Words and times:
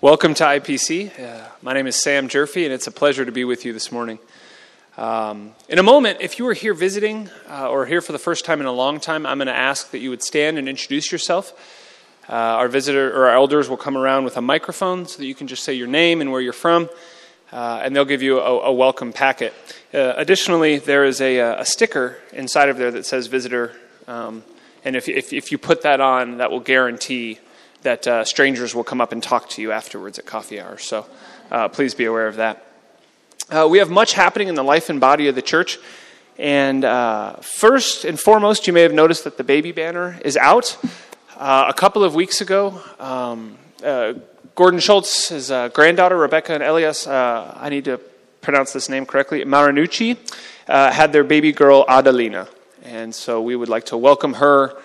Welcome 0.00 0.34
to 0.34 0.44
IPC. 0.44 1.18
Uh, 1.18 1.48
my 1.60 1.72
name 1.72 1.88
is 1.88 2.00
Sam 2.00 2.28
Jerfy, 2.28 2.62
and 2.62 2.72
it's 2.72 2.86
a 2.86 2.92
pleasure 2.92 3.24
to 3.24 3.32
be 3.32 3.44
with 3.44 3.64
you 3.64 3.72
this 3.72 3.90
morning. 3.90 4.20
Um, 4.96 5.54
in 5.68 5.80
a 5.80 5.82
moment, 5.82 6.18
if 6.20 6.38
you 6.38 6.46
are 6.46 6.54
here 6.54 6.72
visiting 6.72 7.28
uh, 7.50 7.68
or 7.68 7.84
here 7.84 8.00
for 8.00 8.12
the 8.12 8.18
first 8.20 8.44
time 8.44 8.60
in 8.60 8.66
a 8.68 8.72
long 8.72 9.00
time, 9.00 9.26
I'm 9.26 9.38
going 9.38 9.48
to 9.48 9.56
ask 9.56 9.90
that 9.90 9.98
you 9.98 10.10
would 10.10 10.22
stand 10.22 10.56
and 10.56 10.68
introduce 10.68 11.10
yourself. 11.10 11.52
Uh, 12.28 12.32
our 12.32 12.68
visitor 12.68 13.12
or 13.12 13.26
our 13.26 13.34
elders 13.34 13.68
will 13.68 13.76
come 13.76 13.98
around 13.98 14.22
with 14.22 14.36
a 14.36 14.40
microphone 14.40 15.04
so 15.04 15.18
that 15.18 15.26
you 15.26 15.34
can 15.34 15.48
just 15.48 15.64
say 15.64 15.74
your 15.74 15.88
name 15.88 16.20
and 16.20 16.30
where 16.30 16.40
you're 16.40 16.52
from, 16.52 16.88
uh, 17.50 17.80
and 17.82 17.96
they'll 17.96 18.04
give 18.04 18.22
you 18.22 18.38
a, 18.38 18.66
a 18.66 18.72
welcome 18.72 19.12
packet. 19.12 19.52
Uh, 19.92 20.12
additionally, 20.16 20.78
there 20.78 21.06
is 21.06 21.20
a, 21.20 21.38
a, 21.38 21.64
sticker 21.64 22.18
inside 22.32 22.68
of 22.68 22.76
there 22.76 22.92
that 22.92 23.04
says 23.04 23.26
visitor, 23.26 23.74
um, 24.06 24.44
and 24.84 24.94
if, 24.94 25.08
if, 25.08 25.32
if, 25.32 25.50
you 25.50 25.58
put 25.58 25.82
that 25.82 26.00
on, 26.00 26.38
that 26.38 26.52
will 26.52 26.60
guarantee 26.60 27.40
that 27.82 28.06
uh, 28.06 28.24
strangers 28.24 28.74
will 28.74 28.84
come 28.84 29.00
up 29.00 29.12
and 29.12 29.22
talk 29.22 29.48
to 29.50 29.62
you 29.62 29.72
afterwards 29.72 30.18
at 30.18 30.26
coffee 30.26 30.60
hour. 30.60 30.78
So 30.78 31.06
uh, 31.50 31.68
please 31.68 31.94
be 31.94 32.04
aware 32.04 32.26
of 32.26 32.36
that. 32.36 32.64
Uh, 33.50 33.66
we 33.70 33.78
have 33.78 33.90
much 33.90 34.12
happening 34.12 34.48
in 34.48 34.54
the 34.54 34.64
life 34.64 34.90
and 34.90 35.00
body 35.00 35.28
of 35.28 35.34
the 35.34 35.42
church. 35.42 35.78
And 36.38 36.84
first 37.42 38.04
and 38.04 38.18
foremost, 38.18 38.66
you 38.66 38.72
may 38.72 38.82
have 38.82 38.92
noticed 38.92 39.24
that 39.24 39.36
the 39.36 39.44
baby 39.44 39.72
banner 39.72 40.18
is 40.24 40.36
out. 40.36 40.76
Uh, 41.38 41.66
a 41.68 41.72
couple 41.72 42.02
of 42.02 42.16
weeks 42.16 42.40
ago, 42.40 42.82
um, 42.98 43.56
uh, 43.84 44.14
Gordon 44.56 44.80
Schultz, 44.80 45.28
his 45.28 45.52
uh, 45.52 45.68
granddaughter, 45.68 46.16
Rebecca 46.16 46.52
and 46.52 46.64
Elias, 46.64 47.06
uh, 47.06 47.56
I 47.56 47.68
need 47.68 47.84
to 47.84 47.98
pronounce 48.40 48.72
this 48.72 48.88
name 48.88 49.06
correctly, 49.06 49.44
Marinucci, 49.44 50.16
uh, 50.66 50.90
had 50.90 51.12
their 51.12 51.22
baby 51.22 51.52
girl, 51.52 51.84
Adelina. 51.88 52.48
And 52.82 53.14
so 53.14 53.40
we 53.40 53.54
would 53.54 53.68
like 53.68 53.86
to 53.86 53.96
welcome 53.96 54.34
her 54.34 54.76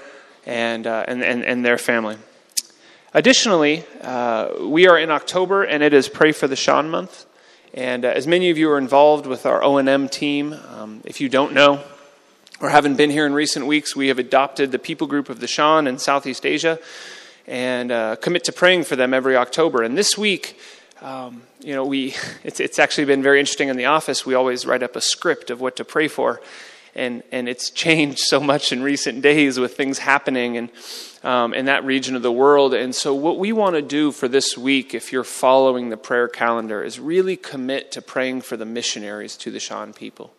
and, 0.46 0.86
uh, 0.86 1.06
and, 1.08 1.24
and, 1.24 1.44
and, 1.44 1.66
their 1.66 1.80
family. 1.80 2.18
Additionally, 3.16 3.86
we 4.60 4.88
are 4.88 4.98
in 4.98 5.12
October, 5.12 5.64
and 5.64 5.84
it 5.84 5.94
is 5.94 6.10
Pray 6.10 6.32
for 6.32 6.48
the 6.48 6.56
Shan 6.56 6.90
month. 6.90 7.28
And 7.72 8.06
as 8.06 8.26
many 8.26 8.50
of 8.50 8.58
you 8.58 8.72
are 8.72 8.78
involved 8.80 9.28
with 9.28 9.46
our 9.46 9.64
O&M 9.64 10.10
team, 10.10 10.54
um, 10.76 11.02
if 11.06 11.22
you 11.22 11.30
don't 11.30 11.54
know, 11.54 11.84
or 12.60 12.70
haven't 12.70 12.96
been 12.96 13.12
here 13.12 13.28
in 13.28 13.34
recent 13.34 13.68
weeks, 13.68 13.96
we 13.96 14.08
have 14.08 14.18
adopted 14.18 14.72
the 14.72 14.80
people 14.80 15.06
group 15.06 15.30
of 15.30 15.40
the 15.42 15.48
Shan 15.48 15.86
in 15.86 16.00
Southeast 16.00 16.44
Asia 16.44 16.80
and 17.46 17.92
uh, 17.92 18.16
commit 18.16 18.46
to 18.46 18.52
praying 18.52 18.86
for 18.86 18.96
them 18.96 19.14
every 19.14 19.36
October. 19.36 19.84
And 19.84 19.96
this 19.96 20.18
week, 20.18 20.60
um, 21.00 21.44
you 21.62 21.76
know, 21.76 21.86
we 21.86 22.16
it's, 22.44 22.60
it's 22.60 22.80
actually 22.80 23.06
been 23.06 23.22
very 23.22 23.40
interesting 23.40 23.70
in 23.70 23.78
the 23.78 23.86
office. 23.86 24.26
We 24.26 24.34
always 24.34 24.66
write 24.66 24.82
up 24.82 24.96
a 24.96 25.02
script 25.02 25.52
of 25.52 25.62
what 25.62 25.76
to 25.76 25.86
pray 25.86 26.08
for, 26.08 26.42
and 26.96 27.22
and 27.32 27.48
it's 27.48 27.70
changed 27.86 28.20
so 28.20 28.40
much 28.40 28.72
in 28.72 28.82
recent 28.82 29.22
days 29.22 29.60
with 29.60 29.78
things 29.78 30.00
happening 30.00 30.58
and. 30.58 30.72
Um, 31.24 31.54
in 31.54 31.66
that 31.66 31.86
region 31.86 32.18
of 32.18 32.22
the 32.22 32.34
world. 32.34 32.74
And 32.74 32.94
so, 32.94 33.16
what 33.16 33.40
we 33.40 33.54
want 33.54 33.78
to 33.78 33.82
do 33.82 34.12
for 34.12 34.28
this 34.28 34.58
week, 34.58 34.94
if 34.94 35.14
you're 35.14 35.24
following 35.24 35.90
the 35.90 35.96
prayer 35.96 36.28
calendar, 36.28 36.84
is 36.84 37.00
really 37.00 37.38
commit 37.38 37.94
to 37.94 38.02
praying 38.02 38.42
for 38.42 38.58
the 38.58 38.66
missionaries 38.66 39.38
to 39.38 39.50
the 39.50 39.62
Shan 39.62 39.94
people. 39.94 40.34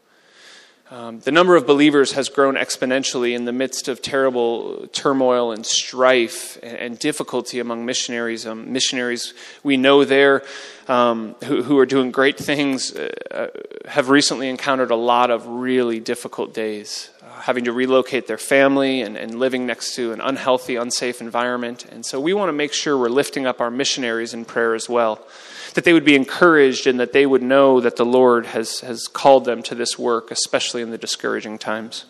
Um, 0.90 1.20
the 1.20 1.32
number 1.32 1.56
of 1.56 1.66
believers 1.66 2.12
has 2.12 2.28
grown 2.28 2.56
exponentially 2.56 3.34
in 3.34 3.46
the 3.46 3.52
midst 3.52 3.88
of 3.88 4.02
terrible 4.02 4.86
turmoil 4.88 5.50
and 5.50 5.64
strife 5.64 6.58
and, 6.62 6.76
and 6.76 6.98
difficulty 6.98 7.58
among 7.58 7.86
missionaries. 7.86 8.46
Um, 8.46 8.70
missionaries 8.70 9.32
we 9.62 9.78
know 9.78 10.04
there 10.04 10.42
um, 10.86 11.36
who, 11.44 11.62
who, 11.62 11.78
are 11.78 11.86
doing 11.86 12.10
great 12.10 12.36
things 12.36 12.94
uh, 12.94 13.10
uh, 13.30 13.46
have 13.88 14.10
recently 14.10 14.50
encountered 14.50 14.90
a 14.90 14.96
lot 14.96 15.30
of 15.30 15.46
really 15.46 16.00
difficult 16.00 16.52
days, 16.52 17.08
uh, 17.22 17.40
having 17.40 17.64
to 17.64 17.72
relocate 17.72 18.26
their 18.26 18.36
family 18.36 19.00
and, 19.00 19.16
and 19.16 19.38
living 19.38 19.64
next 19.64 19.94
to 19.94 20.12
an 20.12 20.20
unhealthy, 20.20 20.76
unsafe 20.76 21.22
environment. 21.22 21.86
And 21.90 22.04
so 22.04 22.20
we 22.20 22.34
want 22.34 22.50
to 22.50 22.52
make 22.52 22.74
sure 22.74 22.98
we're 22.98 23.08
lifting 23.08 23.46
up 23.46 23.62
our 23.62 23.70
missionaries 23.70 24.34
in 24.34 24.44
prayer 24.44 24.74
as 24.74 24.86
well 24.86 25.26
that 25.74 25.84
they 25.84 25.92
would 25.92 26.04
be 26.04 26.14
encouraged 26.14 26.86
and 26.86 26.98
that 27.00 27.12
they 27.12 27.26
would 27.26 27.42
know 27.42 27.80
that 27.80 27.96
the 27.96 28.06
Lord 28.06 28.46
has, 28.46 28.80
has 28.80 29.06
called 29.06 29.44
them 29.44 29.62
to 29.64 29.74
this 29.74 29.98
work, 29.98 30.30
especially 30.30 30.82
in 30.82 30.90
the 30.90 30.98
discouraging 30.98 31.58
times. 31.58 32.06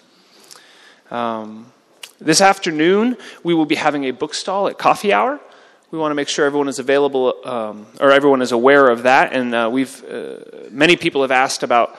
Um, 1.10 1.72
this 2.20 2.40
afternoon, 2.40 3.16
we 3.42 3.54
will 3.54 3.66
be 3.66 3.74
having 3.74 4.04
a 4.04 4.10
book 4.10 4.34
stall 4.34 4.68
at 4.68 4.78
Coffee 4.78 5.12
Hour. 5.12 5.40
We 5.90 5.98
want 5.98 6.10
to 6.10 6.14
make 6.14 6.28
sure 6.28 6.44
everyone 6.44 6.68
is 6.68 6.78
available, 6.78 7.34
um, 7.44 7.86
or 8.00 8.10
everyone 8.10 8.42
is 8.42 8.52
aware 8.52 8.88
of 8.88 9.04
that. 9.04 9.32
And 9.32 9.54
uh, 9.54 9.68
we've 9.72 10.04
uh, 10.04 10.36
many 10.70 10.96
people 10.96 11.22
have 11.22 11.30
asked 11.30 11.62
about 11.62 11.98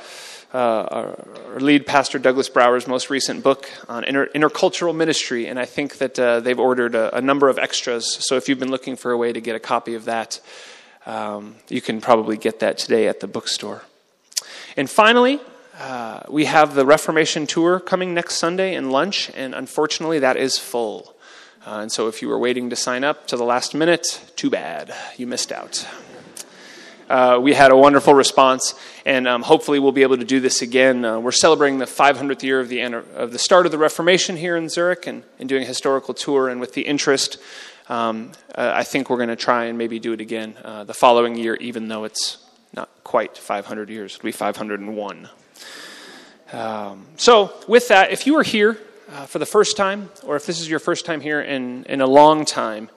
uh, 0.54 0.58
our, 0.58 1.28
our, 1.54 1.60
lead 1.60 1.86
pastor 1.86 2.20
Douglas 2.20 2.50
Brouwer's 2.50 2.88
most 2.88 3.10
recent 3.10 3.44
book 3.44 3.70
on 3.90 4.04
inter- 4.04 4.28
intercultural 4.28 4.96
ministry, 4.96 5.48
and 5.48 5.60
I 5.60 5.66
think 5.66 5.98
that 5.98 6.18
uh, 6.18 6.40
they've 6.40 6.60
ordered 6.60 6.96
a, 6.96 7.18
a 7.18 7.22
number 7.22 7.50
of 7.50 7.58
extras. 7.58 8.18
So 8.26 8.36
if 8.36 8.48
you've 8.48 8.60
been 8.60 8.72
looking 8.72 8.96
for 8.96 9.12
a 9.12 9.18
way 9.18 9.34
to 9.34 9.42
get 9.42 9.56
a 9.56 9.60
copy 9.60 9.96
of 9.96 10.06
that, 10.06 10.40
um, 11.06 11.56
you 11.70 11.82
can 11.82 12.02
probably 12.02 12.38
get 12.38 12.60
that 12.60 12.78
today 12.78 13.08
at 13.08 13.20
the 13.20 13.28
bookstore. 13.28 13.84
And 14.76 14.90
finally, 14.90 15.40
uh, 15.80 16.22
we 16.30 16.46
have 16.46 16.74
the 16.74 16.86
Reformation 16.86 17.48
Tour 17.48 17.80
coming 17.80 18.14
next 18.14 18.36
Sunday 18.36 18.76
and 18.76 18.92
lunch, 18.92 19.30
and 19.36 19.54
unfortunately, 19.54 20.20
that 20.20 20.38
is 20.38 20.58
full. 20.58 21.16
Uh, 21.66 21.80
and 21.80 21.92
so, 21.92 22.08
if 22.08 22.22
you 22.22 22.30
were 22.30 22.40
waiting 22.40 22.70
to 22.70 22.76
sign 22.76 23.04
up 23.04 23.28
to 23.28 23.38
the 23.38 23.44
last 23.44 23.74
minute, 23.74 24.24
too 24.36 24.50
bad. 24.50 24.94
You 25.18 25.28
missed 25.28 25.52
out. 25.52 25.88
Uh, 27.10 27.40
we 27.42 27.54
had 27.54 27.72
a 27.72 27.78
wonderful 27.78 28.14
response, 28.14 28.74
and 29.06 29.28
um, 29.28 29.42
hopefully, 29.42 29.80
we'll 29.80 29.92
be 29.92 30.04
able 30.04 30.18
to 30.18 30.26
do 30.26 30.40
this 30.40 30.62
again. 30.62 31.04
Uh, 31.04 31.20
we're 31.20 31.32
celebrating 31.32 31.80
the 31.80 31.86
500th 31.86 32.42
year 32.42 32.60
of 32.60 32.70
the, 32.70 32.82
of 32.82 33.32
the 33.32 33.40
start 33.40 33.66
of 33.66 33.72
the 33.72 33.78
Reformation 33.78 34.38
here 34.38 34.56
in 34.56 34.70
Zurich 34.70 35.08
and, 35.08 35.24
and 35.40 35.50
doing 35.50 35.64
a 35.64 35.66
historical 35.66 36.14
tour, 36.14 36.50
and 36.50 36.62
with 36.62 36.74
the 36.74 36.84
interest 36.84 37.38
um, 37.88 38.32
I 38.54 38.84
think 38.84 39.10
we're 39.10 39.18
going 39.18 39.30
to 39.30 39.36
try 39.36 39.66
and 39.66 39.78
maybe 39.78 40.00
do 40.00 40.14
it 40.14 40.22
again 40.22 40.56
uh, 40.64 40.84
the 40.84 40.94
following 40.94 41.36
year, 41.36 41.56
even 41.56 41.88
though 41.88 42.04
it's 42.04 42.38
not 42.74 42.90
quite 43.04 43.38
500 43.38 43.90
years. 43.90 44.16
It'll 44.16 44.26
be 44.26 44.32
501. 44.32 45.30
Um, 46.52 47.06
so, 47.18 47.54
with 47.68 47.88
that, 47.90 48.12
if 48.12 48.26
you 48.26 48.38
are 48.38 48.44
here 48.44 48.78
uh, 49.12 49.26
for 49.26 49.40
the 49.40 49.46
first 49.46 49.78
time, 49.78 50.10
or 50.24 50.36
if 50.36 50.46
this 50.46 50.60
is 50.60 50.70
your 50.70 50.80
first 50.80 51.06
time 51.06 51.22
here 51.22 51.42
in, 51.42 51.84
in 51.86 52.02
a 52.02 52.08
long 52.08 52.46
time, 52.46 52.90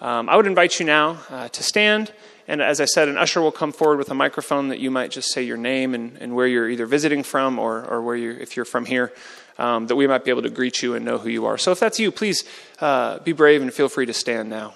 um, 0.00 0.28
I 0.28 0.36
would 0.36 0.46
invite 0.46 0.80
you 0.80 0.86
now 0.86 1.18
uh, 1.30 1.48
to 1.48 1.62
stand. 1.62 2.12
And 2.46 2.60
as 2.60 2.80
I 2.80 2.84
said, 2.84 3.08
an 3.08 3.16
usher 3.16 3.40
will 3.40 3.52
come 3.52 3.72
forward 3.72 3.98
with 3.98 4.10
a 4.10 4.14
microphone 4.14 4.68
that 4.68 4.78
you 4.78 4.90
might 4.90 5.10
just 5.10 5.32
say 5.32 5.42
your 5.42 5.56
name 5.56 5.94
and, 5.94 6.18
and 6.18 6.34
where 6.34 6.46
you're 6.46 6.68
either 6.68 6.86
visiting 6.86 7.22
from 7.22 7.58
or, 7.58 7.84
or 7.84 8.02
where 8.02 8.16
you 8.16 8.32
if 8.32 8.56
you're 8.56 8.66
from 8.66 8.84
here 8.84 9.12
um, 9.58 9.86
that 9.86 9.96
we 9.96 10.06
might 10.06 10.24
be 10.24 10.30
able 10.30 10.42
to 10.42 10.50
greet 10.50 10.82
you 10.82 10.94
and 10.94 11.04
know 11.04 11.18
who 11.18 11.28
you 11.28 11.46
are. 11.46 11.58
So 11.58 11.70
if 11.70 11.80
that's 11.80 11.98
you, 11.98 12.10
please 12.10 12.44
uh, 12.80 13.18
be 13.20 13.32
brave 13.32 13.62
and 13.62 13.72
feel 13.72 13.88
free 13.88 14.06
to 14.06 14.12
stand 14.12 14.50
now. 14.50 14.74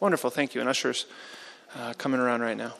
Wonderful, 0.00 0.30
thank 0.30 0.54
you. 0.54 0.60
And 0.60 0.70
ushers 0.70 1.06
uh, 1.76 1.92
coming 1.94 2.20
around 2.20 2.40
right 2.40 2.56
now. 2.56 2.74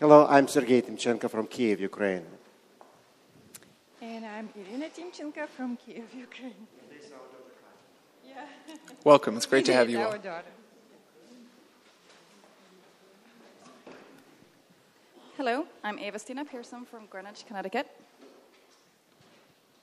Hello, 0.00 0.26
I'm 0.26 0.48
Sergei 0.48 0.80
Timchenko 0.80 1.30
from 1.30 1.46
Kiev, 1.46 1.78
Ukraine. 1.78 2.24
And 4.00 4.24
I'm 4.24 4.48
Irina 4.56 4.86
Timchenko 4.88 5.46
from 5.46 5.76
Kiev, 5.76 6.04
Ukraine. 6.16 6.66
Yeah. 8.26 8.46
Welcome. 9.04 9.36
It's 9.36 9.44
great 9.44 9.66
to 9.66 9.74
have 9.74 9.90
you 9.90 10.00
all. 10.00 10.14
Hello, 15.42 15.64
I'm 15.82 15.98
Eva 15.98 16.18
Stina 16.18 16.44
Pearson 16.44 16.84
from 16.84 17.06
Greenwich, 17.06 17.46
Connecticut. 17.46 17.88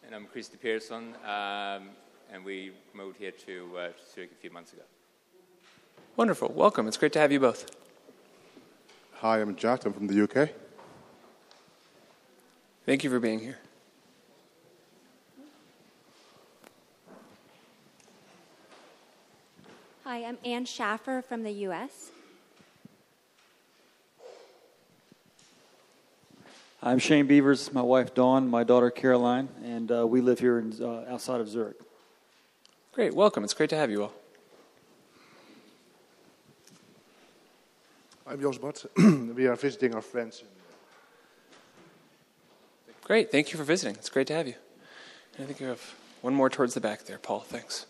And 0.06 0.14
I'm 0.14 0.28
Christy 0.28 0.56
Pearson, 0.56 1.16
um, 1.26 1.90
and 2.32 2.46
we 2.46 2.74
moved 2.94 3.18
here 3.18 3.32
to 3.32 3.68
uh, 3.76 3.88
Zurich 4.14 4.34
a 4.34 4.36
few 4.36 4.52
months 4.52 4.74
ago. 4.74 4.84
Wonderful. 6.16 6.50
Welcome. 6.50 6.88
It's 6.88 6.96
great 6.96 7.12
to 7.14 7.20
have 7.20 7.32
you 7.32 7.40
both. 7.40 7.72
Hi, 9.14 9.42
I'm 9.42 9.56
Jack. 9.56 9.84
I'm 9.88 9.94
from 9.94 10.06
the 10.06 10.22
UK. 10.26 10.50
Thank 12.86 13.04
you 13.04 13.10
for 13.10 13.20
being 13.20 13.40
here. 13.40 13.58
Hi, 20.04 20.24
I'm 20.24 20.38
Ann 20.46 20.66
Schaffer 20.66 21.24
from 21.24 21.42
the 21.42 21.52
US. 21.66 22.12
I'm 26.82 27.00
Shane 27.00 27.26
Beavers, 27.26 27.74
my 27.74 27.82
wife 27.82 28.14
Dawn, 28.14 28.48
my 28.48 28.64
daughter 28.64 28.92
Caroline, 28.92 29.50
and 29.64 29.92
uh, 29.92 30.06
we 30.06 30.22
live 30.22 30.38
here 30.38 30.60
in, 30.60 30.72
uh, 30.80 31.06
outside 31.10 31.42
of 31.42 31.50
Zurich. 31.50 31.78
Great, 32.92 33.16
welcome. 33.16 33.44
It's 33.44 33.56
great 33.56 33.72
to 33.72 33.76
have 33.76 33.90
you 33.90 34.04
all. 34.04 34.14
I'm 38.28 38.40
Jos 38.40 38.60
Bart. 38.60 38.86
we 38.98 39.48
are 39.48 39.56
visiting 39.56 39.96
our 39.96 40.04
friends. 40.04 40.44
Great, 43.04 43.32
thank 43.32 43.52
you 43.52 43.58
for 43.58 43.64
visiting. 43.64 43.96
It's 43.96 44.10
great 44.10 44.28
to 44.28 44.36
have 44.36 44.48
you. 44.48 44.56
And 45.36 45.46
I 45.46 45.48
think 45.48 45.60
you 45.60 45.66
have 45.66 45.82
one 46.22 46.36
more 46.36 46.50
towards 46.50 46.76
the 46.76 46.82
back 46.82 47.06
there, 47.06 47.18
Paul. 47.18 47.40
Thanks. 47.40 47.88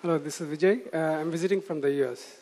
Hello, 0.00 0.16
this 0.16 0.40
is 0.40 0.48
Vijay. 0.48 0.94
Uh, 0.94 1.20
I'm 1.20 1.30
visiting 1.30 1.60
from 1.60 1.82
the 1.82 1.92
US. 2.06 2.39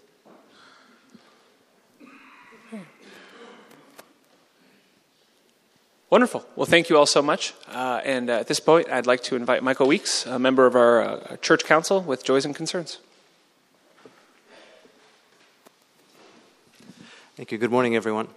Wonderful. 6.10 6.46
Well, 6.56 6.64
thank 6.64 6.88
you 6.88 6.96
all 6.96 7.04
so 7.04 7.20
much. 7.20 7.52
Uh, 7.70 8.00
and 8.02 8.30
uh, 8.30 8.40
at 8.40 8.46
this 8.46 8.60
point, 8.60 8.88
I'd 8.90 9.06
like 9.06 9.22
to 9.24 9.36
invite 9.36 9.62
Michael 9.62 9.86
Weeks, 9.86 10.24
a 10.24 10.38
member 10.38 10.64
of 10.64 10.74
our 10.74 11.02
uh, 11.02 11.36
church 11.36 11.64
council 11.66 12.00
with 12.00 12.24
Joys 12.24 12.46
and 12.46 12.56
Concerns. 12.56 12.98
Thank 17.36 17.52
you. 17.52 17.58
Good 17.58 17.70
morning, 17.70 17.94
everyone. 17.94 18.28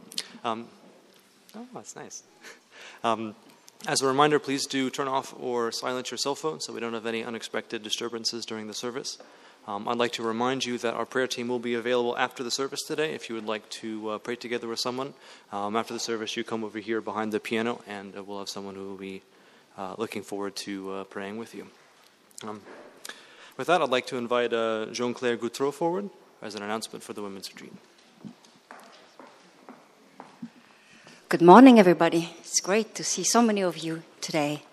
Um, 0.44 0.68
oh, 1.56 1.66
that's 1.74 1.96
nice. 1.96 2.24
Um, 3.04 3.34
as 3.88 4.04
a 4.04 4.06
reminder, 4.06 4.38
please 4.38 4.68
do 4.68 4.92
turn 4.92 5.08
off 5.08 5.34
or 5.40 5.72
silence 5.72 6.12
your 6.12 6.20
cell 6.20 6.36
phone 6.36 6.60
so 6.60 6.72
we 6.72 6.80
don't 6.80 6.94
have 6.94 7.08
any 7.08 7.24
unexpected 7.24 7.82
disturbances 7.82 8.46
during 8.46 8.68
the 8.68 8.76
service. 8.76 9.18
Um, 9.68 9.88
I'd 9.88 9.98
like 9.98 10.14
to 10.14 10.24
remind 10.24 10.66
you 10.66 10.80
that 10.80 10.96
our 10.96 11.06
prayer 11.06 11.28
team 11.28 11.48
will 11.48 11.60
be 11.60 11.76
available 11.76 12.18
after 12.18 12.44
the 12.44 12.50
service 12.50 12.82
today. 12.82 13.14
If 13.14 13.30
you 13.30 13.36
would 13.36 13.46
like 13.46 13.70
to 13.82 14.10
uh, 14.10 14.18
pray 14.18 14.36
together 14.36 14.68
with 14.68 14.80
someone, 14.80 15.14
um, 15.52 15.76
after 15.76 15.94
the 15.94 16.00
service, 16.00 16.36
you 16.36 16.44
come 16.44 16.64
over 16.64 16.80
here 16.80 17.00
behind 17.00 17.32
the 17.32 17.40
piano, 17.40 17.80
and 17.88 18.18
uh, 18.18 18.24
we'll 18.24 18.40
have 18.40 18.50
someone 18.50 18.74
who 18.74 18.88
will 18.88 18.98
be 18.98 19.22
uh, 19.78 19.94
looking 20.00 20.24
forward 20.24 20.56
to 20.56 20.92
uh, 20.92 21.04
praying 21.04 21.38
with 21.38 21.54
you. 21.54 21.68
Um, 22.44 22.62
with 23.56 23.68
that, 23.68 23.84
I'd 23.84 23.90
like 23.90 24.08
to 24.08 24.18
invite 24.18 24.52
uh, 24.52 24.88
Jean 24.92 25.14
Claire 25.14 25.38
Gautreau 25.38 25.72
forward 25.72 26.10
as 26.42 26.56
an 26.56 26.64
announcement 26.64 27.04
for 27.04 27.14
the 27.14 27.22
Women's 27.22 27.52
Retreat. 27.54 27.74
Good 31.30 31.44
morning, 31.44 31.80
everybody. 31.80 32.34
It's 32.40 32.60
great 32.60 32.96
to 32.96 33.04
see 33.04 33.24
so 33.24 33.44
many 33.44 33.62
of 33.62 33.78
you 33.78 34.02
today. 34.22 34.64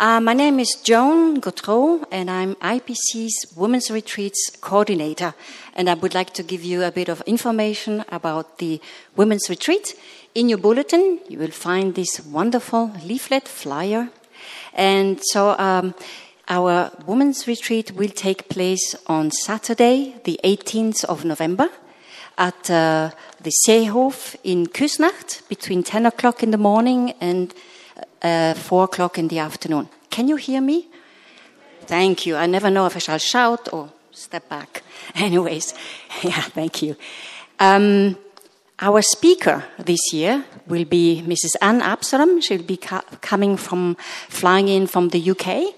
Uh, 0.00 0.20
my 0.20 0.32
name 0.32 0.60
is 0.60 0.76
Joan 0.84 1.40
Gautreau, 1.40 2.04
and 2.12 2.30
I'm 2.30 2.54
IPC's 2.62 3.52
Women's 3.56 3.90
Retreats 3.90 4.48
Coordinator. 4.60 5.34
And 5.74 5.90
I 5.90 5.94
would 5.94 6.14
like 6.14 6.32
to 6.34 6.44
give 6.44 6.62
you 6.62 6.84
a 6.84 6.92
bit 6.92 7.08
of 7.08 7.20
information 7.22 8.04
about 8.08 8.58
the 8.58 8.80
Women's 9.16 9.50
Retreat. 9.50 9.96
In 10.36 10.48
your 10.48 10.58
bulletin, 10.58 11.18
you 11.28 11.40
will 11.40 11.50
find 11.50 11.96
this 11.96 12.20
wonderful 12.24 12.92
leaflet 13.04 13.48
flyer. 13.48 14.08
And 14.72 15.18
so, 15.20 15.58
um, 15.58 15.96
our 16.46 16.92
Women's 17.04 17.48
Retreat 17.48 17.90
will 17.90 18.10
take 18.10 18.48
place 18.48 18.94
on 19.08 19.32
Saturday, 19.32 20.14
the 20.22 20.38
18th 20.44 21.06
of 21.06 21.24
November 21.24 21.70
at 22.38 22.70
uh, 22.70 23.10
the 23.42 23.50
Seehof 23.66 24.36
in 24.44 24.68
Küsnacht 24.68 25.42
between 25.48 25.82
10 25.82 26.06
o'clock 26.06 26.44
in 26.44 26.52
the 26.52 26.56
morning 26.56 27.14
and 27.20 27.52
uh, 28.22 28.54
4 28.54 28.84
o'clock 28.84 29.18
in 29.18 29.28
the 29.28 29.38
afternoon. 29.38 29.88
Can 30.10 30.28
you 30.28 30.36
hear 30.36 30.60
me? 30.60 30.88
Thank 31.86 32.26
you. 32.26 32.36
I 32.36 32.46
never 32.46 32.70
know 32.70 32.86
if 32.86 32.96
I 32.96 32.98
shall 32.98 33.18
shout 33.18 33.72
or 33.72 33.90
step 34.12 34.48
back. 34.48 34.82
Anyways, 35.14 35.74
yeah, 36.22 36.40
thank 36.40 36.82
you. 36.82 36.96
Um, 37.58 38.16
our 38.80 39.02
speaker 39.02 39.64
this 39.78 40.12
year 40.12 40.44
will 40.66 40.84
be 40.84 41.22
Mrs. 41.26 41.56
Anne 41.60 41.82
Absalom. 41.82 42.40
She'll 42.40 42.62
be 42.62 42.76
ca- 42.76 43.02
coming 43.20 43.56
from, 43.56 43.96
flying 44.28 44.68
in 44.68 44.86
from 44.86 45.08
the 45.08 45.30
UK. 45.30 45.74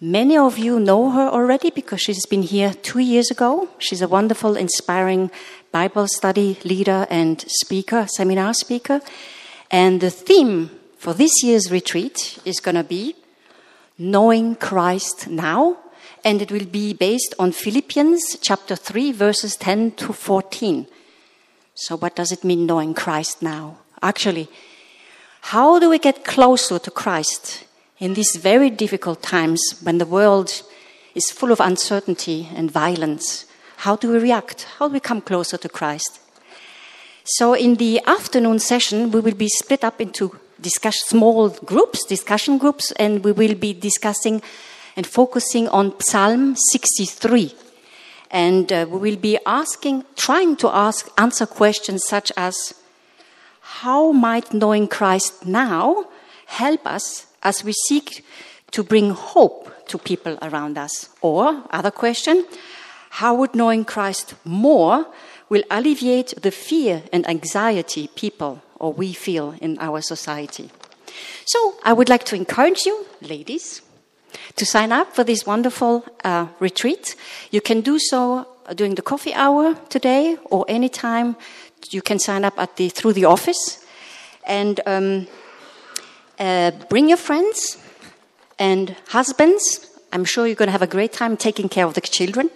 Many 0.00 0.36
of 0.36 0.58
you 0.58 0.78
know 0.78 1.10
her 1.10 1.28
already 1.28 1.70
because 1.70 2.00
she's 2.00 2.24
been 2.26 2.42
here 2.42 2.72
two 2.72 3.00
years 3.00 3.30
ago. 3.30 3.68
She's 3.78 4.02
a 4.02 4.08
wonderful, 4.08 4.56
inspiring 4.56 5.30
Bible 5.72 6.06
study 6.06 6.58
leader 6.64 7.06
and 7.10 7.44
speaker, 7.48 8.06
seminar 8.06 8.54
speaker. 8.54 9.00
And 9.70 10.00
the 10.00 10.10
theme 10.10 10.70
for 10.98 11.14
this 11.14 11.42
year's 11.42 11.70
retreat 11.70 12.38
is 12.44 12.60
going 12.60 12.74
to 12.74 12.84
be 12.84 13.14
Knowing 13.96 14.56
Christ 14.56 15.28
Now. 15.28 15.78
And 16.24 16.42
it 16.42 16.50
will 16.50 16.66
be 16.66 16.92
based 16.92 17.34
on 17.38 17.52
Philippians 17.52 18.38
chapter 18.40 18.74
3, 18.74 19.12
verses 19.12 19.56
10 19.56 19.92
to 19.92 20.12
14. 20.12 20.86
So, 21.74 21.96
what 21.96 22.16
does 22.16 22.32
it 22.32 22.42
mean, 22.42 22.66
knowing 22.66 22.92
Christ 22.92 23.40
now? 23.40 23.78
Actually, 24.02 24.48
how 25.42 25.78
do 25.78 25.88
we 25.88 26.00
get 26.00 26.24
closer 26.24 26.80
to 26.80 26.90
Christ 26.90 27.64
in 28.00 28.14
these 28.14 28.34
very 28.34 28.68
difficult 28.68 29.22
times 29.22 29.60
when 29.82 29.98
the 29.98 30.06
world 30.06 30.62
is 31.14 31.30
full 31.30 31.52
of 31.52 31.60
uncertainty 31.60 32.48
and 32.54 32.70
violence? 32.70 33.46
How 33.78 33.94
do 33.94 34.10
we 34.10 34.18
react? 34.18 34.64
How 34.78 34.88
do 34.88 34.94
we 34.94 35.00
come 35.00 35.20
closer 35.20 35.56
to 35.56 35.68
Christ? 35.68 36.18
So, 37.22 37.54
in 37.54 37.76
the 37.76 38.00
afternoon 38.06 38.58
session, 38.58 39.12
we 39.12 39.20
will 39.20 39.34
be 39.34 39.48
split 39.48 39.84
up 39.84 40.00
into 40.00 40.36
discuss, 40.60 40.96
small 41.06 41.50
groups, 41.50 42.04
discussion 42.04 42.58
groups, 42.58 42.92
and 42.92 43.24
we 43.24 43.32
will 43.32 43.54
be 43.54 43.72
discussing 43.72 44.42
and 44.96 45.06
focusing 45.06 45.68
on 45.68 45.98
Psalm 46.00 46.56
63. 46.72 47.54
And 48.30 48.72
uh, 48.72 48.86
we 48.88 48.98
will 48.98 49.16
be 49.18 49.38
asking, 49.46 50.04
trying 50.16 50.56
to 50.56 50.68
ask, 50.68 51.08
answer 51.16 51.46
questions 51.46 52.04
such 52.06 52.30
as 52.36 52.74
How 53.60 54.12
might 54.12 54.52
knowing 54.52 54.88
Christ 54.88 55.46
now 55.46 56.06
help 56.46 56.86
us 56.86 57.26
as 57.42 57.64
we 57.64 57.72
seek 57.72 58.24
to 58.72 58.82
bring 58.82 59.10
hope 59.10 59.86
to 59.88 59.98
people 59.98 60.38
around 60.42 60.76
us? 60.76 61.08
Or, 61.22 61.62
other 61.70 61.90
question, 61.90 62.44
how 63.10 63.34
would 63.34 63.54
knowing 63.54 63.84
Christ 63.84 64.34
more 64.44 65.06
will 65.48 65.62
alleviate 65.70 66.34
the 66.42 66.50
fear 66.50 67.02
and 67.12 67.26
anxiety 67.28 68.08
people 68.14 68.62
or 68.78 68.92
we 68.92 69.12
feel 69.12 69.54
in 69.60 69.78
our 69.80 70.00
society? 70.00 70.70
So, 71.46 71.74
I 71.82 71.92
would 71.92 72.08
like 72.08 72.24
to 72.24 72.36
encourage 72.36 72.84
you, 72.84 73.06
ladies, 73.22 73.82
to 74.56 74.66
sign 74.66 74.92
up 74.92 75.14
for 75.14 75.24
this 75.24 75.46
wonderful 75.46 76.04
uh, 76.24 76.48
retreat. 76.60 77.16
You 77.50 77.60
can 77.60 77.80
do 77.80 77.98
so 77.98 78.46
during 78.74 78.94
the 78.94 79.02
coffee 79.02 79.34
hour 79.34 79.74
today 79.88 80.36
or 80.44 80.64
anytime. 80.68 81.36
You 81.90 82.02
can 82.02 82.18
sign 82.18 82.44
up 82.44 82.58
at 82.58 82.76
the, 82.76 82.88
through 82.88 83.14
the 83.14 83.24
office. 83.24 83.84
And 84.46 84.80
um, 84.86 85.26
uh, 86.38 86.70
bring 86.88 87.08
your 87.08 87.18
friends 87.18 87.78
and 88.58 88.94
husbands. 89.08 89.86
I'm 90.12 90.24
sure 90.24 90.46
you're 90.46 90.56
going 90.56 90.68
to 90.68 90.72
have 90.72 90.82
a 90.82 90.86
great 90.86 91.12
time 91.12 91.36
taking 91.36 91.68
care 91.68 91.86
of 91.86 91.94
the 91.94 92.00
children. 92.00 92.50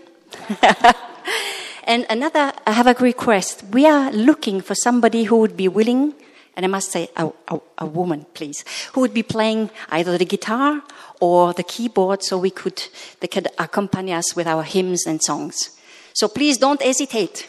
and 1.85 2.07
another, 2.09 2.53
I 2.67 2.73
have 2.73 2.87
a 2.87 2.95
request. 2.95 3.65
We 3.73 3.87
are 3.87 4.13
looking 4.13 4.61
for 4.61 4.75
somebody 4.75 5.25
who 5.25 5.37
would 5.39 5.57
be 5.57 5.69
willing, 5.69 6.15
and 6.57 6.65
I 6.65 6.69
must 6.69 6.91
say 6.91 7.09
a, 7.17 7.31
a, 7.49 7.61
a, 7.79 7.87
woman, 7.87 8.27
please, 8.35 8.65
who 8.93 9.01
would 9.01 9.15
be 9.15 9.23
playing 9.23 9.71
either 9.91 10.17
the 10.19 10.25
guitar 10.25 10.83
or 11.21 11.53
the 11.53 11.63
keyboard 11.63 12.23
so 12.23 12.39
we 12.39 12.51
could, 12.51 12.83
they 13.21 13.27
could 13.27 13.49
accompany 13.59 14.13
us 14.13 14.37
with 14.37 14.47
our 14.47 14.63
hymns 14.63 15.07
and 15.07 15.23
songs. 15.23 15.77
So 16.15 16.29
please 16.29 16.59
don't 16.59 16.83
hesitate. 16.83 17.49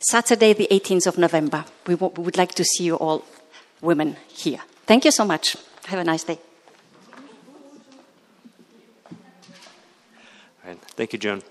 Saturday, 0.00 0.52
the 0.52 0.68
18th 0.70 1.06
of 1.06 1.18
November. 1.18 1.64
We, 1.86 1.94
w- 1.94 2.12
we 2.16 2.22
would 2.22 2.36
like 2.36 2.54
to 2.54 2.64
see 2.64 2.84
you 2.84 2.96
all 2.96 3.24
women 3.80 4.16
here. 4.28 4.60
Thank 4.86 5.04
you 5.04 5.10
so 5.10 5.24
much. 5.24 5.56
Have 5.86 5.98
a 5.98 6.04
nice 6.04 6.24
day. 6.24 6.38
Thank 10.96 11.12
you, 11.12 11.18
Joan. 11.18 11.42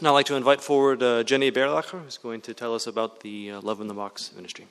Now 0.00 0.10
I'd 0.10 0.12
like 0.12 0.26
to 0.26 0.36
invite 0.36 0.60
forward 0.60 1.02
uh, 1.02 1.24
Jenny 1.24 1.50
Berlacher, 1.50 2.00
who's 2.00 2.18
going 2.18 2.40
to 2.42 2.54
tell 2.54 2.72
us 2.72 2.86
about 2.86 3.18
the 3.20 3.50
uh, 3.50 3.60
Love 3.62 3.80
in 3.80 3.88
the 3.88 3.94
Box 3.94 4.32
ministry. 4.36 4.68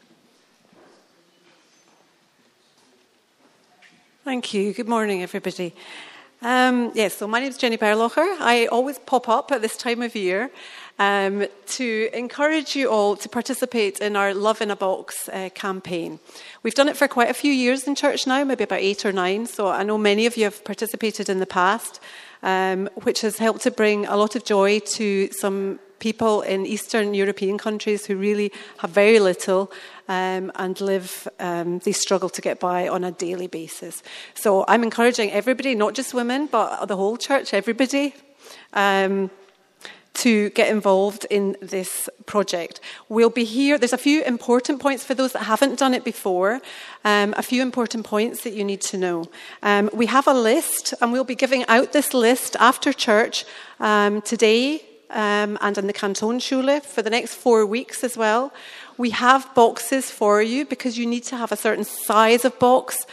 Thank 4.23 4.53
you. 4.53 4.71
Good 4.71 4.87
morning, 4.87 5.23
everybody. 5.23 5.73
Um, 6.41 6.91
yes, 6.93 7.17
so 7.17 7.27
my 7.27 7.41
name 7.41 7.49
is 7.49 7.57
Jenny 7.57 7.77
Berlacher. 7.77 8.37
I 8.39 8.67
always 8.67 8.99
pop 8.99 9.27
up 9.27 9.51
at 9.51 9.61
this 9.61 9.75
time 9.75 10.01
of 10.01 10.15
year 10.15 10.49
um, 10.97 11.45
to 11.65 12.09
encourage 12.13 12.77
you 12.77 12.89
all 12.89 13.17
to 13.17 13.27
participate 13.27 13.99
in 13.99 14.15
our 14.15 14.33
Love 14.33 14.61
in 14.61 14.71
a 14.71 14.77
Box 14.77 15.27
uh, 15.27 15.49
campaign. 15.53 16.19
We've 16.63 16.75
done 16.75 16.87
it 16.87 16.95
for 16.95 17.09
quite 17.09 17.29
a 17.29 17.33
few 17.33 17.51
years 17.51 17.85
in 17.85 17.95
church 17.95 18.27
now, 18.27 18.45
maybe 18.45 18.63
about 18.63 18.79
eight 18.79 19.05
or 19.05 19.11
nine, 19.11 19.45
so 19.45 19.67
I 19.67 19.83
know 19.83 19.97
many 19.97 20.25
of 20.25 20.37
you 20.37 20.45
have 20.45 20.63
participated 20.63 21.27
in 21.27 21.39
the 21.39 21.45
past, 21.45 21.99
um, 22.43 22.89
which 23.03 23.21
has 23.21 23.37
helped 23.37 23.61
to 23.61 23.71
bring 23.71 24.05
a 24.05 24.15
lot 24.15 24.35
of 24.35 24.43
joy 24.43 24.79
to 24.79 25.29
some 25.31 25.79
people 25.99 26.41
in 26.41 26.65
Eastern 26.65 27.13
European 27.13 27.57
countries 27.57 28.05
who 28.05 28.15
really 28.15 28.51
have 28.77 28.91
very 28.91 29.19
little 29.19 29.71
um, 30.07 30.51
and 30.55 30.79
live, 30.79 31.27
um, 31.39 31.79
they 31.79 31.91
struggle 31.91 32.29
to 32.29 32.41
get 32.41 32.59
by 32.59 32.87
on 32.87 33.03
a 33.03 33.11
daily 33.11 33.47
basis. 33.47 34.03
So 34.35 34.63
I'm 34.67 34.83
encouraging 34.83 35.31
everybody, 35.31 35.75
not 35.75 35.95
just 35.95 36.13
women, 36.13 36.47
but 36.47 36.85
the 36.85 36.95
whole 36.95 37.17
church, 37.17 37.53
everybody. 37.53 38.13
Um, 38.73 39.31
to 40.17 40.49
get 40.51 40.69
involved 40.69 41.25
in 41.29 41.55
this 41.61 42.09
project. 42.25 42.79
We'll 43.07 43.29
be 43.29 43.43
here. 43.43 43.77
There's 43.77 43.93
a 43.93 43.97
few 43.97 44.23
important 44.23 44.81
points 44.81 45.03
for 45.03 45.13
those 45.13 45.33
that 45.33 45.43
haven't 45.43 45.77
done 45.77 45.93
it 45.93 46.03
before. 46.03 46.61
Um, 47.05 47.33
a 47.37 47.43
few 47.43 47.61
important 47.61 48.05
points 48.05 48.43
that 48.43 48.53
you 48.53 48.63
need 48.63 48.81
to 48.81 48.97
know. 48.97 49.25
Um, 49.61 49.89
we 49.93 50.07
have 50.07 50.27
a 50.27 50.33
list, 50.33 50.93
and 51.01 51.11
we'll 51.11 51.23
be 51.23 51.35
giving 51.35 51.65
out 51.67 51.93
this 51.93 52.13
list 52.13 52.55
after 52.59 52.91
church 52.93 53.45
um, 53.79 54.21
today 54.21 54.81
um, 55.09 55.57
and 55.61 55.77
in 55.77 55.87
the 55.87 55.93
Kantonsschule 55.93 56.83
for 56.83 57.01
the 57.01 57.09
next 57.09 57.35
four 57.35 57.65
weeks 57.65 58.03
as 58.03 58.17
well. 58.17 58.53
We 58.97 59.11
have 59.11 59.53
boxes 59.53 60.09
for 60.09 60.41
you 60.41 60.65
because 60.65 60.97
you 60.97 61.05
need 61.05 61.23
to 61.25 61.37
have 61.37 61.51
a 61.51 61.55
certain 61.55 61.83
size 61.83 62.43
of 62.43 62.57
box 62.59 63.05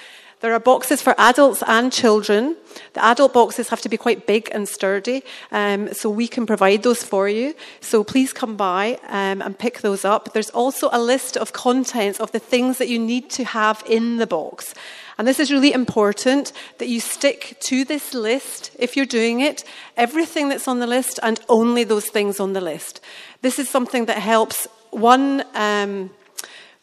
There 0.44 0.52
are 0.52 0.61
boxes 0.61 1.00
for 1.00 1.14
adults 1.16 1.62
and 1.66 1.90
children. 1.90 2.57
The 2.92 3.02
adult 3.02 3.33
boxes 3.33 3.70
have 3.70 3.80
to 3.80 3.88
be 3.88 3.96
quite 3.96 4.26
big 4.26 4.50
and 4.52 4.68
sturdy, 4.68 5.24
um, 5.50 5.94
so 5.94 6.11
we 6.11 6.28
can 6.28 6.44
provide 6.44 6.83
those 6.83 7.02
for 7.02 7.30
you. 7.30 7.54
So 7.80 8.04
please 8.04 8.35
come 8.35 8.54
by 8.54 8.98
um, 9.09 9.40
and 9.40 9.59
pick 9.59 9.80
those 9.80 10.04
up. 10.04 10.35
There's 10.35 10.50
also 10.50 10.90
a 10.92 11.00
list 11.00 11.38
of 11.38 11.54
contents 11.54 12.20
of 12.20 12.30
the 12.33 12.38
things 12.38 12.76
that 12.76 12.88
you 12.88 12.98
need 12.98 13.30
to 13.30 13.44
have 13.44 13.83
in 13.87 14.18
the 14.18 14.26
box. 14.26 14.74
And 15.16 15.26
this 15.26 15.40
is 15.40 15.50
really 15.50 15.72
important 15.72 16.52
that 16.76 16.88
you 16.88 17.00
stick 17.00 17.57
to 17.61 17.87
this 17.87 18.12
list 18.12 18.70
if 18.78 18.98
you're 18.98 19.07
doing 19.07 19.40
it, 19.40 19.64
everything 19.96 20.50
that's 20.50 20.68
on 20.68 20.78
the 20.78 20.87
list 20.87 21.18
and 21.22 21.40
only 21.48 21.85
those 21.85 22.11
things 22.11 22.38
on 22.38 22.52
the 22.52 22.61
list. 22.61 23.00
This 23.40 23.59
is 23.59 23.70
something 23.70 24.04
that 24.04 24.18
helps 24.18 24.68
one. 24.90 25.42
Um, 25.54 26.11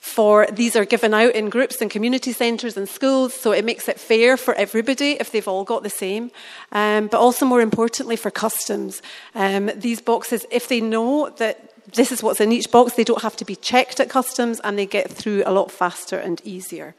for 0.02 0.48
these 0.52 0.76
are 0.76 0.84
given 0.84 1.14
out 1.14 1.36
in 1.36 1.52
groups 1.52 1.80
and 1.80 1.92
community 1.92 2.34
centres 2.34 2.76
and 2.76 2.90
schools, 2.90 3.36
so 3.36 3.52
it 3.52 3.64
makes 3.64 3.88
it 3.88 4.00
fair 4.00 4.36
for 4.36 4.56
everybody 4.56 5.12
if 5.12 5.32
they've 5.32 5.48
all 5.48 5.64
got 5.64 5.84
the 5.84 5.92
same. 5.92 6.32
Um, 6.72 7.06
but 7.06 7.20
also, 7.20 7.46
more 7.46 7.62
importantly, 7.62 8.16
for 8.16 8.32
customs. 8.32 9.04
Um, 9.36 9.70
these 9.76 10.02
boxes, 10.02 10.48
if 10.50 10.68
they 10.68 10.82
know 10.82 11.30
that 11.38 11.72
this 11.94 12.12
is 12.12 12.24
what's 12.24 12.42
in 12.42 12.52
each 12.52 12.72
box, 12.72 12.94
they 12.94 13.04
don't 13.04 13.22
have 13.22 13.36
to 13.38 13.46
be 13.46 13.56
checked 13.56 14.00
at 14.00 14.10
customs 14.10 14.60
and 14.64 14.78
they 14.78 14.88
get 14.88 15.12
through 15.12 15.44
a 15.46 15.54
lot 15.54 15.72
faster 15.72 16.18
and 16.18 16.42
easier. 16.44 16.96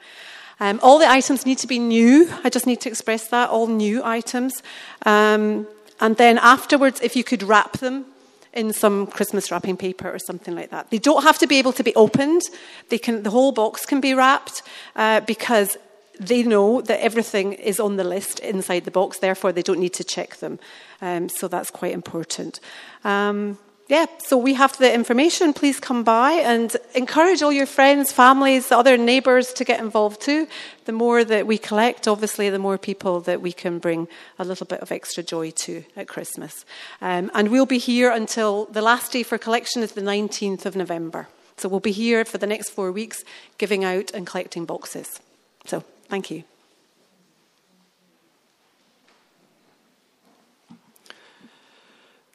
Um, 0.61 0.79
all 0.81 1.01
the 1.01 1.11
items 1.11 1.45
need 1.45 1.59
to 1.59 1.67
be 1.67 1.81
new. 1.81 2.33
I 2.45 2.51
just 2.51 2.69
need 2.69 2.81
to 2.83 2.89
express 2.89 3.27
that 3.29 3.51
all 3.51 3.67
new 3.67 4.05
items. 4.05 4.63
Um, 5.05 5.67
and 6.01 6.17
then 6.19 6.39
afterwards, 6.39 7.01
if 7.01 7.17
you 7.17 7.25
could 7.25 7.43
wrap 7.43 7.79
them 7.79 8.12
in 8.53 8.73
some 8.73 9.07
Christmas 9.07 9.51
wrapping 9.51 9.77
paper 9.77 10.11
or 10.11 10.19
something 10.19 10.55
like 10.55 10.71
that. 10.71 10.91
They 10.91 10.99
don't 10.99 11.23
have 11.23 11.39
to 11.39 11.47
be 11.47 11.59
able 11.59 11.73
to 11.73 11.83
be 11.83 11.95
opened. 11.95 12.43
They 12.89 12.99
can, 12.99 13.23
the 13.23 13.31
whole 13.31 13.53
box 13.53 13.87
can 13.87 14.01
be 14.01 14.15
wrapped 14.15 14.63
uh, 14.95 15.21
because 15.21 15.77
they 16.21 16.43
know 16.43 16.81
that 16.83 17.03
everything 17.03 17.55
is 17.55 17.81
on 17.81 17.97
the 17.97 18.05
list 18.05 18.39
inside 18.41 18.85
the 18.85 18.91
box. 18.91 19.19
Therefore, 19.19 19.53
they 19.53 19.63
don't 19.63 19.81
need 19.81 19.95
to 19.95 20.05
check 20.05 20.37
them. 20.37 20.59
Um, 21.01 21.29
so 21.29 21.49
that's 21.49 21.71
quite 21.71 21.93
important. 21.93 22.61
Um, 23.05 23.59
yeah, 23.93 24.07
so 24.17 24.39
we 24.39 24.55
have 24.55 24.75
the 24.79 24.91
information. 24.91 25.53
Please 25.53 25.79
come 25.79 26.03
by 26.03 26.33
and 26.33 26.75
encourage 26.95 27.43
all 27.43 27.53
your 27.53 27.67
friends, 27.67 28.11
families, 28.11 28.73
other 28.73 28.97
neighbours 28.97 29.53
to 29.53 29.65
get 29.67 29.81
involved 29.81 30.23
too. 30.23 30.49
The 30.87 30.93
more 30.93 31.25
that 31.25 31.47
we 31.47 31.59
collect, 31.59 32.09
obviously, 32.09 32.49
the 32.49 32.59
more 32.59 32.79
people 32.79 33.21
that 33.21 33.43
we 33.43 33.53
can 33.53 33.79
bring 33.79 34.09
a 34.39 34.47
little 34.47 34.65
bit 34.65 34.81
of 34.81 34.91
extra 34.91 35.23
joy 35.23 35.51
to 35.67 35.85
at 35.95 36.09
Christmas. 36.09 36.65
Um, 37.03 37.31
and 37.35 37.51
we'll 37.51 37.67
be 37.67 37.77
here 37.77 38.11
until 38.11 38.65
the 38.65 38.81
last 38.81 39.13
day 39.13 39.23
for 39.25 39.37
collection 39.37 39.83
is 39.83 39.93
the 39.93 40.01
19th 40.01 40.65
of 40.65 40.75
November. 40.75 41.29
So 41.59 41.69
we'll 41.69 41.81
be 41.81 41.93
here 41.93 42.25
for 42.25 42.39
the 42.39 42.47
next 42.47 42.71
four 42.71 42.93
weeks 42.93 43.23
giving 43.59 43.85
out 43.85 44.11
and 44.15 44.27
collecting 44.27 44.65
boxes. 44.65 45.21
So 45.67 45.85
thank 46.09 46.31
you. 46.31 46.52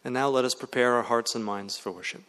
And 0.08 0.14
now 0.14 0.30
let 0.30 0.46
us 0.46 0.56
prepare 0.56 0.94
our 0.94 1.04
hearts 1.04 1.36
and 1.36 1.44
minds 1.44 1.78
for 1.78 1.92
worship. 1.92 2.24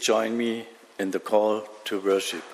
Join 0.00 0.36
me 0.36 0.66
in 0.98 1.10
the 1.10 1.20
call 1.20 1.66
to 1.84 2.00
worship. 2.00 2.44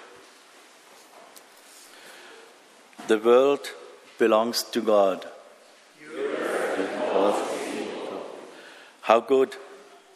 The 3.09 3.19
world 3.19 3.71
belongs 4.19 4.63
to 4.65 4.81
God. 4.81 5.27
How 9.03 9.21
good 9.21 9.55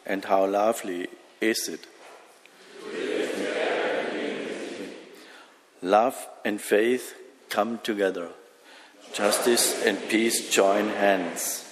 and 0.05 0.25
how 0.25 0.45
lovely 0.45 1.07
is 1.39 1.69
it? 1.69 1.87
Love 5.81 6.27
and 6.43 6.61
faith 6.61 7.15
come 7.49 7.79
together. 7.79 8.29
Justice 9.13 9.83
and 9.85 9.97
peace 10.09 10.49
join 10.49 10.89
hands. 10.89 11.65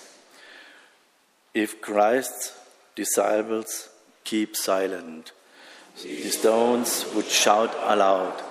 If 1.54 1.82
Christ's 1.82 2.58
disciples 2.96 3.90
keep 4.24 4.56
silent, 4.56 5.32
the 6.04 6.30
stones 6.30 7.06
would 7.14 7.26
shout 7.26 7.76
aloud. 7.84 8.42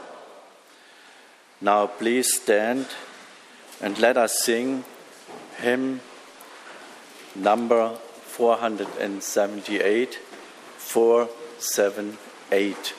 Now 1.60 1.86
please 1.86 2.34
stand 2.34 2.86
and 3.80 3.98
let 3.98 4.16
us 4.16 4.38
sing 4.40 4.84
hymn 5.58 6.00
number 7.34 7.96
478 8.36 10.14
478. 10.76 12.94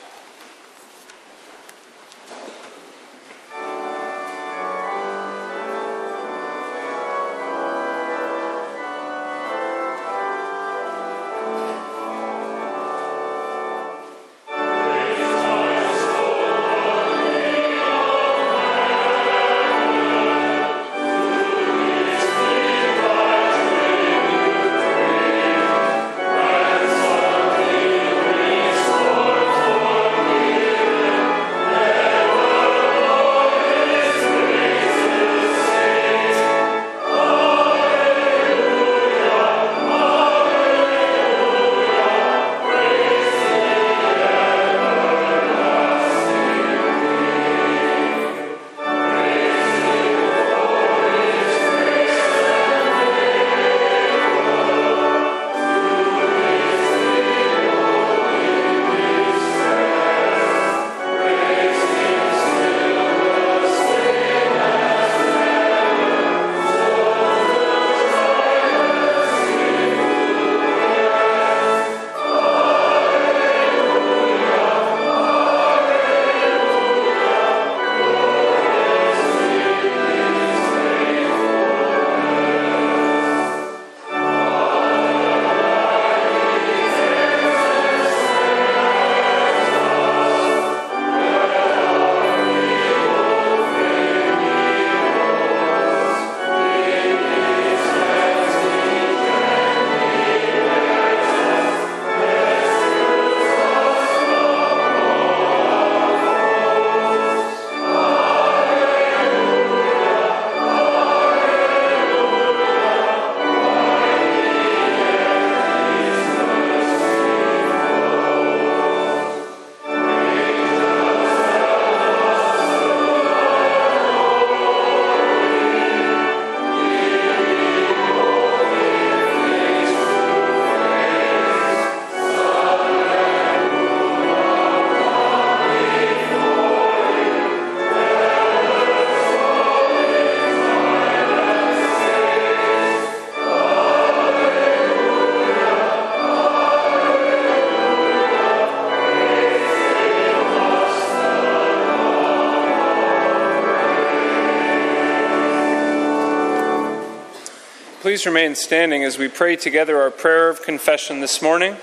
Please 158.10 158.26
remain 158.26 158.56
standing 158.56 159.04
as 159.04 159.18
we 159.18 159.28
pray 159.28 159.54
together 159.54 160.02
our 160.02 160.10
prayer 160.10 160.48
of 160.48 160.62
confession 160.62 161.20
this 161.20 161.40
morning, 161.40 161.76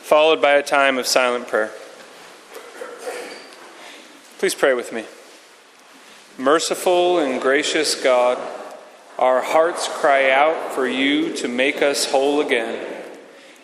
followed 0.00 0.40
by 0.40 0.52
a 0.52 0.62
time 0.62 0.96
of 0.96 1.08
silent 1.08 1.48
prayer. 1.48 1.72
Please 4.38 4.54
pray 4.54 4.72
with 4.74 4.92
me. 4.92 5.04
Merciful 6.38 7.18
and 7.18 7.42
gracious 7.42 8.00
God, 8.00 8.38
our 9.18 9.42
hearts 9.42 9.88
cry 9.88 10.30
out 10.30 10.72
for 10.72 10.86
you 10.86 11.34
to 11.38 11.48
make 11.48 11.82
us 11.82 12.08
whole 12.08 12.40
again, 12.40 12.86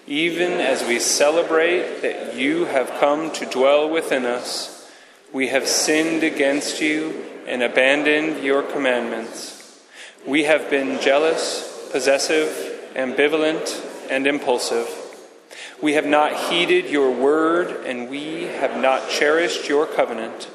even 0.09 0.55
as 0.55 0.83
we 0.83 0.99
celebrate 0.99 2.03
that 2.03 2.35
you 2.35 2.65
have 2.65 2.99
come 2.99 3.31
to 3.31 3.47
dwell 3.47 3.89
within 3.89 4.27
us. 4.27 4.91
We 5.33 5.47
have 5.51 5.69
sinned 5.69 6.25
against 6.25 6.81
you 6.81 7.27
and 7.47 7.63
abandoned 7.63 8.43
your 8.43 8.65
commandments. 8.65 9.60
We 10.27 10.45
have 10.45 10.69
been 10.69 11.01
jealous, 11.01 11.89
possessive, 11.91 12.91
ambivalent, 12.95 14.11
and 14.11 14.27
impulsive. 14.27 14.87
We 15.81 15.95
have 15.95 16.05
not 16.05 16.51
heeded 16.51 16.91
your 16.91 17.11
word, 17.11 17.87
and 17.87 18.11
we 18.11 18.43
have 18.43 18.79
not 18.79 19.09
cherished 19.09 19.67
your 19.67 19.87
covenant. 19.87 20.51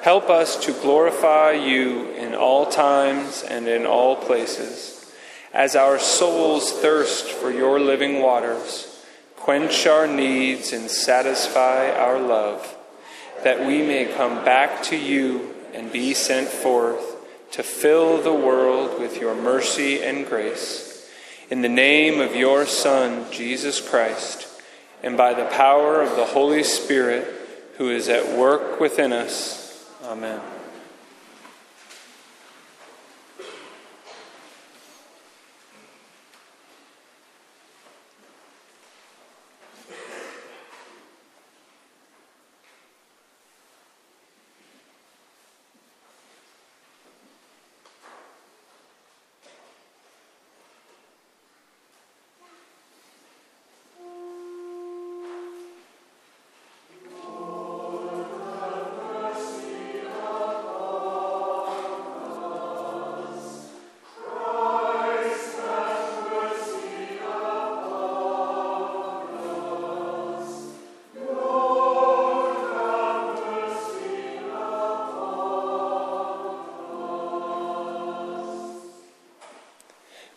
Help 0.00 0.30
us 0.30 0.64
to 0.66 0.72
glorify 0.72 1.52
you 1.52 2.10
in 2.12 2.36
all 2.36 2.66
times 2.66 3.42
and 3.42 3.66
in 3.66 3.84
all 3.84 4.14
places. 4.14 5.12
As 5.52 5.74
our 5.74 5.98
souls 5.98 6.70
thirst 6.70 7.26
for 7.26 7.50
your 7.50 7.80
living 7.80 8.20
waters, 8.20 9.02
quench 9.34 9.88
our 9.88 10.06
needs 10.06 10.72
and 10.72 10.88
satisfy 10.88 11.90
our 11.90 12.20
love, 12.20 12.76
that 13.42 13.66
we 13.66 13.78
may 13.78 14.04
come 14.04 14.44
back 14.44 14.84
to 14.84 14.96
you 14.96 15.52
and 15.72 15.90
be 15.90 16.14
sent 16.14 16.46
forth 16.46 17.13
to 17.54 17.62
fill 17.62 18.20
the 18.20 18.34
world 18.34 19.00
with 19.00 19.20
your 19.20 19.32
mercy 19.32 20.02
and 20.02 20.26
grace. 20.26 21.08
In 21.50 21.62
the 21.62 21.68
name 21.68 22.18
of 22.18 22.34
your 22.34 22.66
Son, 22.66 23.30
Jesus 23.30 23.80
Christ, 23.80 24.48
and 25.04 25.16
by 25.16 25.34
the 25.34 25.44
power 25.44 26.02
of 26.02 26.16
the 26.16 26.24
Holy 26.24 26.64
Spirit, 26.64 27.32
who 27.76 27.90
is 27.90 28.08
at 28.08 28.36
work 28.36 28.80
within 28.80 29.12
us. 29.12 29.88
Amen. 30.02 30.40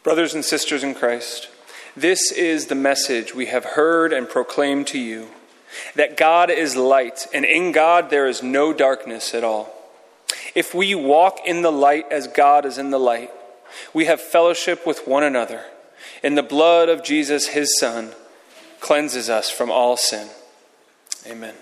Brothers 0.08 0.34
and 0.34 0.46
sisters 0.46 0.86
in 0.86 0.96
Christ, 0.96 1.50
this 1.93 2.32
is 2.32 2.67
the 2.67 2.76
message 2.76 3.36
we 3.36 3.48
have 3.48 3.65
heard 3.65 4.13
and 4.13 4.30
proclaimed 4.30 4.88
to 4.88 4.98
you 4.98 5.28
that 5.96 6.15
God 6.15 6.50
is 6.50 6.78
light, 6.78 7.28
and 7.34 7.43
in 7.43 7.74
God 7.74 8.10
there 8.10 8.26
is 8.26 8.41
no 8.41 8.72
darkness 8.72 9.34
at 9.34 9.43
all. 9.43 9.70
If 10.56 10.74
we 10.74 10.96
walk 10.96 11.39
in 11.46 11.62
the 11.62 11.74
light 11.74 12.06
as 12.10 12.30
God 12.30 12.65
is 12.65 12.78
in 12.78 12.89
the 12.89 12.98
light, 12.98 13.32
we 13.93 14.06
have 14.06 14.22
fellowship 14.22 14.88
with 14.88 15.06
one 15.06 15.24
another, 15.24 15.65
and 16.24 16.38
the 16.38 16.41
blood 16.41 16.88
of 16.88 17.04
Jesus, 17.04 17.50
his 17.50 17.78
Son, 17.78 18.12
cleanses 18.80 19.30
us 19.30 19.50
from 19.50 19.70
all 19.70 19.98
sin. 19.98 20.30
Amen. 21.28 21.54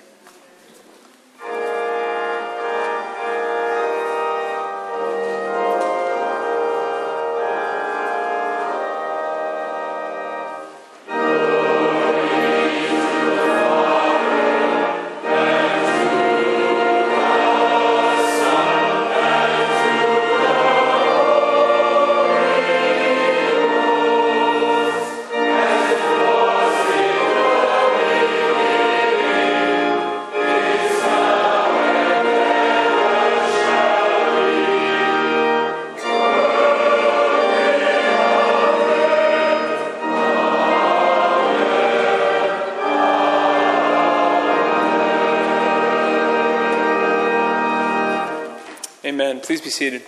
Please 49.56 49.64
be 49.64 49.70
seated. 49.70 50.02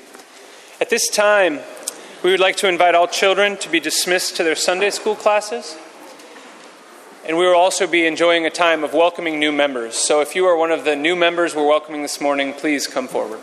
At 0.81 0.89
this 0.89 1.07
time, 1.07 1.61
we 2.21 2.31
would 2.31 2.39
like 2.41 2.57
to 2.57 2.67
invite 2.67 2.95
all 2.95 3.07
children 3.07 3.55
to 3.59 3.69
be 3.69 3.79
dismissed 3.79 4.35
to 4.35 4.43
their 4.43 4.57
Sunday 4.57 4.89
school 4.89 5.15
classes. 5.15 5.77
And 7.25 7.37
we 7.37 7.45
will 7.45 7.55
also 7.55 7.87
be 7.87 8.05
enjoying 8.05 8.45
a 8.45 8.49
time 8.49 8.83
of 8.83 8.93
welcoming 8.93 9.39
new 9.39 9.53
members. 9.53 9.95
So 9.95 10.19
if 10.19 10.35
you 10.35 10.45
are 10.47 10.57
one 10.57 10.71
of 10.71 10.83
the 10.83 10.97
new 10.97 11.15
members 11.15 11.55
we're 11.55 11.65
welcoming 11.65 12.01
this 12.01 12.19
morning, 12.19 12.51
please 12.51 12.87
come 12.87 13.07
forward. 13.07 13.39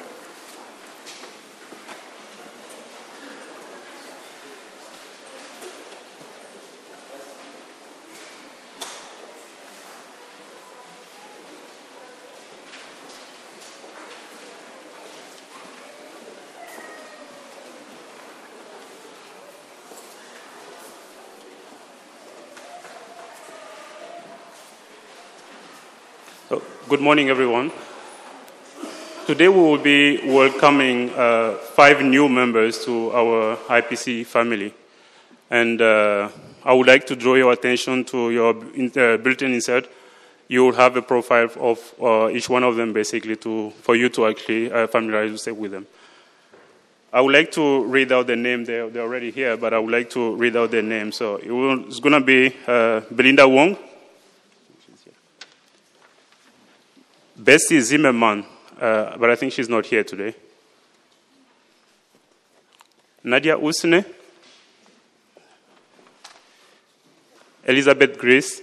Good 26.95 27.03
morning, 27.03 27.29
everyone. 27.29 27.73
Today 29.27 29.49
we 29.49 29.59
will 29.59 29.79
be 29.79 30.19
welcoming 30.31 31.11
uh, 31.11 31.55
five 31.75 32.01
new 32.03 32.29
members 32.29 32.85
to 32.85 33.11
our 33.11 33.57
IPC 33.57 34.25
family. 34.25 34.73
And 35.51 35.83
uh, 35.83 36.29
I 36.65 36.73
would 36.73 36.87
like 36.87 37.05
to 37.07 37.17
draw 37.17 37.35
your 37.35 37.53
attention 37.53 38.05
to 38.05 38.31
your 38.31 38.51
uh, 38.51 39.17
built-in 39.17 39.55
insert. 39.55 39.91
You 40.47 40.67
will 40.67 40.75
have 40.75 40.97
a 40.97 41.03
profile 41.03 41.51
of 41.59 41.95
uh, 42.01 42.31
each 42.31 42.49
one 42.49 42.63
of 42.63 42.77
them, 42.77 42.93
basically, 42.93 43.35
to, 43.39 43.71
for 43.71 43.97
you 43.97 44.09
to 44.11 44.27
actually 44.29 44.71
uh, 44.71 44.87
familiarize 44.87 45.33
yourself 45.33 45.59
with 45.59 45.73
them. 45.73 45.89
I 47.13 47.23
would 47.23 47.35
like 47.35 47.51
to 47.53 47.87
read 47.87 48.13
out 48.13 48.29
the 48.29 48.37
name. 48.37 48.65
They're, 48.65 48.89
they're 48.89 49.03
already 49.03 49.33
here, 49.33 49.57
but 49.57 49.75
I 49.75 49.81
would 49.81 49.91
like 49.91 50.11
to 50.11 50.37
read 50.37 50.55
out 50.55 50.71
their 50.71 50.83
name. 50.83 51.11
So 51.11 51.39
it 51.39 51.51
will, 51.51 51.89
it's 51.89 51.99
going 51.99 52.13
to 52.13 52.21
be 52.21 52.55
uh, 52.69 53.01
Belinda 53.11 53.49
Wong, 53.49 53.77
Bessie 57.45 57.81
Zimmerman, 57.81 58.47
uh, 58.81 59.19
but 59.19 59.29
I 59.29 59.37
think 59.37 59.53
she's 59.53 59.69
not 59.69 59.85
here 59.85 60.03
today. 60.03 60.35
Nadia 63.23 63.59
Usne, 63.59 64.03
Elizabeth 67.65 68.19
Grace, 68.19 68.63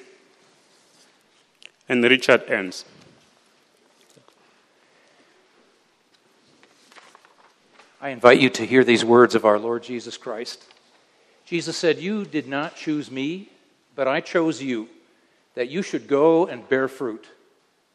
and 1.87 2.03
Richard 2.03 2.43
Ernst. 2.49 2.87
I 8.01 8.09
invite 8.09 8.39
you 8.39 8.49
to 8.49 8.65
hear 8.65 8.83
these 8.83 9.05
words 9.05 9.35
of 9.35 9.45
our 9.45 9.59
Lord 9.59 9.83
Jesus 9.83 10.17
Christ. 10.17 10.63
Jesus 11.45 11.77
said, 11.77 11.99
You 11.99 12.25
did 12.25 12.47
not 12.47 12.75
choose 12.75 13.11
me, 13.11 13.49
but 13.93 14.07
I 14.07 14.21
chose 14.21 14.59
you, 14.59 14.89
that 15.53 15.69
you 15.69 15.83
should 15.83 16.07
go 16.07 16.47
and 16.47 16.67
bear 16.67 16.87
fruit. 16.87 17.27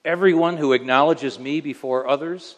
Everyone 0.07 0.57
who 0.57 0.73
acknowledges 0.73 1.37
me 1.37 1.61
before 1.61 2.07
others, 2.07 2.55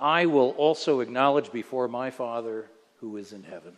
I 0.00 0.26
will 0.26 0.50
also 0.50 0.98
acknowledge 0.98 1.52
before 1.52 1.86
my 1.86 2.10
Father 2.10 2.68
who 2.98 3.16
is 3.16 3.32
in 3.32 3.44
heaven. 3.44 3.76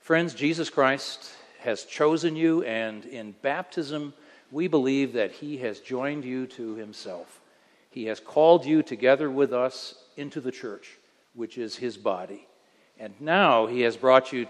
Friends, 0.00 0.34
Jesus 0.34 0.68
Christ 0.68 1.30
has 1.60 1.84
chosen 1.84 2.34
you, 2.34 2.64
and 2.64 3.04
in 3.04 3.36
baptism, 3.40 4.14
we 4.50 4.66
believe 4.66 5.12
that 5.12 5.30
He 5.30 5.58
has 5.58 5.78
joined 5.78 6.24
you 6.24 6.48
to 6.48 6.74
Himself. 6.74 7.40
He 7.88 8.06
has 8.06 8.18
called 8.18 8.66
you 8.66 8.82
together 8.82 9.30
with 9.30 9.52
us 9.52 9.94
into 10.16 10.40
the 10.40 10.50
church, 10.50 10.98
which 11.34 11.56
is 11.56 11.76
His 11.76 11.96
body. 11.96 12.48
And 12.98 13.14
now 13.20 13.66
He 13.66 13.82
has 13.82 13.96
brought 13.96 14.32
you 14.32 14.48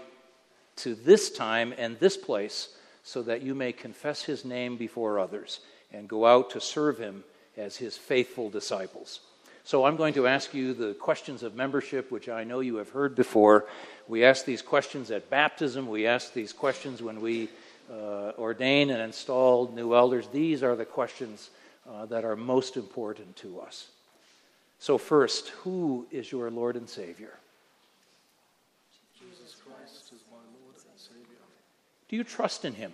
to 0.77 0.95
this 0.95 1.29
time 1.29 1.75
and 1.77 1.99
this 1.99 2.17
place 2.17 2.69
so 3.03 3.21
that 3.21 3.43
you 3.43 3.53
may 3.53 3.73
confess 3.73 4.23
His 4.23 4.43
name 4.43 4.75
before 4.75 5.19
others 5.19 5.59
and 5.93 6.09
go 6.09 6.25
out 6.25 6.49
to 6.49 6.59
serve 6.59 6.97
Him 6.97 7.23
as 7.59 7.77
His 7.77 7.97
faithful 7.97 8.49
disciples. 8.49 9.19
So 9.63 9.85
I'm 9.85 9.97
going 9.97 10.15
to 10.15 10.25
ask 10.25 10.53
you 10.53 10.73
the 10.73 10.93
questions 10.95 11.43
of 11.43 11.55
membership, 11.55 12.11
which 12.11 12.29
I 12.29 12.43
know 12.43 12.59
you 12.61 12.77
have 12.77 12.89
heard 12.89 13.15
before. 13.15 13.65
We 14.07 14.23
ask 14.23 14.45
these 14.45 14.63
questions 14.63 15.11
at 15.11 15.29
baptism, 15.29 15.87
we 15.87 16.07
ask 16.07 16.33
these 16.33 16.53
questions 16.53 17.03
when 17.03 17.21
we 17.21 17.49
uh, 17.91 18.31
ordain 18.37 18.89
and 18.89 19.01
install 19.01 19.71
new 19.75 19.93
elders. 19.93 20.27
These 20.27 20.63
are 20.63 20.75
the 20.75 20.85
questions 20.85 21.49
uh, 21.87 22.05
that 22.07 22.25
are 22.25 22.35
most 22.35 22.77
important 22.77 23.35
to 23.37 23.59
us. 23.59 23.87
So, 24.79 24.97
first, 24.97 25.49
who 25.49 26.07
is 26.09 26.31
your 26.31 26.49
Lord 26.49 26.75
and 26.75 26.89
Savior? 26.89 27.33
Jesus 29.19 29.55
Christ 29.55 30.13
is 30.13 30.21
my 30.31 30.37
Lord 30.37 30.75
and 30.75 30.99
Savior. 30.99 31.37
Do 32.07 32.15
you 32.15 32.23
trust 32.23 32.63
in 32.63 32.73
Him? 32.73 32.93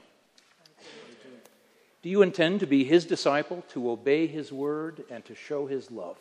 Do 2.06 2.12
you 2.12 2.22
intend 2.22 2.60
to 2.60 2.68
be 2.68 2.84
His 2.84 3.04
disciple, 3.04 3.64
to 3.70 3.90
obey 3.90 4.28
His 4.28 4.52
word, 4.52 5.04
and 5.10 5.26
to 5.26 5.34
show 5.34 5.66
His 5.66 5.90
love? 5.90 6.20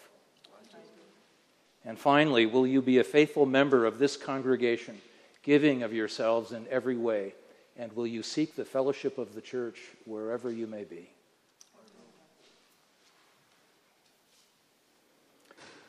And 1.84 1.98
finally, 1.98 2.46
will 2.46 2.66
you 2.66 2.80
be 2.80 2.96
a 2.96 3.04
faithful 3.04 3.44
member 3.44 3.84
of 3.84 3.98
this 3.98 4.16
congregation, 4.16 4.98
giving 5.42 5.82
of 5.82 5.92
yourselves 5.92 6.52
in 6.52 6.66
every 6.70 6.96
way? 6.96 7.34
And 7.76 7.92
will 7.92 8.06
you 8.06 8.22
seek 8.22 8.56
the 8.56 8.64
fellowship 8.64 9.18
of 9.18 9.34
the 9.34 9.42
church 9.42 9.78
wherever 10.06 10.50
you 10.50 10.66
may 10.66 10.84
be? 10.84 11.10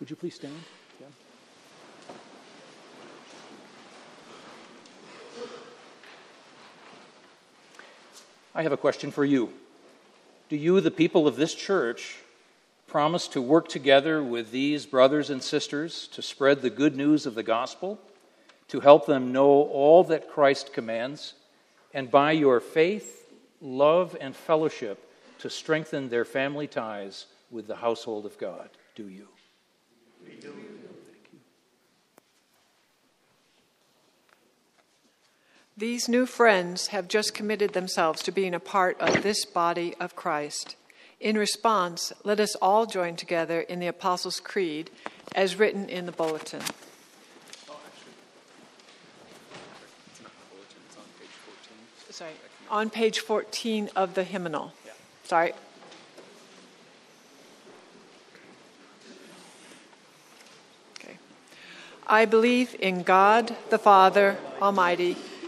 Would 0.02 0.10
you 0.10 0.18
please 0.18 0.36
stand? 0.36 0.56
Yeah. 1.00 1.08
I 8.54 8.62
have 8.62 8.74
a 8.74 8.78
question 8.78 9.10
for 9.10 9.24
you. 9.24 9.54
Do 10.48 10.56
you, 10.56 10.80
the 10.80 10.92
people 10.92 11.28
of 11.28 11.38
this 11.38 11.56
church, 11.56 12.18
promise 12.88 13.28
to 13.30 13.42
work 13.42 13.68
together 13.68 14.24
with 14.24 14.52
these 14.52 14.86
brothers 14.86 15.32
and 15.32 15.42
sisters 15.42 16.08
to 16.10 16.22
spread 16.22 16.62
the 16.62 16.70
good 16.70 16.96
news 16.96 17.26
of 17.26 17.34
the 17.34 17.44
gospel, 17.44 18.00
to 18.68 18.80
help 18.80 19.08
them 19.08 19.32
know 19.32 19.48
all 19.48 20.04
that 20.04 20.30
Christ 20.30 20.72
commands, 20.72 21.34
and 21.94 22.12
by 22.12 22.32
your 22.32 22.60
faith, 22.60 23.34
love, 23.60 24.16
and 24.22 24.36
fellowship 24.36 25.12
to 25.40 25.50
strengthen 25.50 26.10
their 26.10 26.26
family 26.26 26.68
ties 26.68 27.26
with 27.50 27.66
the 27.66 27.76
household 27.76 28.26
of 28.26 28.38
God? 28.38 28.70
Do 28.96 29.10
you? 29.10 29.28
We 30.24 30.36
do. 30.36 30.75
These 35.78 36.08
new 36.08 36.26
friends 36.26 36.88
have 36.88 37.10
just 37.10 37.34
committed 37.34 37.74
themselves 37.74 38.24
to 38.24 38.32
being 38.32 38.54
a 38.54 38.62
part 38.62 38.98
of 39.02 39.24
this 39.24 39.44
body 39.44 39.94
of 40.00 40.16
Christ. 40.16 40.78
In 41.20 41.38
response, 41.38 42.14
let 42.24 42.40
us 42.40 42.56
all 42.62 42.86
join 42.86 43.18
together 43.18 43.60
in 43.60 43.82
the 43.82 43.88
Apostles' 43.88 44.40
Creed 44.40 44.90
as 45.36 45.58
written 45.58 45.90
in 45.90 46.06
the 46.06 46.14
bulletin. 46.14 46.62
Sorry, 52.10 52.32
on 52.70 52.90
page 52.90 53.20
14 53.20 53.90
of 53.98 54.14
the 54.14 54.24
hymnal. 54.24 54.72
Sorry. 55.26 55.52
Okay. 60.98 61.18
I 62.08 62.24
believe 62.24 62.78
in 62.80 63.04
God 63.04 63.58
the 63.70 63.78
Father 63.78 64.38
Almighty, 64.62 65.18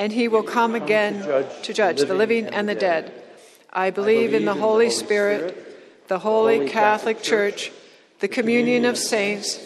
and 0.00 0.14
he 0.14 0.28
will 0.28 0.42
come 0.42 0.74
again 0.74 1.20
to 1.62 1.74
judge 1.74 2.00
the 2.00 2.14
living 2.14 2.46
and 2.46 2.66
the 2.66 2.74
dead. 2.74 3.12
I 3.70 3.90
believe 3.90 4.32
in 4.32 4.46
the 4.46 4.54
Holy 4.54 4.88
Spirit, 4.88 6.08
the 6.08 6.20
holy 6.20 6.70
Catholic 6.70 7.22
Church, 7.22 7.70
the 8.20 8.26
communion 8.26 8.86
of 8.86 8.96
saints, 8.96 9.58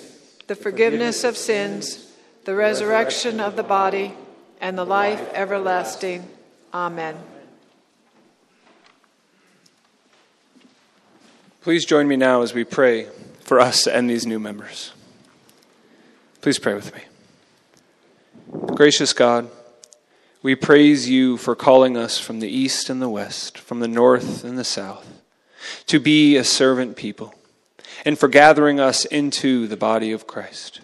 the 0.48 0.56
forgiveness 0.56 1.22
of 1.22 1.36
sins, 1.36 2.12
the 2.46 2.56
resurrection 2.56 3.38
of 3.38 3.54
the 3.54 3.62
body, 3.62 4.12
and 4.60 4.76
the 4.76 4.84
life 4.84 5.22
everlasting. 5.34 6.28
Amen. 6.74 7.16
Please 11.60 11.84
join 11.84 12.08
me 12.08 12.16
now 12.16 12.42
as 12.42 12.52
we 12.52 12.64
pray 12.64 13.06
for 13.42 13.60
us 13.60 13.86
and 13.86 14.10
these 14.10 14.26
new 14.26 14.40
members. 14.40 14.92
Please 16.40 16.58
pray 16.58 16.74
with 16.74 16.92
me. 16.92 17.02
Gracious 18.74 19.12
God, 19.12 19.48
we 20.44 20.54
praise 20.54 21.08
you 21.08 21.38
for 21.38 21.56
calling 21.56 21.96
us 21.96 22.18
from 22.18 22.38
the 22.38 22.50
east 22.50 22.90
and 22.90 23.00
the 23.00 23.08
west, 23.08 23.56
from 23.56 23.80
the 23.80 23.88
north 23.88 24.44
and 24.44 24.58
the 24.58 24.62
south, 24.62 25.22
to 25.86 25.98
be 25.98 26.36
a 26.36 26.44
servant 26.44 26.96
people, 26.96 27.34
and 28.04 28.18
for 28.18 28.28
gathering 28.28 28.78
us 28.78 29.06
into 29.06 29.66
the 29.66 29.76
body 29.76 30.12
of 30.12 30.26
Christ. 30.26 30.82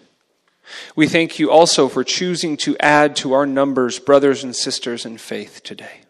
We 0.95 1.07
thank 1.07 1.37
you 1.37 1.51
also 1.51 1.87
for 1.87 2.03
choosing 2.03 2.57
to 2.57 2.75
add 2.79 3.15
to 3.17 3.33
our 3.33 3.45
numbers 3.45 3.99
brothers 3.99 4.43
and 4.43 4.55
sisters 4.55 5.05
in 5.05 5.19
faith 5.19 5.61
today. 5.63 6.01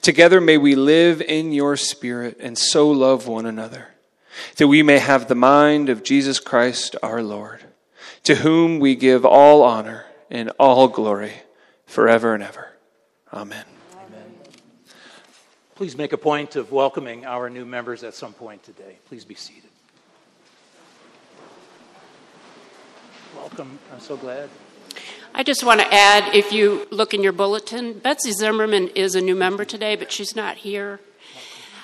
Together 0.00 0.40
may 0.40 0.56
we 0.56 0.76
live 0.76 1.20
in 1.20 1.50
your 1.50 1.76
spirit 1.76 2.36
and 2.38 2.56
so 2.56 2.88
love 2.88 3.26
one 3.26 3.46
another, 3.46 3.88
that 4.58 4.68
we 4.68 4.84
may 4.84 4.98
have 5.00 5.26
the 5.26 5.34
mind 5.34 5.88
of 5.88 6.04
Jesus 6.04 6.38
Christ 6.38 6.94
our 7.02 7.20
Lord, 7.20 7.64
to 8.22 8.36
whom 8.36 8.78
we 8.78 8.94
give 8.94 9.24
all 9.24 9.64
honor 9.64 10.06
and 10.30 10.50
all 10.56 10.86
glory 10.86 11.32
forever 11.86 12.34
and 12.34 12.42
ever. 12.42 12.68
Amen. 13.32 13.64
Amen. 13.94 14.34
Please 15.74 15.96
make 15.96 16.12
a 16.12 16.18
point 16.18 16.56
of 16.56 16.70
welcoming 16.72 17.24
our 17.24 17.50
new 17.50 17.64
members 17.64 18.04
at 18.04 18.14
some 18.14 18.32
point 18.32 18.62
today. 18.62 18.98
Please 19.06 19.24
be 19.24 19.34
seated. 19.34 19.70
Welcome. 23.36 23.78
I'm 23.92 24.00
so 24.00 24.16
glad. 24.16 24.48
I 25.34 25.42
just 25.42 25.64
want 25.64 25.80
to 25.80 25.92
add 25.92 26.34
if 26.34 26.52
you 26.52 26.86
look 26.92 27.12
in 27.12 27.22
your 27.22 27.32
bulletin, 27.32 27.98
Betsy 27.98 28.30
Zimmerman 28.30 28.88
is 28.94 29.16
a 29.16 29.20
new 29.20 29.34
member 29.34 29.64
today, 29.64 29.96
but 29.96 30.12
she's 30.12 30.36
not 30.36 30.58
here. 30.58 31.00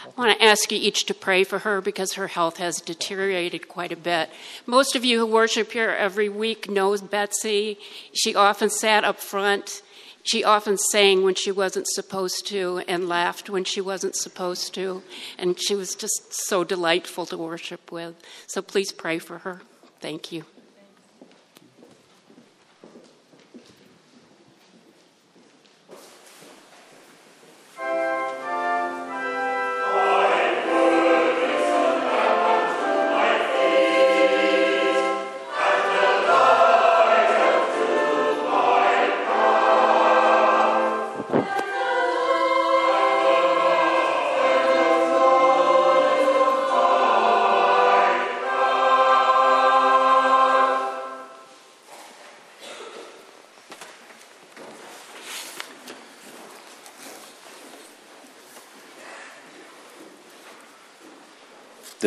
I 0.06 0.20
want 0.20 0.38
to 0.38 0.44
ask 0.44 0.70
you 0.70 0.78
each 0.78 1.06
to 1.06 1.14
pray 1.14 1.44
for 1.44 1.60
her 1.60 1.80
because 1.80 2.12
her 2.12 2.28
health 2.28 2.58
has 2.58 2.80
deteriorated 2.80 3.68
quite 3.68 3.90
a 3.90 3.96
bit. 3.96 4.30
Most 4.66 4.94
of 4.94 5.04
you 5.04 5.18
who 5.18 5.26
worship 5.26 5.72
here 5.72 5.90
every 5.90 6.28
week 6.28 6.70
knows 6.70 7.02
Betsy. 7.02 7.78
She 8.12 8.34
often 8.34 8.70
sat 8.70 9.02
up 9.02 9.18
front. 9.18 9.82
She 10.30 10.44
often 10.44 10.78
sang 10.78 11.24
when 11.24 11.34
she 11.34 11.50
wasn't 11.50 11.88
supposed 11.88 12.46
to 12.46 12.84
and 12.86 13.08
laughed 13.08 13.50
when 13.50 13.64
she 13.64 13.80
wasn't 13.80 14.14
supposed 14.14 14.72
to, 14.74 15.02
and 15.36 15.60
she 15.60 15.74
was 15.74 15.96
just 15.96 16.46
so 16.46 16.62
delightful 16.62 17.26
to 17.26 17.36
worship 17.36 17.90
with. 17.90 18.14
So 18.46 18.62
please 18.62 18.92
pray 18.92 19.18
for 19.18 19.38
her. 19.38 19.62
Thank 19.98 20.30
you. 20.30 20.44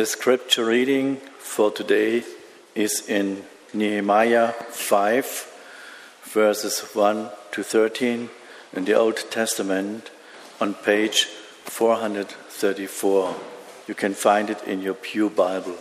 The 0.04 0.10
scripture 0.10 0.66
reading 0.66 1.16
for 1.38 1.70
today 1.70 2.24
is 2.74 3.08
in 3.08 3.42
Nehemiah 3.72 4.52
5, 4.52 5.46
verses 6.24 6.80
1 6.92 7.30
to 7.52 7.62
13 7.62 8.28
in 8.74 8.84
the 8.84 8.92
Old 8.92 9.16
Testament 9.30 10.10
on 10.60 10.74
page 10.74 11.24
434. 11.24 13.34
You 13.88 13.94
can 13.94 14.12
find 14.12 14.50
it 14.50 14.62
in 14.64 14.82
your 14.82 14.92
Pew 14.92 15.30
Bible. 15.30 15.78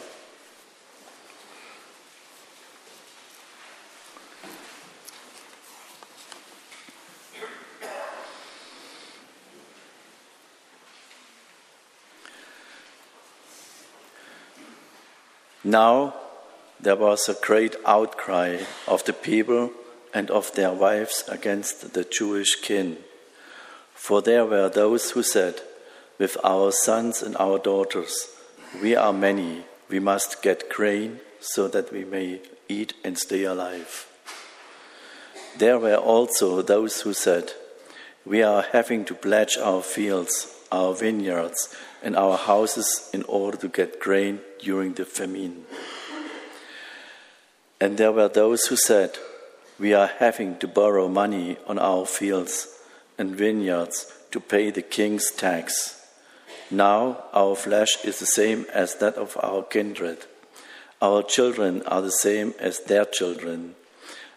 Now 15.74 16.14
there 16.80 16.96
was 16.96 17.28
a 17.28 17.42
great 17.48 17.76
outcry 17.84 18.60
of 18.88 19.04
the 19.06 19.14
people 19.14 19.72
and 20.14 20.30
of 20.30 20.54
their 20.54 20.72
wives 20.72 21.24
against 21.28 21.96
the 21.96 22.04
Jewish 22.04 22.62
king. 22.62 22.98
For 23.96 24.22
there 24.22 24.46
were 24.46 24.70
those 24.70 25.12
who 25.12 25.24
said, 25.24 25.62
With 26.20 26.38
our 26.44 26.72
sons 26.72 27.24
and 27.24 27.36
our 27.38 27.58
daughters, 27.58 28.14
we 28.84 28.96
are 28.96 29.12
many, 29.12 29.64
we 29.90 30.00
must 30.00 30.44
get 30.44 30.70
grain 30.70 31.20
so 31.40 31.68
that 31.70 31.92
we 31.92 32.06
may 32.06 32.42
eat 32.70 32.94
and 33.04 33.18
stay 33.18 33.44
alive. 33.44 34.06
There 35.58 35.80
were 35.80 35.98
also 35.98 36.62
those 36.62 37.02
who 37.02 37.14
said, 37.14 37.54
We 38.24 38.44
are 38.44 38.62
having 38.62 39.06
to 39.06 39.16
pledge 39.16 39.58
our 39.58 39.82
fields, 39.82 40.56
our 40.72 40.94
vineyards, 40.94 41.76
and 42.04 42.16
our 42.16 42.38
houses 42.38 43.10
in 43.12 43.24
order 43.24 43.58
to 43.58 43.70
get 43.70 44.00
grain 44.00 44.40
during 44.64 44.94
the 44.94 45.06
famine. 45.06 45.66
And 47.80 47.98
there 47.98 48.12
were 48.12 48.30
those 48.30 48.68
who 48.68 48.78
said, 48.78 49.18
We 49.78 49.94
are 49.94 50.08
having 50.08 50.58
to 50.60 50.68
borrow 50.68 51.08
money 51.10 51.58
on 51.68 51.78
our 51.78 52.06
fields 52.06 52.68
and 53.18 53.36
vineyards 53.36 54.12
to 54.32 54.40
pay 54.40 54.72
the 54.72 54.82
king's 54.82 55.32
tax. 55.32 56.02
Now 56.72 57.26
our 57.34 57.56
flesh 57.56 58.04
is 58.04 58.20
the 58.20 58.26
same 58.26 58.66
as 58.74 58.96
that 58.96 59.16
of 59.16 59.38
our 59.44 59.64
kindred. 59.64 60.26
Our 61.02 61.22
children 61.22 61.82
are 61.84 62.02
the 62.02 62.12
same 62.12 62.54
as 62.60 62.80
their 62.80 63.06
children, 63.06 63.76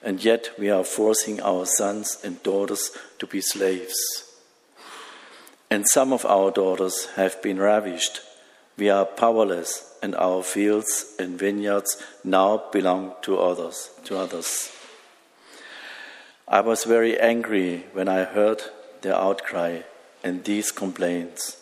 and 0.02 0.22
yet 0.22 0.50
we 0.58 0.68
are 0.68 0.84
forcing 0.84 1.40
our 1.40 1.64
sons 1.64 2.18
and 2.24 2.42
daughters 2.42 2.90
to 3.20 3.26
be 3.26 3.40
slaves. 3.40 3.94
And 5.70 5.86
some 5.88 6.12
of 6.12 6.26
our 6.26 6.50
daughters 6.50 7.06
have 7.14 7.40
been 7.42 7.58
ravished. 7.58 8.20
We 8.78 8.90
are 8.90 9.06
powerless 9.06 9.96
and 10.02 10.14
our 10.16 10.42
fields 10.42 11.14
and 11.18 11.38
vineyards 11.38 11.96
now 12.22 12.64
belong 12.70 13.14
to 13.22 13.38
others 13.38 13.90
to 14.04 14.18
others. 14.18 14.70
I 16.46 16.60
was 16.60 16.84
very 16.84 17.18
angry 17.18 17.86
when 17.92 18.06
i 18.06 18.24
heard 18.24 18.62
their 19.00 19.14
outcry 19.14 19.80
and 20.22 20.44
these 20.44 20.70
complaints. 20.72 21.56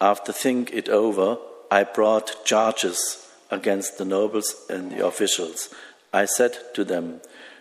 After 0.00 0.32
think 0.32 0.72
it 0.72 0.88
over 0.88 1.38
i 1.70 1.84
brought 1.84 2.44
charges 2.44 3.28
against 3.50 3.96
the 3.96 4.04
nobles 4.04 4.54
and 4.68 4.90
the 4.90 5.06
officials. 5.06 5.72
I 6.12 6.24
said 6.24 6.58
to 6.74 6.82
them 6.82 7.20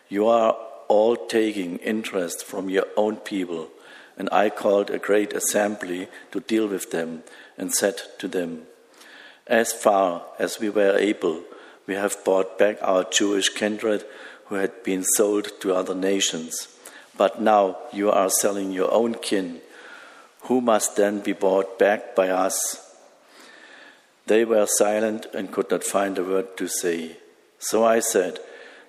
you 0.10 0.26
are 0.28 0.58
all 0.88 1.16
taking 1.16 1.78
interest 1.78 2.43
from 2.43 2.70
your 2.70 2.88
own 2.95 3.18
people. 3.18 3.70
And 4.18 4.28
i 4.32 4.50
called 4.50 4.89
a 4.89 4.98
great 4.98 5.34
assembly 5.34 6.08
to 6.32 6.39
deal 6.39 6.68
with 6.68 6.89
them 6.89 7.22
and 7.60 7.72
said 7.72 8.02
to 8.18 8.28
them 8.28 8.66
as 9.48 9.72
far 9.74 10.24
as 10.39 10.60
we 10.60 10.70
were 10.70 10.98
able, 10.98 11.41
we 11.86 11.95
have 11.95 12.24
bought 12.24 12.58
back 12.60 12.78
our 12.82 13.04
Jewish 13.06 13.50
kindred 13.50 14.04
who 14.45 14.56
had 14.56 14.84
been 14.84 15.04
sold 15.04 15.50
to 15.62 15.74
other 15.74 15.95
nations. 15.95 16.68
But 17.18 17.41
now 17.41 17.78
you 17.91 18.12
are 18.12 18.30
selling 18.30 18.72
your 18.72 18.93
own 18.93 19.16
kin, 19.16 19.62
who 20.41 20.62
must 20.62 20.95
then 20.95 21.22
be 21.22 21.34
bought 21.34 21.80
back 21.80 22.16
by 22.16 22.30
us. 22.30 22.84
They 24.28 24.45
were 24.45 24.68
silent 24.68 25.26
and 25.34 25.52
could 25.52 25.72
not 25.72 25.84
find 25.84 26.18
a 26.18 26.24
word 26.24 26.58
to 26.58 26.68
say. 26.68 27.18
So 27.60 27.86
I 27.86 28.00
said, 28.00 28.39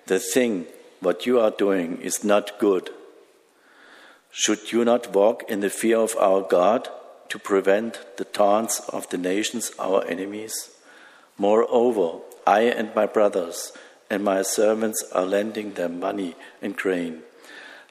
The 0.07 0.19
thing, 0.19 0.67
what 0.99 1.25
you 1.25 1.39
are 1.39 1.51
doing, 1.51 2.01
is 2.01 2.23
not 2.23 2.59
good. 2.59 2.89
Should 4.31 4.71
you 4.71 4.85
not 4.85 5.13
walk 5.13 5.43
in 5.49 5.61
the 5.61 5.69
fear 5.69 5.97
of 5.97 6.15
our 6.17 6.41
God? 6.41 6.87
To 7.29 7.39
prevent 7.39 7.99
the 8.17 8.25
taunts 8.25 8.79
of 8.89 9.09
the 9.09 9.17
nations, 9.17 9.71
our 9.79 10.05
enemies. 10.05 10.71
Moreover, 11.37 12.19
I 12.45 12.61
and 12.61 12.93
my 12.95 13.05
brothers 13.05 13.71
and 14.09 14.23
my 14.23 14.41
servants 14.41 15.03
are 15.13 15.25
lending 15.25 15.73
them 15.73 15.99
money 15.99 16.35
and 16.61 16.75
grain. 16.75 17.21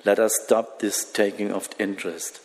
Let 0.04 0.18
us 0.18 0.32
stop 0.44 0.80
this 0.80 1.04
taking 1.04 1.52
of 1.52 1.68
interest. 1.78 2.40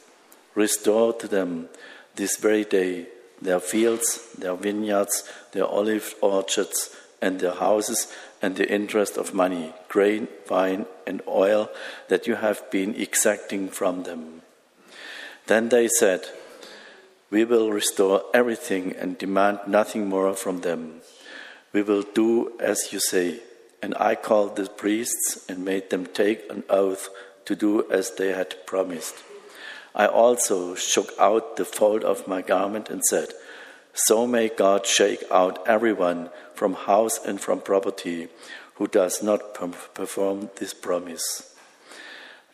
Restore 0.56 1.14
to 1.14 1.28
them 1.28 1.70
this 2.16 2.38
very 2.38 2.64
day 2.64 3.08
their 3.42 3.60
fields, 3.60 4.20
their 4.38 4.56
vineyards, 4.56 5.30
their 5.52 5.66
olive 5.66 6.16
orchards, 6.22 6.96
and 7.22 7.40
their 7.40 7.54
houses, 7.54 8.08
and 8.42 8.56
the 8.56 8.70
interest 8.70 9.18
of 9.18 9.34
money, 9.34 9.74
grain, 9.90 10.28
wine, 10.50 10.86
and 11.06 11.22
oil 11.28 11.70
that 12.08 12.26
you 12.26 12.36
have 12.36 12.70
been 12.72 12.96
exacting 12.96 13.68
from 13.68 14.04
them. 14.04 14.42
Then 15.48 15.70
they 15.70 15.90
said, 15.90 16.26
we 17.34 17.44
will 17.44 17.72
restore 17.72 18.22
everything 18.32 18.96
and 18.96 19.18
demand 19.18 19.58
nothing 19.66 20.08
more 20.08 20.36
from 20.36 20.62
them. 20.62 21.02
We 21.72 21.82
will 21.82 22.04
do 22.04 22.52
as 22.60 22.94
you 22.94 23.00
say. 23.00 23.40
And 23.82 23.96
I 24.00 24.14
called 24.14 24.56
the 24.56 24.68
priests 24.70 25.44
and 25.50 25.66
made 25.66 25.90
them 25.90 26.06
take 26.06 26.48
an 26.52 26.64
oath 26.70 27.10
to 27.46 27.56
do 27.56 27.90
as 27.92 28.12
they 28.12 28.34
had 28.34 28.64
promised. 28.68 29.16
I 29.96 30.06
also 30.06 30.76
shook 30.76 31.12
out 31.20 31.56
the 31.56 31.66
fold 31.66 32.04
of 32.04 32.28
my 32.28 32.44
garment 32.44 32.92
and 32.92 33.02
said, 33.04 33.30
So 33.94 34.28
may 34.28 34.50
God 34.50 34.86
shake 34.86 35.24
out 35.32 35.68
everyone 35.68 36.30
from 36.54 36.76
house 36.76 37.18
and 37.26 37.42
from 37.42 37.62
property 37.62 38.28
who 38.76 38.86
does 38.86 39.24
not 39.24 39.56
perform 39.56 40.52
this 40.58 40.76
promise. 40.76 41.56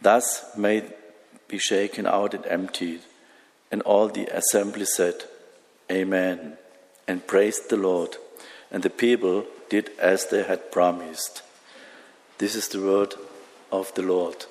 Thus 0.02 0.56
may 0.56 0.84
be 1.50 1.58
shaken 1.58 2.06
out 2.08 2.34
and 2.34 2.46
emptied 2.46 3.02
and 3.72 3.82
all 3.84 4.08
the 4.08 4.28
assembly 4.28 4.86
said, 4.86 5.24
Amen, 5.92 6.58
and 7.08 7.26
praised 7.28 7.70
the 7.70 7.78
Lord. 7.78 8.18
And 8.72 8.84
the 8.84 8.90
people 8.90 9.46
did 9.70 9.92
as 10.00 10.28
they 10.28 10.44
had 10.44 10.72
promised. 10.72 11.42
This 12.38 12.56
is 12.56 12.68
the 12.68 12.82
word 12.82 13.16
of 13.72 13.94
the 13.96 14.02
Lord. 14.02 14.46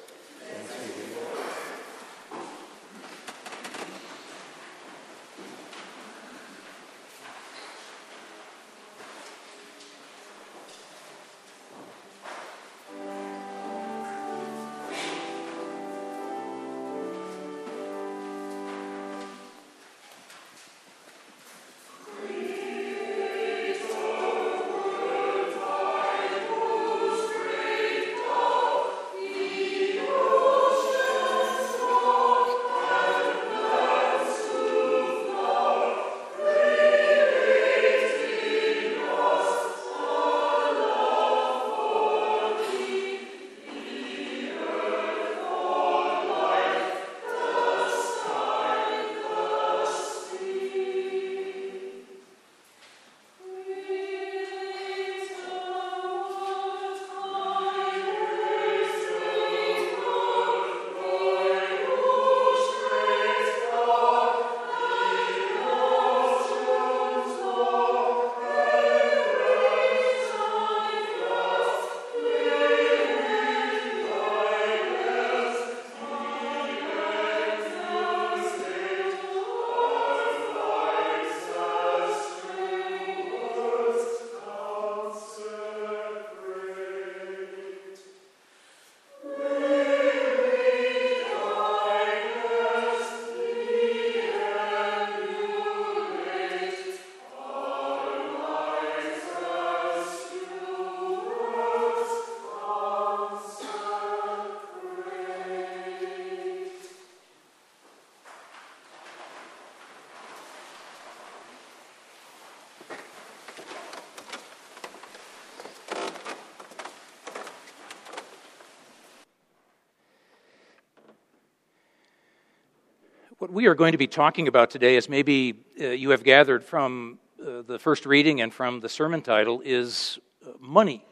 What 123.39 123.53
we 123.53 123.67
are 123.69 123.77
going 123.77 123.93
to 123.93 123.99
be 123.99 124.09
talking 124.09 124.49
about 124.49 124.69
today, 124.69 124.97
as 124.97 125.09
maybe 125.09 125.55
uh, 125.81 125.91
you 125.91 126.11
have 126.11 126.25
gathered 126.25 126.65
from 126.65 127.21
uh, 127.41 127.63
the 127.63 127.79
first 127.79 128.05
reading 128.05 128.41
and 128.41 128.53
from 128.53 128.81
the 128.81 128.89
sermon 128.89 129.23
title, 129.23 129.63
is 129.65 130.19
uh, 130.45 130.51
money. 130.59 131.05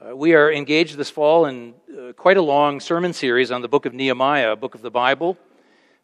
Uh, 0.00 0.16
we 0.16 0.32
are 0.32 0.50
engaged 0.50 0.96
this 0.96 1.10
fall 1.10 1.44
in 1.44 1.74
uh, 1.92 2.14
quite 2.14 2.38
a 2.38 2.40
long 2.42 2.80
sermon 2.80 3.12
series 3.12 3.50
on 3.50 3.60
the 3.60 3.68
book 3.68 3.84
of 3.84 3.92
Nehemiah, 3.92 4.52
a 4.52 4.56
book 4.56 4.74
of 4.74 4.80
the 4.80 4.90
Bible 4.90 5.36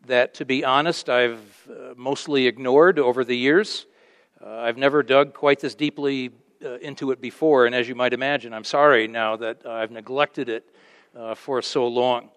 that, 0.04 0.34
to 0.34 0.44
be 0.44 0.62
honest, 0.62 1.08
I've 1.08 1.40
uh, 1.70 1.94
mostly 1.96 2.46
ignored 2.46 2.98
over 2.98 3.24
the 3.24 3.34
years. 3.34 3.86
I've 4.46 4.76
never 4.76 5.02
dug 5.02 5.32
quite 5.32 5.58
this 5.58 5.74
deeply 5.74 6.32
into 6.82 7.12
it 7.12 7.22
before, 7.22 7.64
and 7.64 7.74
as 7.74 7.88
you 7.88 7.94
might 7.94 8.12
imagine, 8.12 8.52
I'm 8.52 8.62
sorry 8.62 9.08
now 9.08 9.36
that 9.36 9.64
I've 9.64 9.90
neglected 9.90 10.50
it 10.50 10.68
for 11.34 11.62
so 11.62 11.88
long. 11.88 12.28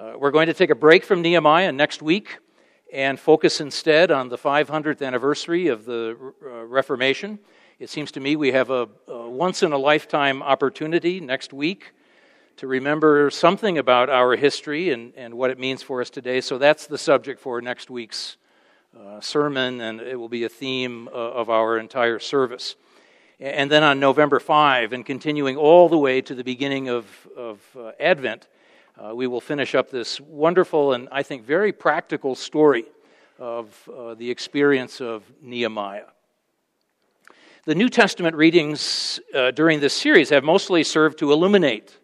Uh, 0.00 0.14
we're 0.16 0.30
going 0.30 0.46
to 0.46 0.54
take 0.54 0.70
a 0.70 0.74
break 0.74 1.04
from 1.04 1.20
Nehemiah 1.20 1.70
next 1.72 2.00
week 2.00 2.38
and 2.90 3.20
focus 3.20 3.60
instead 3.60 4.10
on 4.10 4.30
the 4.30 4.38
500th 4.38 5.06
anniversary 5.06 5.66
of 5.66 5.84
the 5.84 6.16
uh, 6.42 6.64
Reformation. 6.64 7.38
It 7.78 7.90
seems 7.90 8.10
to 8.12 8.20
me 8.20 8.34
we 8.34 8.52
have 8.52 8.70
a, 8.70 8.88
a 9.08 9.28
once 9.28 9.62
in 9.62 9.72
a 9.72 9.76
lifetime 9.76 10.42
opportunity 10.42 11.20
next 11.20 11.52
week 11.52 11.92
to 12.56 12.66
remember 12.66 13.28
something 13.28 13.76
about 13.76 14.08
our 14.08 14.36
history 14.36 14.88
and, 14.88 15.12
and 15.16 15.34
what 15.34 15.50
it 15.50 15.58
means 15.58 15.82
for 15.82 16.00
us 16.00 16.08
today. 16.08 16.40
So 16.40 16.56
that's 16.56 16.86
the 16.86 16.96
subject 16.96 17.38
for 17.38 17.60
next 17.60 17.90
week's 17.90 18.38
uh, 18.98 19.20
sermon, 19.20 19.82
and 19.82 20.00
it 20.00 20.16
will 20.16 20.30
be 20.30 20.44
a 20.44 20.48
theme 20.48 21.08
uh, 21.08 21.10
of 21.10 21.50
our 21.50 21.76
entire 21.76 22.18
service. 22.18 22.74
And 23.38 23.70
then 23.70 23.82
on 23.82 24.00
November 24.00 24.40
5, 24.40 24.94
and 24.94 25.04
continuing 25.04 25.58
all 25.58 25.90
the 25.90 25.98
way 25.98 26.22
to 26.22 26.34
the 26.34 26.44
beginning 26.44 26.88
of, 26.88 27.28
of 27.36 27.60
uh, 27.78 27.92
Advent, 28.00 28.48
uh, 29.00 29.14
we 29.14 29.26
will 29.26 29.40
finish 29.40 29.74
up 29.74 29.90
this 29.90 30.20
wonderful 30.20 30.92
and 30.92 31.08
I 31.10 31.22
think 31.22 31.44
very 31.44 31.72
practical 31.72 32.34
story 32.34 32.84
of 33.38 33.88
uh, 33.88 34.14
the 34.14 34.30
experience 34.30 35.00
of 35.00 35.22
Nehemiah. 35.40 36.04
The 37.64 37.74
New 37.74 37.88
Testament 37.88 38.36
readings 38.36 39.20
uh, 39.34 39.52
during 39.52 39.80
this 39.80 39.94
series 39.94 40.28
have 40.30 40.44
mostly 40.44 40.84
served 40.84 41.18
to 41.20 41.32
illuminate 41.32 41.96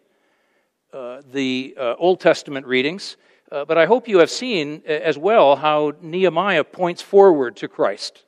uh, 0.91 1.21
the 1.31 1.75
uh, 1.79 1.95
Old 1.99 2.19
Testament 2.19 2.65
readings, 2.65 3.17
uh, 3.51 3.65
but 3.65 3.77
I 3.77 3.85
hope 3.85 4.07
you 4.07 4.19
have 4.19 4.31
seen 4.31 4.81
as 4.87 5.17
well 5.17 5.55
how 5.55 5.93
Nehemiah 6.01 6.63
points 6.63 7.01
forward 7.01 7.57
to 7.57 7.67
Christ. 7.67 8.23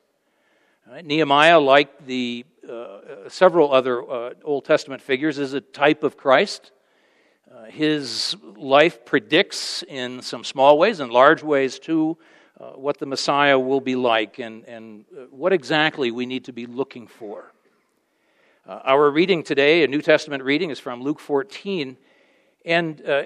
Right? 0.88 1.04
Nehemiah, 1.04 1.58
like 1.58 2.06
the 2.06 2.44
several 3.28 3.72
other 3.72 4.02
Old 4.44 4.64
Testament 4.64 5.02
figures, 5.02 5.38
is 5.38 5.54
a 5.54 5.60
type 5.60 6.04
of 6.04 6.16
Christ. 6.16 6.70
Uh, 7.60 7.64
his 7.64 8.36
life 8.56 9.04
predicts 9.04 9.82
in 9.82 10.22
some 10.22 10.44
small 10.44 10.78
ways 10.78 11.00
and 11.00 11.12
large 11.12 11.42
ways 11.42 11.78
too 11.78 12.16
uh, 12.58 12.70
what 12.70 12.96
the 12.98 13.04
Messiah 13.04 13.58
will 13.58 13.80
be 13.80 13.96
like 13.96 14.38
and, 14.38 14.64
and 14.64 15.04
uh, 15.14 15.24
what 15.30 15.52
exactly 15.52 16.10
we 16.10 16.24
need 16.24 16.44
to 16.44 16.52
be 16.52 16.64
looking 16.64 17.06
for. 17.06 17.52
Uh, 18.66 18.80
our 18.84 19.10
reading 19.10 19.42
today, 19.42 19.82
a 19.82 19.88
New 19.88 20.00
Testament 20.00 20.42
reading, 20.42 20.70
is 20.70 20.78
from 20.78 21.02
Luke 21.02 21.20
14. 21.20 21.98
And 22.64 23.02
uh, 23.06 23.24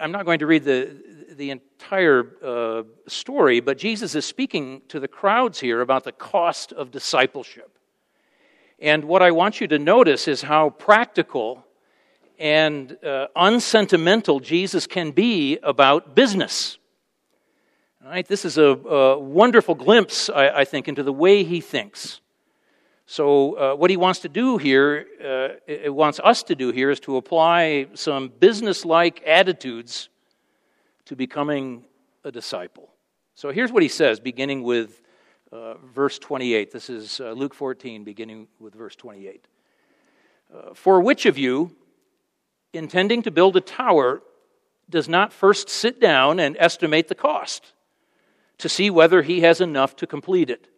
I'm 0.00 0.12
not 0.12 0.26
going 0.26 0.40
to 0.40 0.46
read 0.46 0.64
the, 0.64 0.94
the 1.30 1.50
entire 1.50 2.84
story, 3.06 3.60
but 3.60 3.78
Jesus 3.78 4.14
is 4.14 4.26
speaking 4.26 4.82
to 4.88 5.00
the 5.00 5.08
crowds 5.08 5.60
here 5.60 5.80
about 5.80 6.04
the 6.04 6.12
cost 6.12 6.72
of 6.72 6.90
discipleship. 6.90 7.78
And 8.78 9.04
what 9.04 9.22
I 9.22 9.30
want 9.30 9.62
you 9.62 9.68
to 9.68 9.78
notice 9.78 10.28
is 10.28 10.42
how 10.42 10.70
practical 10.70 11.65
and 12.38 12.96
uh, 13.04 13.28
unsentimental 13.34 14.40
Jesus 14.40 14.86
can 14.86 15.10
be 15.10 15.58
about 15.62 16.14
business. 16.14 16.78
All 18.04 18.10
right, 18.10 18.26
this 18.26 18.44
is 18.44 18.58
a, 18.58 18.62
a 18.62 19.18
wonderful 19.18 19.74
glimpse, 19.74 20.28
I, 20.28 20.48
I, 20.60 20.64
think, 20.64 20.86
into 20.86 21.02
the 21.02 21.12
way 21.12 21.42
he 21.42 21.60
thinks. 21.60 22.20
So, 23.06 23.54
uh, 23.54 23.74
what 23.74 23.90
he 23.90 23.96
wants 23.96 24.20
to 24.20 24.28
do 24.28 24.58
here, 24.58 25.06
uh, 25.20 25.60
it 25.66 25.92
wants 25.92 26.20
us 26.22 26.42
to 26.44 26.54
do 26.54 26.72
here, 26.72 26.90
is 26.90 27.00
to 27.00 27.16
apply 27.16 27.86
some 27.94 28.28
business-like 28.28 29.22
attitudes 29.26 30.08
to 31.06 31.16
becoming 31.16 31.84
a 32.24 32.30
disciple. 32.30 32.90
So, 33.34 33.50
here's 33.50 33.72
what 33.72 33.82
he 33.82 33.88
says, 33.88 34.20
beginning 34.20 34.62
with 34.62 35.02
uh, 35.52 35.74
verse 35.94 36.18
28. 36.18 36.72
This 36.72 36.90
is 36.90 37.20
uh, 37.20 37.32
Luke 37.32 37.54
14, 37.54 38.04
beginning 38.04 38.48
with 38.58 38.74
verse 38.74 38.96
28. 38.96 39.46
Uh, 40.52 40.74
For 40.74 41.00
which 41.00 41.26
of 41.26 41.38
you, 41.38 41.74
intending 42.72 43.22
to 43.22 43.30
build 43.30 43.56
a 43.56 43.60
tower 43.60 44.22
does 44.88 45.08
not 45.08 45.32
first 45.32 45.68
sit 45.68 46.00
down 46.00 46.38
and 46.38 46.56
estimate 46.58 47.08
the 47.08 47.14
cost 47.14 47.72
to 48.58 48.68
see 48.68 48.90
whether 48.90 49.22
he 49.22 49.40
has 49.40 49.60
enough 49.60 49.96
to 49.96 50.06
complete 50.06 50.50
it. 50.50 50.68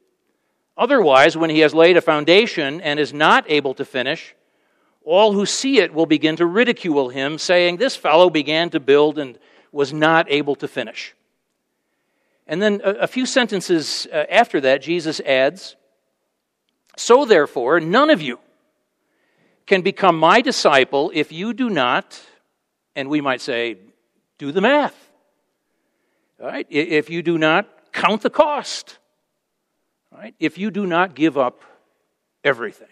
Otherwise, 0.77 1.37
when 1.37 1.51
he 1.51 1.61
has 1.61 1.75
laid 1.75 1.97
a 1.97 2.01
foundation 2.01 2.81
and 2.81 3.01
is 3.01 3.13
not 3.13 3.45
able 3.51 3.75
to 3.75 3.85
finish, 3.85 4.35
all 5.05 5.33
who 5.33 5.47
see 5.47 5.79
it 5.79 5.93
will 5.93 6.07
begin 6.07 6.37
to 6.37 6.47
ridicule 6.47 7.09
him, 7.09 7.39
saying, 7.39 7.77
This 7.77 7.97
fellow 7.97 8.31
began 8.31 8.71
to 8.71 8.81
build 8.81 9.19
and 9.19 9.39
was 9.73 9.93
not 9.93 10.31
able 10.31 10.55
to 10.57 10.69
finish. 10.69 11.15
And 12.47 12.63
then 12.63 12.81
a, 12.83 13.07
few 13.07 13.27
sentences 13.27 14.07
uh, 14.11 14.25
after 14.31 14.61
that, 14.63 14.81
Jesus 14.81 15.21
adds, 15.21 15.77
So 16.97 17.25
therefore, 17.25 17.81
none 17.81 18.09
of 18.09 18.23
you 18.23 18.39
can 19.69 19.83
become 19.83 20.19
my 20.19 20.41
disciple 20.41 21.13
if 21.15 21.31
you 21.31 21.53
do 21.53 21.69
not, 21.69 22.21
and 22.97 23.09
we 23.09 23.21
might 23.21 23.43
say, 23.43 23.77
do 24.39 24.51
the 24.51 24.63
math. 24.63 24.97
Right? 26.41 26.67
If 26.71 27.11
you 27.11 27.23
do 27.23 27.37
not 27.37 27.69
count 27.93 28.23
the 28.23 28.31
cost. 28.31 28.99
Right? 30.11 30.35
If 30.41 30.57
you 30.57 30.71
do 30.71 30.87
not 30.87 31.15
give 31.15 31.37
up 31.37 31.63
everything. 32.43 32.89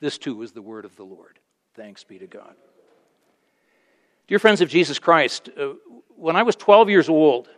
This 0.00 0.18
too 0.18 0.42
is 0.42 0.50
the 0.52 0.62
word 0.62 0.84
of 0.84 0.96
the 0.96 1.04
Lord. 1.04 1.38
Thanks 1.74 2.02
be 2.02 2.18
to 2.18 2.26
God. 2.26 2.54
Dear 4.26 4.40
friends 4.40 4.60
of 4.60 4.68
Jesus 4.68 4.98
Christ, 4.98 5.48
uh, 5.56 5.74
when 6.16 6.34
I 6.34 6.42
was 6.42 6.56
12 6.56 6.90
years 6.90 7.08
old, 7.08 7.48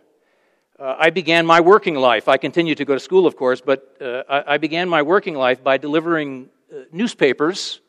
uh, 0.77 0.95
I 0.99 1.09
began 1.09 1.45
my 1.45 1.61
working 1.61 1.95
life. 1.95 2.27
I 2.27 2.37
continued 2.37 2.77
to 2.77 2.85
go 2.85 2.93
to 2.93 2.99
school, 2.99 3.25
of 3.25 3.35
course, 3.35 3.61
but 3.61 3.97
uh, 3.99 4.23
I, 4.29 4.53
I, 4.53 4.57
began 4.57 4.87
my 4.89 5.01
working 5.01 5.33
life 5.33 5.63
by 5.63 5.77
delivering 5.77 6.49
uh, 6.71 6.81
newspapers 6.91 7.79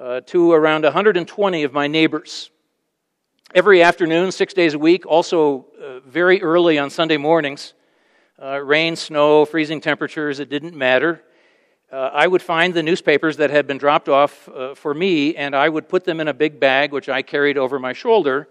uh, 0.00 0.20
to 0.20 0.52
around 0.52 0.84
120 0.84 1.62
of 1.62 1.72
my 1.72 1.86
neighbors. 1.86 2.50
Every 3.54 3.82
afternoon, 3.82 4.32
six 4.32 4.52
days 4.52 4.74
a 4.74 4.78
week, 4.78 5.06
also 5.06 5.66
uh, 5.80 6.00
very 6.00 6.42
early 6.42 6.78
on 6.78 6.90
Sunday 6.90 7.16
mornings, 7.16 7.74
uh, 8.42 8.58
rain, 8.58 8.96
snow, 8.96 9.44
freezing 9.44 9.80
temperatures, 9.80 10.40
it 10.40 10.50
didn't 10.50 10.76
matter. 10.76 11.22
Uh, 11.90 12.10
I 12.12 12.26
would 12.26 12.42
find 12.42 12.74
the 12.74 12.82
newspapers 12.82 13.36
that 13.38 13.50
had 13.50 13.66
been 13.66 13.78
dropped 13.78 14.08
off 14.08 14.48
uh, 14.48 14.74
for 14.74 14.92
me, 14.92 15.36
and 15.36 15.54
I 15.54 15.68
would 15.68 15.88
put 15.88 16.04
them 16.04 16.20
in 16.20 16.28
a 16.28 16.34
big 16.34 16.60
bag, 16.60 16.92
which 16.92 17.08
I 17.08 17.22
carried 17.22 17.56
over 17.56 17.78
my 17.78 17.92
shoulder, 17.92 18.48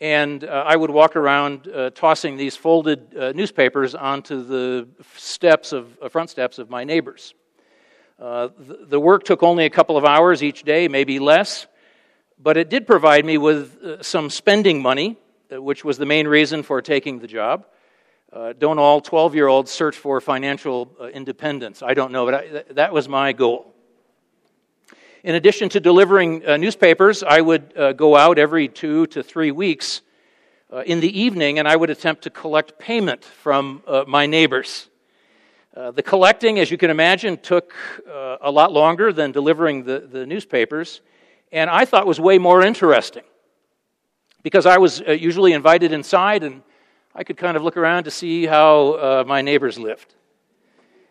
and 0.00 0.44
uh, 0.44 0.64
I 0.66 0.76
would 0.76 0.90
walk 0.90 1.16
around 1.16 1.68
tossing 1.94 2.38
these 2.38 2.56
folded 2.56 3.12
newspapers 3.36 3.94
onto 3.94 4.42
the 4.42 4.88
steps 5.14 5.72
of 5.72 5.98
front 6.10 6.30
steps 6.30 6.58
of 6.58 6.70
my 6.70 6.84
neighbors. 6.84 7.34
Uh, 8.20 8.50
the 8.58 9.00
work 9.00 9.24
took 9.24 9.42
only 9.42 9.64
a 9.64 9.70
couple 9.70 9.96
of 9.96 10.04
hours 10.04 10.42
each 10.42 10.62
day, 10.62 10.88
maybe 10.88 11.18
less, 11.18 11.66
but 12.38 12.58
it 12.58 12.68
did 12.68 12.86
provide 12.86 13.24
me 13.24 13.38
with 13.38 13.82
uh, 13.82 14.02
some 14.02 14.28
spending 14.28 14.82
money, 14.82 15.16
uh, 15.50 15.60
which 15.60 15.86
was 15.86 15.96
the 15.96 16.04
main 16.04 16.28
reason 16.28 16.62
for 16.62 16.82
taking 16.82 17.18
the 17.18 17.26
job. 17.26 17.64
Uh, 18.30 18.52
don't 18.52 18.78
all 18.78 19.00
12 19.00 19.34
year 19.34 19.46
olds 19.46 19.70
search 19.70 19.96
for 19.96 20.20
financial 20.20 20.94
uh, 21.00 21.06
independence? 21.06 21.82
I 21.82 21.94
don't 21.94 22.12
know, 22.12 22.26
but 22.26 22.34
I, 22.34 22.72
that 22.74 22.92
was 22.92 23.08
my 23.08 23.32
goal. 23.32 23.72
In 25.24 25.34
addition 25.34 25.70
to 25.70 25.80
delivering 25.80 26.40
newspapers, 26.60 27.22
I 27.22 27.40
would 27.40 27.74
go 27.98 28.16
out 28.16 28.38
every 28.38 28.68
two 28.68 29.06
to 29.08 29.22
three 29.22 29.50
weeks 29.50 30.00
in 30.86 31.00
the 31.00 31.20
evening 31.20 31.58
and 31.58 31.68
I 31.68 31.76
would 31.76 31.90
attempt 31.90 32.22
to 32.22 32.30
collect 32.30 32.78
payment 32.78 33.22
from 33.22 33.82
my 34.06 34.24
neighbors. 34.24 34.89
Uh, 35.76 35.92
the 35.92 36.02
collecting, 36.02 36.58
as 36.58 36.68
you 36.68 36.76
can 36.76 36.90
imagine, 36.90 37.36
took 37.36 37.72
uh, 38.12 38.38
a 38.40 38.50
lot 38.50 38.72
longer 38.72 39.12
than 39.12 39.30
delivering 39.30 39.84
the, 39.84 40.00
the 40.00 40.26
newspapers, 40.26 41.00
and 41.52 41.70
I 41.70 41.84
thought 41.84 42.08
was 42.08 42.18
way 42.18 42.38
more 42.38 42.62
interesting 42.62 43.22
because 44.42 44.66
I 44.66 44.78
was 44.78 45.00
uh, 45.00 45.12
usually 45.12 45.52
invited 45.52 45.92
inside 45.92 46.42
and 46.42 46.62
I 47.14 47.22
could 47.22 47.36
kind 47.36 47.56
of 47.56 47.62
look 47.62 47.76
around 47.76 48.02
to 48.04 48.10
see 48.10 48.46
how 48.46 48.94
uh, 48.94 49.24
my 49.24 49.42
neighbors 49.42 49.78
lived. 49.78 50.16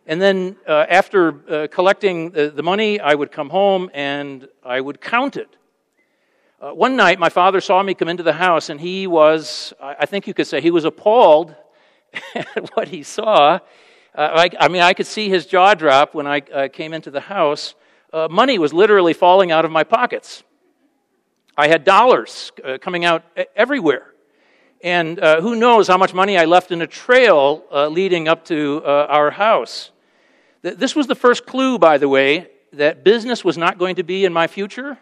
And 0.06 0.22
then 0.22 0.58
uh, 0.68 0.86
after 0.90 1.68
collecting 1.72 2.32
the, 2.32 2.50
the, 2.50 2.64
money, 2.64 3.00
I 3.00 3.16
would 3.16 3.32
come 3.32 3.50
home 3.50 3.90
and 3.94 4.46
I 4.62 4.82
would 4.82 5.00
count 5.00 5.38
it. 5.38 5.56
one 6.60 6.98
night, 6.98 7.18
my 7.18 7.30
father 7.30 7.62
saw 7.62 7.82
me 7.82 7.94
come 7.94 8.10
into 8.10 8.24
the 8.24 8.34
house, 8.34 8.70
and 8.70 8.82
he 8.82 9.08
was, 9.08 9.74
I 9.80 10.06
think 10.06 10.28
you 10.28 10.34
could 10.34 10.48
say, 10.48 10.60
he 10.60 10.72
was 10.72 10.84
appalled 10.84 11.56
at 12.36 12.76
what 12.76 12.90
he 12.90 13.04
saw. 13.04 13.60
Uh, 14.16 14.48
I, 14.50 14.66
I, 14.66 14.68
mean, 14.70 14.82
I 14.82 14.94
could 14.94 15.06
see 15.06 15.30
his 15.30 15.46
jaw 15.46 15.76
drop 15.76 16.16
when 16.16 16.26
I 16.26 16.40
uh, 16.40 16.68
came 16.68 16.94
into 16.94 17.12
the 17.12 17.20
house. 17.20 17.76
Uh, 18.12 18.28
money 18.30 18.58
was 18.58 18.74
literally 18.74 19.14
falling 19.14 19.52
out 19.52 19.66
of 19.66 19.72
my 19.72 19.84
pockets. 19.84 20.44
I 21.56 21.68
had 21.68 21.84
dollars 21.84 22.52
uh, 22.64 22.80
coming 22.82 23.06
out 23.06 23.24
everywhere. 23.56 24.14
And 24.82 25.20
uh, 25.20 25.42
who 25.42 25.56
knows 25.56 25.88
how 25.88 25.98
much 25.98 26.14
money 26.14 26.38
I 26.38 26.46
left 26.46 26.72
in 26.72 26.82
a 26.82 26.88
trail 26.88 27.64
leading 27.92 28.28
up 28.28 28.46
to 28.46 28.82
our 28.86 29.30
house. 29.30 29.92
Th- 30.64 30.76
This 30.76 30.96
was 30.96 31.06
the 31.06 31.16
first 31.16 31.46
clue, 31.46 31.78
by 31.78 31.98
the 31.98 32.08
way, 32.08 32.48
that 32.74 33.04
business 33.04 33.44
was 33.44 33.58
not 33.58 33.78
going 33.78 33.98
to 33.98 34.04
be 34.04 34.24
in 34.24 34.32
my 34.32 34.48
future. 34.48 34.98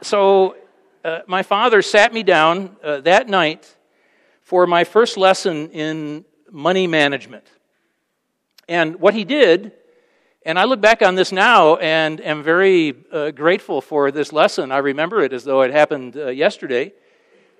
So 0.00 0.56
my 1.26 1.42
father 1.42 1.82
sat 1.82 2.14
me 2.14 2.22
down 2.22 2.76
that 2.82 3.28
night 3.28 3.76
for 4.42 4.66
my 4.66 4.84
first 4.84 5.18
lesson 5.18 5.70
in 5.72 6.24
money 6.50 6.86
management. 6.86 7.44
And 8.68 9.00
what 9.00 9.14
he 9.14 9.24
did, 9.24 9.72
and 10.44 10.58
I 10.58 10.64
look 10.64 10.80
back 10.80 11.02
on 11.02 11.14
this 11.14 11.32
now 11.32 11.76
and 11.76 12.20
am 12.20 12.42
very 12.42 12.94
uh, 13.12 13.30
grateful 13.30 13.80
for 13.80 14.10
this 14.10 14.32
lesson. 14.32 14.72
I 14.72 14.78
remember 14.78 15.22
it 15.22 15.32
as 15.32 15.44
though 15.44 15.62
it 15.62 15.72
happened 15.72 16.16
uh, 16.16 16.28
yesterday. 16.28 16.92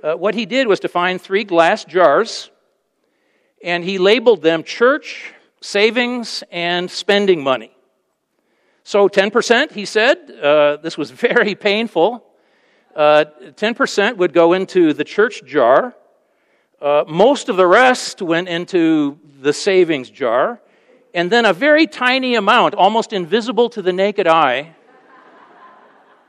Uh, 0.03 0.15
what 0.15 0.35
he 0.35 0.47
did 0.47 0.67
was 0.67 0.81
to 0.81 0.89
find 0.89 1.21
three 1.21 1.45
glass 1.45 1.85
jars, 1.85 2.51
and 3.63 3.83
he 3.83 3.99
labeled 3.99 4.43
them 4.43 4.63
church, 4.63 5.33
savings, 5.61 6.45
and 6.51 6.91
spending 6.91 7.43
money. 7.43 7.73
So 8.85 9.09
10%, 9.09 9.73
he 9.73 9.85
said, 9.85 10.31
uh, 10.31 10.77
this 10.77 10.97
was 10.97 11.11
very 11.29 11.55
painful. 11.55 12.25
Uh, 12.95 13.25
10% 13.43 14.17
would 14.17 14.33
go 14.33 14.53
into 14.53 14.93
the 14.93 15.05
church 15.05 15.45
jar. 15.45 15.95
Uh, 16.81 17.05
most 17.09 17.49
of 17.49 17.57
the 17.57 17.67
rest 17.67 18.21
went 18.21 18.49
into 18.49 19.19
the 19.41 19.53
savings 19.53 20.11
jar. 20.11 20.61
And 21.15 21.33
then 21.33 21.47
a 21.47 21.55
very 21.55 21.87
tiny 21.87 22.35
amount, 22.35 22.75
almost 22.75 23.15
invisible 23.15 23.71
to 23.71 23.81
the 23.81 23.93
naked 23.93 24.27
eye, 24.27 24.75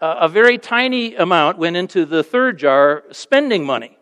uh, 0.01 0.15
a 0.21 0.29
very 0.29 0.57
tiny 0.57 1.15
amount 1.15 1.57
went 1.57 1.75
into 1.75 2.05
the 2.05 2.23
third 2.23 2.57
jar, 2.57 3.03
spending 3.11 3.65
money. 3.65 3.97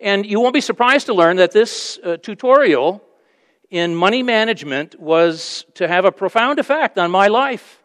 And 0.00 0.26
you 0.26 0.40
won't 0.40 0.54
be 0.54 0.60
surprised 0.60 1.06
to 1.06 1.14
learn 1.14 1.36
that 1.36 1.52
this 1.52 2.00
uh, 2.02 2.16
tutorial 2.16 3.00
in 3.70 3.94
money 3.94 4.24
management 4.24 4.98
was 4.98 5.64
to 5.74 5.86
have 5.86 6.06
a 6.06 6.12
profound 6.12 6.58
effect 6.58 6.98
on 6.98 7.10
my 7.12 7.28
life. 7.28 7.82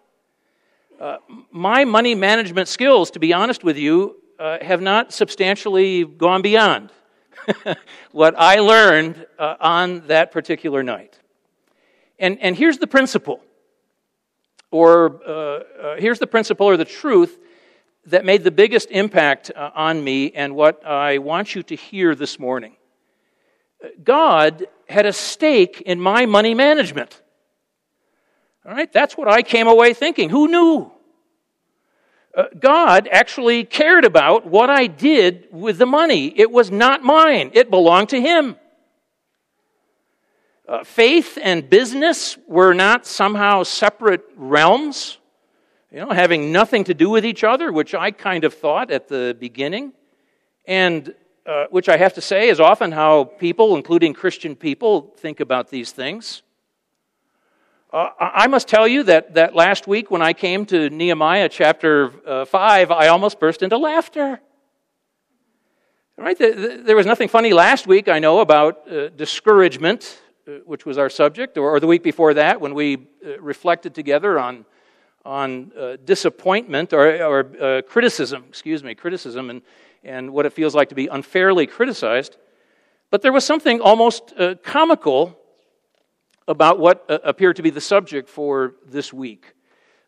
Uh, 0.99 1.17
my 1.51 1.85
money 1.85 2.15
management 2.15 2.69
skills, 2.69 3.11
to 3.11 3.19
be 3.19 3.33
honest 3.33 3.63
with 3.63 3.77
you, 3.77 4.15
uh, 4.39 4.57
have 4.63 4.81
not 4.81 5.13
substantially 5.13 6.05
gone 6.05 6.41
beyond 6.41 6.89
what 8.11 8.35
I 8.37 8.59
learned 8.59 9.25
uh, 9.37 9.55
on 9.59 10.07
that 10.07 10.31
particular 10.31 10.83
night. 10.83 11.19
And, 12.19 12.39
and 12.41 12.55
here's 12.55 12.77
the 12.77 12.87
principle, 12.87 13.41
or 14.71 15.21
uh, 15.25 15.31
uh, 15.31 15.95
here's 15.97 16.19
the 16.19 16.27
principle 16.27 16.67
or 16.67 16.77
the 16.77 16.85
truth 16.85 17.37
that 18.05 18.25
made 18.25 18.43
the 18.43 18.51
biggest 18.51 18.91
impact 18.91 19.51
uh, 19.55 19.71
on 19.75 20.03
me 20.03 20.31
and 20.31 20.55
what 20.55 20.85
I 20.85 21.17
want 21.17 21.55
you 21.55 21.63
to 21.63 21.75
hear 21.75 22.15
this 22.15 22.37
morning. 22.39 22.75
God 24.03 24.67
had 24.87 25.05
a 25.05 25.13
stake 25.13 25.81
in 25.81 25.99
my 25.99 26.25
money 26.25 26.53
management. 26.53 27.21
All 28.65 28.73
right, 28.73 28.91
that's 28.91 29.17
what 29.17 29.27
I 29.27 29.41
came 29.41 29.67
away 29.67 29.93
thinking. 29.93 30.29
Who 30.29 30.47
knew? 30.47 30.92
Uh, 32.35 32.45
God 32.59 33.07
actually 33.11 33.63
cared 33.63 34.05
about 34.05 34.47
what 34.47 34.69
I 34.69 34.87
did 34.87 35.47
with 35.51 35.77
the 35.77 35.85
money. 35.85 36.33
It 36.39 36.49
was 36.49 36.71
not 36.71 37.03
mine, 37.03 37.51
it 37.53 37.69
belonged 37.69 38.09
to 38.09 38.21
Him. 38.21 38.55
Uh, 40.67 40.83
faith 40.83 41.37
and 41.41 41.69
business 41.69 42.37
were 42.47 42.73
not 42.73 43.05
somehow 43.05 43.63
separate 43.63 44.23
realms, 44.35 45.17
you 45.91 45.99
know, 45.99 46.09
having 46.09 46.51
nothing 46.51 46.85
to 46.85 46.93
do 46.93 47.09
with 47.09 47.25
each 47.25 47.43
other, 47.43 47.71
which 47.71 47.93
I 47.93 48.11
kind 48.11 48.45
of 48.45 48.53
thought 48.53 48.89
at 48.89 49.09
the 49.09 49.35
beginning. 49.39 49.93
And 50.65 51.13
uh, 51.45 51.65
which 51.69 51.89
I 51.89 51.97
have 51.97 52.13
to 52.13 52.21
say 52.21 52.47
is 52.47 52.61
often 52.61 52.93
how 52.93 53.25
people, 53.25 53.75
including 53.75 54.13
Christian 54.13 54.55
people, 54.55 55.13
think 55.17 55.41
about 55.41 55.69
these 55.69 55.91
things. 55.91 56.41
Uh, 57.93 58.09
I 58.19 58.47
must 58.47 58.67
tell 58.67 58.87
you 58.87 59.03
that, 59.03 59.35
that 59.35 59.53
last 59.53 59.85
week 59.85 60.09
when 60.09 60.23
I 60.23 60.33
came 60.33 60.65
to 60.65 60.89
Nehemiah 60.89 61.47
chapter 61.47 62.11
uh, 62.27 62.43
5, 62.43 62.89
I 62.89 63.09
almost 63.09 63.39
burst 63.39 63.61
into 63.61 63.77
laughter. 63.77 64.41
Right? 66.17 66.35
There 66.39 66.95
was 66.95 67.05
nothing 67.05 67.27
funny 67.27 67.53
last 67.53 67.85
week, 67.85 68.07
I 68.07 68.17
know, 68.17 68.39
about 68.39 68.91
uh, 68.91 69.09
discouragement, 69.09 70.19
uh, 70.47 70.53
which 70.65 70.87
was 70.87 70.97
our 70.97 71.07
subject, 71.07 71.55
or, 71.55 71.69
or, 71.69 71.79
the 71.79 71.85
week 71.85 72.01
before 72.01 72.33
that 72.33 72.59
when 72.59 72.73
we 72.73 72.97
uh, 73.23 73.39
reflected 73.39 73.93
together 73.93 74.39
on, 74.39 74.65
on 75.23 75.71
uh, 75.77 75.97
disappointment 76.03 76.93
or, 76.93 77.23
or 77.23 77.81
criticism, 77.83 78.43
excuse 78.49 78.83
me, 78.83 78.95
criticism, 78.95 79.51
and, 79.51 79.61
and 80.03 80.33
what 80.33 80.47
it 80.47 80.53
feels 80.53 80.73
like 80.73 80.89
to 80.89 80.95
be 80.95 81.05
unfairly 81.09 81.67
criticized. 81.67 82.37
But 83.11 83.21
there 83.21 83.31
was 83.31 83.45
something 83.45 83.81
almost 83.81 84.33
comical 84.63 85.37
about 86.47 86.79
what 86.79 87.05
uh, 87.09 87.19
appeared 87.23 87.55
to 87.55 87.61
be 87.61 87.69
the 87.69 87.81
subject 87.81 88.29
for 88.29 88.75
this 88.85 89.13
week. 89.13 89.53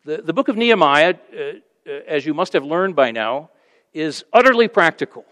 The, 0.04 0.18
the 0.18 0.32
book 0.32 0.48
of 0.48 0.56
Nehemiah, 0.56 1.14
uh, 1.14 1.40
uh, 1.40 1.90
as 2.06 2.26
you 2.26 2.34
must 2.34 2.52
have 2.52 2.64
learned 2.64 2.94
by 2.94 3.10
now, 3.10 3.50
is 3.92 4.24
utterly 4.32 4.68
practical. 4.68 5.24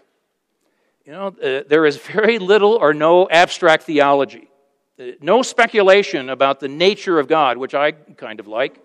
You 1.05 1.11
know, 1.11 1.27
uh, 1.27 1.63
there 1.67 1.85
is 1.85 1.97
very 1.97 2.39
little 2.39 2.73
or 2.73 2.93
no 2.93 3.29
abstract 3.29 3.83
theology, 3.83 4.49
uh, 4.99 5.11
no 5.21 5.41
speculation 5.43 6.29
about 6.29 6.59
the 6.59 6.67
nature 6.67 7.19
of 7.19 7.27
God, 7.27 7.57
which 7.57 7.73
I 7.75 7.91
kind 7.91 8.39
of 8.39 8.47
like. 8.47 8.81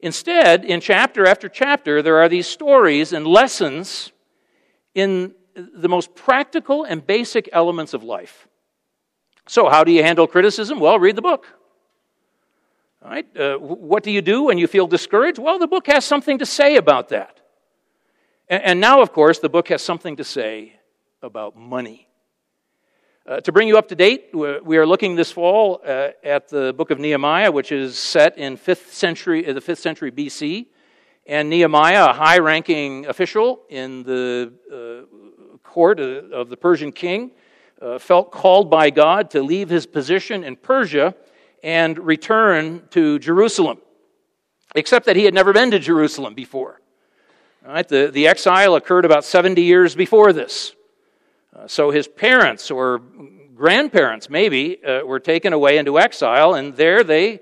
Instead, 0.00 0.64
in 0.64 0.80
chapter 0.80 1.26
after 1.26 1.48
chapter, 1.48 2.00
there 2.00 2.18
are 2.18 2.28
these 2.28 2.46
stories 2.46 3.12
and 3.12 3.26
lessons 3.26 4.12
in 4.94 5.34
the 5.54 5.88
most 5.88 6.14
practical 6.14 6.84
and 6.84 7.06
basic 7.06 7.48
elements 7.52 7.92
of 7.92 8.02
life. 8.02 8.48
So, 9.50 9.68
how 9.68 9.82
do 9.82 9.90
you 9.90 10.04
handle 10.04 10.28
criticism? 10.28 10.78
Well, 10.78 10.96
read 11.00 11.16
the 11.16 11.22
book. 11.22 11.44
All 13.04 13.10
right? 13.10 13.26
Uh, 13.36 13.56
what 13.56 14.04
do 14.04 14.12
you 14.12 14.22
do 14.22 14.44
when 14.44 14.58
you 14.58 14.68
feel 14.68 14.86
discouraged? 14.86 15.40
Well, 15.40 15.58
the 15.58 15.66
book 15.66 15.88
has 15.88 16.04
something 16.04 16.38
to 16.38 16.46
say 16.46 16.76
about 16.76 17.08
that. 17.08 17.40
And, 18.48 18.62
and 18.62 18.80
now, 18.80 19.02
of 19.02 19.12
course, 19.12 19.40
the 19.40 19.48
book 19.48 19.66
has 19.70 19.82
something 19.82 20.14
to 20.18 20.22
say 20.22 20.74
about 21.20 21.56
money. 21.56 22.06
Uh, 23.26 23.40
to 23.40 23.50
bring 23.50 23.66
you 23.66 23.76
up 23.76 23.88
to 23.88 23.96
date, 23.96 24.26
we 24.32 24.76
are 24.76 24.86
looking 24.86 25.16
this 25.16 25.32
fall 25.32 25.80
uh, 25.84 26.10
at 26.22 26.46
the 26.48 26.72
book 26.72 26.92
of 26.92 27.00
Nehemiah, 27.00 27.50
which 27.50 27.72
is 27.72 27.98
set 27.98 28.38
in 28.38 28.56
fifth 28.56 28.94
century, 28.94 29.44
uh, 29.48 29.52
the 29.52 29.60
fifth 29.60 29.80
century 29.80 30.12
BC. 30.12 30.66
And 31.26 31.50
Nehemiah, 31.50 32.10
a 32.10 32.12
high-ranking 32.12 33.06
official 33.06 33.62
in 33.68 34.04
the 34.04 34.52
uh, 34.72 35.58
court 35.64 35.98
uh, 35.98 36.30
of 36.30 36.50
the 36.50 36.56
Persian 36.56 36.92
king, 36.92 37.32
uh, 37.80 37.98
felt 37.98 38.30
called 38.30 38.70
by 38.70 38.90
God 38.90 39.30
to 39.30 39.42
leave 39.42 39.68
his 39.68 39.86
position 39.86 40.44
in 40.44 40.56
Persia 40.56 41.14
and 41.62 41.98
return 41.98 42.82
to 42.90 43.18
Jerusalem, 43.18 43.78
except 44.74 45.06
that 45.06 45.16
he 45.16 45.24
had 45.24 45.34
never 45.34 45.52
been 45.52 45.70
to 45.70 45.78
Jerusalem 45.78 46.34
before. 46.34 46.80
Right, 47.64 47.86
the, 47.86 48.10
the 48.12 48.26
exile 48.26 48.74
occurred 48.74 49.04
about 49.04 49.24
70 49.24 49.60
years 49.62 49.94
before 49.94 50.32
this. 50.32 50.74
Uh, 51.54 51.66
so 51.66 51.90
his 51.90 52.08
parents 52.08 52.70
or 52.70 53.02
grandparents, 53.54 54.30
maybe, 54.30 54.82
uh, 54.82 55.04
were 55.04 55.20
taken 55.20 55.52
away 55.52 55.76
into 55.76 55.98
exile, 55.98 56.54
and 56.54 56.74
there 56.76 57.04
they, 57.04 57.40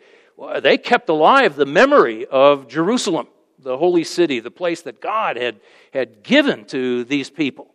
they 0.60 0.76
kept 0.76 1.08
alive 1.08 1.54
the 1.54 1.66
memory 1.66 2.26
of 2.26 2.66
Jerusalem, 2.66 3.28
the 3.60 3.78
holy 3.78 4.02
city, 4.02 4.40
the 4.40 4.50
place 4.50 4.82
that 4.82 5.00
God 5.00 5.36
had, 5.36 5.60
had 5.92 6.24
given 6.24 6.64
to 6.66 7.04
these 7.04 7.30
people. 7.30 7.72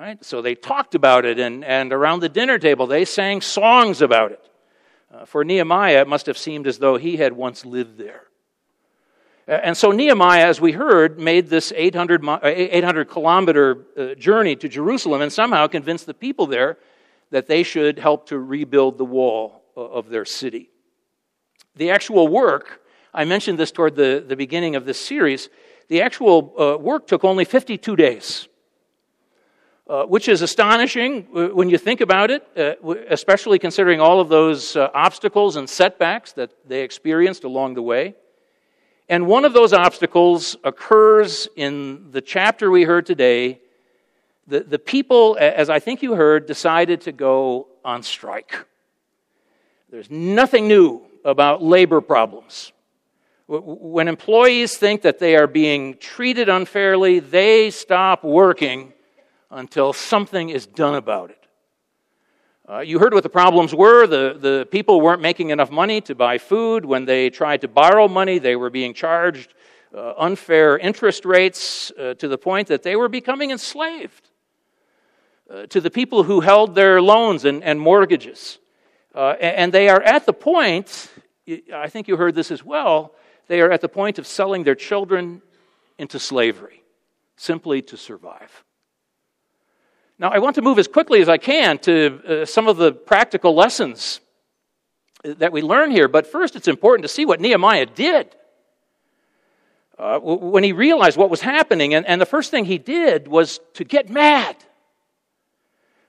Right? 0.00 0.24
So 0.24 0.40
they 0.40 0.54
talked 0.54 0.94
about 0.94 1.26
it, 1.26 1.38
and, 1.38 1.62
and 1.62 1.92
around 1.92 2.20
the 2.20 2.30
dinner 2.30 2.58
table, 2.58 2.86
they 2.86 3.04
sang 3.04 3.42
songs 3.42 4.00
about 4.00 4.32
it. 4.32 4.42
Uh, 5.12 5.26
for 5.26 5.44
Nehemiah, 5.44 6.00
it 6.00 6.08
must 6.08 6.24
have 6.24 6.38
seemed 6.38 6.66
as 6.66 6.78
though 6.78 6.96
he 6.96 7.18
had 7.18 7.34
once 7.34 7.66
lived 7.66 7.98
there. 7.98 8.22
And 9.46 9.76
so 9.76 9.90
Nehemiah, 9.90 10.46
as 10.46 10.58
we 10.58 10.72
heard, 10.72 11.20
made 11.20 11.48
this 11.48 11.70
800, 11.76 12.24
800 12.42 13.10
kilometer 13.10 13.84
uh, 13.94 14.14
journey 14.14 14.56
to 14.56 14.70
Jerusalem 14.70 15.20
and 15.20 15.30
somehow 15.30 15.66
convinced 15.66 16.06
the 16.06 16.14
people 16.14 16.46
there 16.46 16.78
that 17.28 17.46
they 17.46 17.62
should 17.62 17.98
help 17.98 18.28
to 18.28 18.38
rebuild 18.38 18.96
the 18.96 19.04
wall 19.04 19.64
uh, 19.76 19.82
of 19.82 20.08
their 20.08 20.24
city. 20.24 20.70
The 21.76 21.90
actual 21.90 22.26
work, 22.26 22.80
I 23.12 23.26
mentioned 23.26 23.58
this 23.58 23.70
toward 23.70 23.96
the, 23.96 24.24
the 24.26 24.36
beginning 24.36 24.76
of 24.76 24.86
this 24.86 24.98
series, 24.98 25.50
the 25.88 26.00
actual 26.00 26.54
uh, 26.58 26.78
work 26.78 27.06
took 27.06 27.22
only 27.22 27.44
52 27.44 27.96
days. 27.96 28.48
Uh, 29.90 30.04
which 30.04 30.28
is 30.28 30.40
astonishing 30.40 31.26
uh, 31.34 31.48
when 31.48 31.68
you 31.68 31.76
think 31.76 32.00
about 32.00 32.30
it, 32.30 32.46
uh, 32.56 32.74
especially 33.08 33.58
considering 33.58 34.00
all 34.00 34.20
of 34.20 34.28
those 34.28 34.76
uh, 34.76 34.88
obstacles 34.94 35.56
and 35.56 35.68
setbacks 35.68 36.30
that 36.30 36.52
they 36.64 36.82
experienced 36.82 37.42
along 37.42 37.74
the 37.74 37.82
way. 37.82 38.14
And 39.08 39.26
one 39.26 39.44
of 39.44 39.52
those 39.52 39.72
obstacles 39.72 40.56
occurs 40.62 41.48
in 41.56 42.12
the 42.12 42.20
chapter 42.20 42.70
we 42.70 42.84
heard 42.84 43.04
today. 43.04 43.58
The, 44.46 44.60
the 44.60 44.78
people, 44.78 45.36
as 45.40 45.68
I 45.68 45.80
think 45.80 46.04
you 46.04 46.14
heard, 46.14 46.46
decided 46.46 47.00
to 47.00 47.10
go 47.10 47.66
on 47.84 48.04
strike. 48.04 48.64
There's 49.90 50.08
nothing 50.08 50.68
new 50.68 51.02
about 51.24 51.64
labor 51.64 52.00
problems. 52.00 52.70
When 53.48 54.06
employees 54.06 54.76
think 54.76 55.02
that 55.02 55.18
they 55.18 55.34
are 55.34 55.48
being 55.48 55.96
treated 55.96 56.48
unfairly, 56.48 57.18
they 57.18 57.72
stop 57.72 58.22
working 58.22 58.92
until 59.50 59.92
something 59.92 60.48
is 60.50 60.66
done 60.66 60.94
about 60.94 61.30
it. 61.30 61.36
Uh, 62.68 62.80
you 62.80 63.00
heard 63.00 63.12
what 63.12 63.24
the 63.24 63.28
problems 63.28 63.74
were. 63.74 64.06
The, 64.06 64.36
the 64.38 64.68
people 64.70 65.00
weren't 65.00 65.20
making 65.20 65.50
enough 65.50 65.72
money 65.72 66.00
to 66.02 66.14
buy 66.14 66.38
food. 66.38 66.84
When 66.84 67.04
they 67.04 67.28
tried 67.28 67.62
to 67.62 67.68
borrow 67.68 68.06
money, 68.06 68.38
they 68.38 68.54
were 68.54 68.70
being 68.70 68.94
charged 68.94 69.54
uh, 69.92 70.14
unfair 70.18 70.78
interest 70.78 71.24
rates 71.24 71.90
uh, 71.98 72.14
to 72.14 72.28
the 72.28 72.38
point 72.38 72.68
that 72.68 72.84
they 72.84 72.94
were 72.94 73.08
becoming 73.08 73.50
enslaved 73.50 74.30
uh, 75.50 75.66
to 75.66 75.80
the 75.80 75.90
people 75.90 76.22
who 76.22 76.40
held 76.40 76.76
their 76.76 77.02
loans 77.02 77.44
and, 77.44 77.64
and 77.64 77.80
mortgages. 77.80 78.58
Uh, 79.14 79.30
and 79.40 79.72
they 79.72 79.88
are 79.88 80.00
at 80.02 80.26
the 80.26 80.32
point, 80.32 81.10
I 81.74 81.88
think 81.88 82.06
you 82.06 82.16
heard 82.16 82.36
this 82.36 82.52
as 82.52 82.64
well, 82.64 83.14
they 83.48 83.60
are 83.60 83.72
at 83.72 83.80
the 83.80 83.88
point 83.88 84.20
of 84.20 84.28
selling 84.28 84.62
their 84.62 84.76
children 84.76 85.42
into 85.98 86.20
slavery 86.20 86.84
simply 87.36 87.82
to 87.82 87.96
survive. 87.96 88.64
Now, 90.20 90.28
I 90.28 90.38
want 90.38 90.56
to 90.56 90.62
move 90.62 90.78
as 90.78 90.86
quickly 90.86 91.22
as 91.22 91.30
I 91.30 91.38
can 91.38 91.78
to 91.78 92.42
uh, 92.42 92.44
some 92.44 92.68
of 92.68 92.76
the 92.76 92.92
practical 92.92 93.54
lessons 93.54 94.20
that 95.24 95.50
we 95.50 95.62
learn 95.62 95.90
here, 95.90 96.08
but 96.08 96.26
first 96.26 96.56
it's 96.56 96.68
important 96.68 97.04
to 97.04 97.08
see 97.08 97.24
what 97.24 97.40
Nehemiah 97.40 97.86
did. 97.86 98.36
Uh, 99.98 100.18
when 100.18 100.62
he 100.62 100.72
realized 100.72 101.16
what 101.16 101.30
was 101.30 101.40
happening, 101.40 101.94
and, 101.94 102.04
and, 102.06 102.20
the 102.20 102.26
first 102.26 102.50
thing 102.50 102.66
he 102.66 102.76
did 102.76 103.28
was 103.28 103.60
to 103.74 103.84
get 103.84 104.10
mad. 104.10 104.56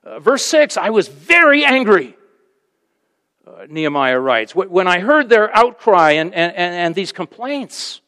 Uh, 0.03 0.19
verse 0.19 0.45
6 0.45 0.75
I 0.75 0.89
was 0.89 1.07
very 1.07 1.63
angry, 1.63 2.17
uh, 3.47 3.65
Nehemiah 3.69 4.19
writes, 4.19 4.53
when 4.53 4.87
I 4.87 4.99
heard 4.99 5.29
their 5.29 5.55
outcry 5.55 6.11
and, 6.11 6.33
and, 6.33 6.53
and 6.53 6.95
these 6.95 7.13
complaints. 7.13 8.01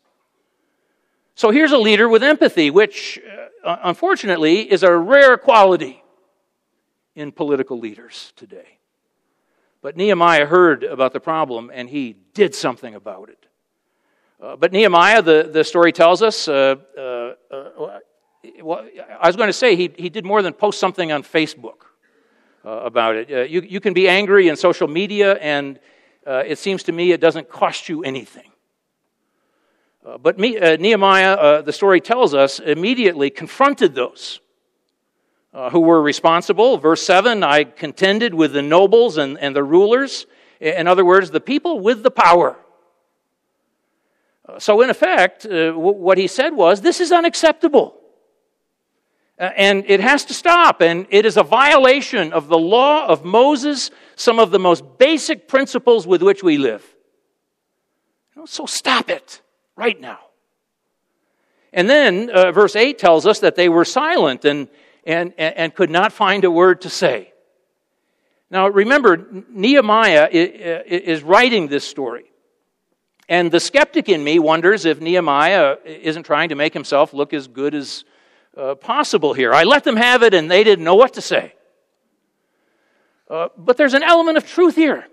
So 1.35 1.49
here's 1.49 1.71
a 1.71 1.77
leader 1.77 2.07
with 2.07 2.23
empathy, 2.23 2.69
which 2.69 3.19
uh, 3.19 3.32
unfortunately 3.64 4.72
is 4.72 4.84
a 4.84 4.95
rare 4.95 5.38
quality 5.38 6.03
in 7.16 7.32
political 7.32 7.80
leaders 7.80 8.34
today. 8.36 8.80
But 9.82 9.97
Nehemiah 9.97 10.45
heard 10.45 10.84
about 10.84 11.14
the 11.14 11.20
problem 11.20 11.70
and 11.74 11.89
he 11.89 12.16
did 12.34 12.55
something 12.55 12.95
about 12.95 13.30
it. 13.30 13.45
Uh, 14.41 14.55
but 14.55 14.72
Nehemiah, 14.72 15.22
the, 15.22 15.49
the 15.51 15.64
story 15.64 15.91
tells 15.91 16.22
us, 16.22 16.47
uh, 16.47 16.76
uh, 16.97 17.34
uh 17.51 17.99
well, 18.61 18.86
I 19.22 19.28
was 19.28 19.38
going 19.38 19.47
to 19.47 19.53
say 19.53 19.76
he, 19.76 19.89
he 19.97 20.09
did 20.09 20.26
more 20.26 20.41
than 20.41 20.53
post 20.53 20.80
something 20.80 21.14
on 21.14 21.24
Facebook 21.24 21.86
uh, 22.66 22.70
about 22.70 23.16
it. 23.16 23.49
you, 23.49 23.61
you 23.61 23.80
can 23.80 23.93
be 23.93 24.09
angry 24.09 24.49
in 24.49 24.57
social 24.57 24.88
media, 24.88 25.36
and 25.36 25.80
it 26.26 26.59
seems 26.59 26.84
to 26.84 26.91
me 26.91 27.14
it 27.14 27.22
doesn't 27.22 27.49
cost 27.49 27.88
you 27.88 28.03
anything. 28.03 28.52
Uh, 30.05 30.17
but 30.17 30.37
me, 30.37 30.57
uh, 30.57 30.75
Nehemiah, 30.75 31.33
uh, 31.33 31.61
the 31.61 31.71
story 31.71 32.01
tells 32.01 32.33
us, 32.33 32.59
immediately 32.59 33.29
confronted 33.29 33.95
those 33.95 34.41
uh, 35.53 35.69
who 35.69 35.79
were 35.79 36.01
responsible. 36.01 36.77
Verse 36.77 37.01
7 37.03 37.41
I 37.41 37.63
contended 37.63 38.33
with 38.33 38.51
the 38.51 38.61
nobles 38.61 39.17
and, 39.17 39.37
and 39.37 39.55
the 39.55 39.63
rulers. 39.63 40.25
In 40.59 40.87
other 40.87 41.05
words, 41.05 41.31
the 41.31 41.39
people 41.39 41.79
with 41.79 42.03
the 42.03 42.11
power. 42.11 42.57
Uh, 44.47 44.59
so, 44.59 44.81
in 44.81 44.89
effect, 44.89 45.43
w- 45.43 45.73
what 45.75 46.17
he 46.17 46.27
said 46.27 46.49
was 46.49 46.81
this 46.81 46.99
is 46.99 47.13
unacceptable. 47.13 47.95
and 49.37 49.85
it 49.87 50.01
has 50.01 50.25
to 50.25 50.33
stop. 50.33 50.81
And 50.81 51.07
it 51.11 51.25
is 51.25 51.37
a 51.37 51.43
violation 51.43 52.33
of 52.33 52.49
the 52.49 52.57
law 52.57 53.07
of 53.07 53.23
Moses, 53.23 53.89
some 54.17 54.37
of 54.37 54.51
the 54.51 54.59
most 54.59 54.83
basic 54.97 55.47
principles 55.47 56.05
with 56.05 56.21
which 56.21 56.43
we 56.43 56.57
live. 56.57 56.83
So, 58.45 58.65
stop 58.65 59.09
it 59.09 59.42
right 59.76 59.99
now. 59.99 60.19
And 61.71 61.89
then 61.89 62.30
uh, 62.30 62.51
verse 62.51 62.76
8 62.76 62.99
tells 62.99 63.26
us 63.26 63.39
that 63.39 63.55
they 63.55 63.67
were 63.67 63.86
silent 63.86 64.45
and, 64.45 64.67
and, 65.05 65.34
and 65.38 65.74
could 65.74 65.89
not 65.89 66.13
find 66.13 66.43
a 66.43 66.51
word 66.51 66.82
to 66.82 66.89
say. 66.89 67.34
Now 68.51 68.67
remember, 68.67 69.43
Nehemiah 69.49 70.30
is 70.32 71.24
writing 71.24 71.67
this 71.67 71.88
story. 71.88 72.26
And 73.28 73.51
the 73.51 73.59
skeptic 73.59 74.09
in 74.09 74.24
me 74.24 74.38
wonders 74.38 74.86
if 74.86 74.99
Nehemiah 74.99 75.78
isn't 75.86 76.24
trying 76.24 76.49
to 76.49 76.55
make 76.55 76.74
himself 76.74 77.13
look 77.13 77.34
as 77.34 77.47
good 77.47 77.74
as 77.74 78.03
uh, 78.55 78.76
possible 78.76 79.34
here. 79.34 79.53
I 79.53 79.63
let 79.63 79.84
them 79.84 79.95
have 79.95 80.21
it 80.21 80.36
and 80.36 80.51
they 80.51 80.63
didn't 80.63 80.86
know 80.86 80.95
what 80.95 81.13
to 81.15 81.21
say. 81.21 81.55
Uh, 83.28 83.47
but 83.57 83.78
there's 83.78 83.95
an 83.95 84.03
element 84.03 84.38
of 84.38 84.47
truth 84.47 84.76
here. 84.76 85.07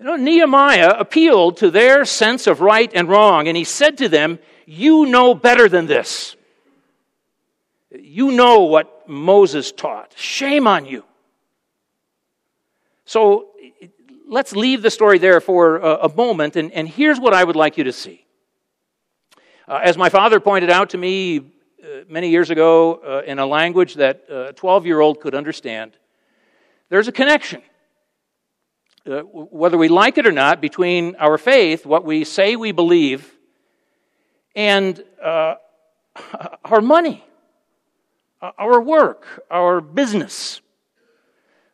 You 0.00 0.06
know, 0.06 0.16
Nehemiah 0.16 0.94
appealed 0.98 1.58
to 1.58 1.70
their 1.70 2.06
sense 2.06 2.46
of 2.46 2.62
right 2.62 2.90
and 2.94 3.06
wrong, 3.06 3.48
and 3.48 3.56
he 3.56 3.64
said 3.64 3.98
to 3.98 4.08
them, 4.08 4.38
You 4.64 5.04
know 5.04 5.34
better 5.34 5.68
than 5.68 5.84
this. 5.84 6.36
You 7.90 8.30
know 8.30 8.60
what 8.60 9.06
Moses 9.06 9.72
taught. 9.72 10.14
Shame 10.16 10.66
on 10.66 10.86
you. 10.86 11.04
So 13.04 13.48
let's 14.26 14.56
leave 14.56 14.80
the 14.80 14.90
story 14.90 15.18
there 15.18 15.38
for 15.38 15.76
a, 15.76 16.06
a 16.06 16.16
moment, 16.16 16.56
and, 16.56 16.72
and, 16.72 16.88
here's 16.88 17.20
what 17.20 17.34
I 17.34 17.44
would 17.44 17.56
like 17.56 17.76
you 17.76 17.84
to 17.84 17.92
see. 17.92 18.24
Uh, 19.68 19.80
as 19.82 19.98
my 19.98 20.08
father 20.08 20.40
pointed 20.40 20.70
out 20.70 20.90
to 20.90 20.98
me 20.98 21.40
uh, 21.40 21.42
many 22.08 22.30
years 22.30 22.48
ago 22.48 22.94
uh, 22.94 23.22
in 23.26 23.38
a 23.38 23.44
language 23.44 23.96
that 23.96 24.24
a 24.30 24.54
12 24.54 24.86
year 24.86 25.00
old 25.00 25.20
could 25.20 25.34
understand, 25.34 25.92
there's 26.88 27.06
a 27.06 27.12
connection 27.12 27.60
uh, 29.06 29.20
whether 29.22 29.78
we 29.78 29.88
like 29.88 30.18
it 30.18 30.26
or 30.26 30.32
not, 30.32 30.60
between 30.60 31.16
our 31.16 31.38
faith, 31.38 31.86
what 31.86 32.04
we 32.04 32.24
say 32.24 32.56
we 32.56 32.72
believe, 32.72 33.32
and 34.54 35.02
uh, 35.22 35.54
our 36.64 36.80
money, 36.80 37.24
our 38.58 38.80
work, 38.80 39.46
our 39.50 39.80
business. 39.80 40.60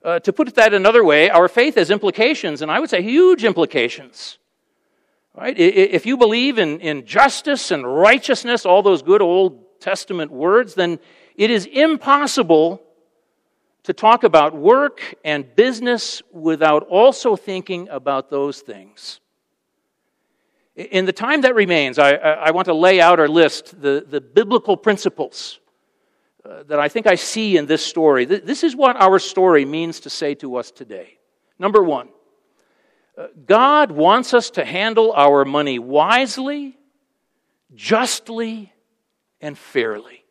Uh, 0.05 0.21
to 0.21 0.33
put 0.33 0.47
it 0.47 0.55
that 0.55 0.73
another 0.73 1.05
way, 1.05 1.29
our 1.29 1.49
faith 1.49 1.75
has 1.75 1.91
implications, 1.91 2.63
and 2.63 2.71
I 2.71 2.79
would 2.79 2.91
say 2.91 3.03
huge 3.03 3.45
implications. 3.45 4.39
Right? 5.35 5.59
If 5.59 6.07
you 6.07 6.17
believe 6.17 6.59
in, 6.59 6.81
in 6.81 7.05
justice 7.05 7.71
and 7.71 7.85
righteousness, 7.87 8.65
all 8.65 8.83
those 8.83 9.03
good 9.03 9.21
Old 9.21 9.81
Testament 9.81 10.31
words, 10.31 10.75
then 10.75 10.99
it 11.35 11.51
is 11.51 11.67
impossible 11.67 12.86
to 13.87 13.93
talk 13.93 14.25
about 14.25 14.53
work 14.53 15.15
and 15.25 15.55
business 15.55 16.21
without 16.33 16.83
also 16.89 17.37
thinking 17.37 17.89
about 17.89 18.31
those 18.31 18.61
things. 18.61 19.21
In 20.75 21.07
the 21.07 21.13
time 21.13 21.43
that 21.43 21.55
remains, 21.55 21.99
I, 21.99 22.15
I 22.15 22.51
want 22.51 22.65
to 22.67 22.75
lay 22.75 23.01
out 23.01 23.21
or 23.21 23.29
list 23.29 23.81
the, 23.81 24.05
the 24.07 24.21
biblical 24.21 24.77
principles 24.77 25.61
uh, 26.45 26.65
that 26.65 26.81
I 26.81 26.89
think 26.89 27.07
I 27.07 27.15
see 27.15 27.57
in 27.57 27.67
this 27.67 27.87
story. 27.87 28.25
This 28.25 28.65
is 28.65 28.75
what 28.75 28.97
our 28.97 29.21
story 29.21 29.65
means 29.65 30.01
to 30.01 30.11
say 30.11 30.35
to 30.35 30.57
us 30.57 30.73
today. 30.73 31.19
Number 31.57 31.83
one, 31.83 32.09
uh, 33.17 33.29
God 33.47 33.93
wants 33.93 34.35
us 34.35 34.51
to 34.51 34.65
handle 34.65 35.13
our 35.13 35.45
money 35.45 35.79
wisely, 35.79 36.77
justly, 37.75 38.73
and 39.41 39.57
fairly. 39.57 40.26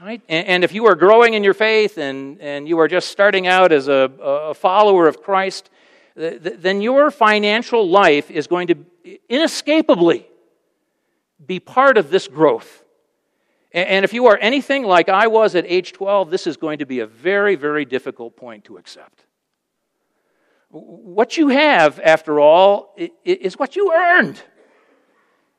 Right? 0.00 0.20
And, 0.28 0.62
if 0.62 0.74
you 0.74 0.86
are 0.86 0.94
growing 0.94 1.34
in 1.34 1.42
your 1.42 1.54
faith 1.54 1.96
and, 1.96 2.38
and 2.40 2.68
you 2.68 2.78
are 2.80 2.88
just 2.88 3.08
starting 3.08 3.46
out 3.46 3.72
as 3.72 3.88
a, 3.88 4.10
a 4.20 4.54
follower 4.54 5.08
of 5.08 5.22
Christ, 5.22 5.70
th- 6.16 6.38
then 6.58 6.82
your 6.82 7.10
financial 7.10 7.88
life 7.88 8.30
is 8.30 8.46
going 8.46 8.66
to 8.68 8.74
inescapably 9.30 10.26
be 11.46 11.60
part 11.60 11.96
of 11.96 12.10
this 12.10 12.28
growth. 12.28 12.84
And, 13.72 13.88
and 13.88 14.04
if 14.04 14.12
you 14.12 14.26
are 14.26 14.36
anything 14.36 14.84
like 14.84 15.08
I 15.08 15.28
was 15.28 15.54
at 15.54 15.64
age 15.66 15.94
12, 15.94 16.30
this 16.30 16.46
is 16.46 16.58
going 16.58 16.78
to 16.80 16.86
be 16.86 17.00
a 17.00 17.06
very, 17.06 17.54
very 17.54 17.86
difficult 17.86 18.36
point 18.36 18.64
to 18.64 18.76
accept. 18.76 19.24
What 20.68 21.38
you 21.38 21.48
have, 21.48 22.00
after 22.00 22.38
all, 22.38 22.94
is 23.24 23.58
what 23.58 23.76
you 23.76 23.94
earned. 23.94 24.42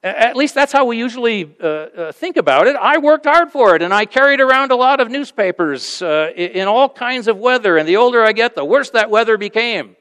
At 0.04 0.36
least 0.36 0.54
that's 0.54 0.72
how 0.72 0.86
we 0.86 0.98
usually 0.98 1.56
uh, 1.60 1.68
uh, 1.68 2.12
think 2.12 2.38
about 2.38 2.68
it. 2.68 2.76
I 2.76 3.00
worked 3.00 3.26
hard 3.26 3.52
for 3.52 3.76
it, 3.76 3.82
and 3.82 3.92
I 3.92 4.06
carried 4.06 4.40
around 4.40 4.72
a 4.72 4.76
lot 4.76 5.00
of 5.00 5.10
newspapers 5.10 6.04
uh, 6.04 6.32
in 6.36 6.68
all 6.68 6.88
kinds 6.88 7.28
of 7.28 7.38
weather. 7.38 7.78
And 7.78 7.90
the 7.90 7.98
older 7.98 8.24
I 8.24 8.32
get, 8.32 8.54
the 8.54 8.64
worse 8.64 8.92
that 8.92 9.10
weather 9.10 9.38
became. 9.38 9.96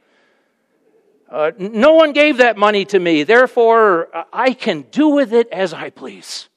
Uh, 1.31 1.51
no 1.59 1.95
one 1.95 2.13
gave 2.13 2.37
that 2.37 2.59
money 2.59 2.85
to 2.85 2.99
me, 2.99 3.23
therefore, 3.23 4.15
uh, 4.15 4.25
I 4.33 4.53
can 4.53 4.83
do 4.83 5.09
with 5.09 5.33
it 5.33 5.49
as 5.51 5.73
I 5.73 5.91
please. 5.91 6.49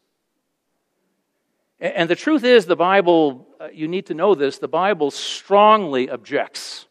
And 1.79 2.09
the 2.09 2.15
truth 2.15 2.43
is, 2.43 2.65
the 2.65 2.75
Bible, 2.75 3.47
uh, 3.59 3.69
you 3.73 3.87
need 3.87 4.07
to 4.07 4.13
know 4.13 4.35
this, 4.35 4.57
the 4.57 4.67
Bible 4.67 5.11
strongly 5.11 6.09
objects 6.09 6.87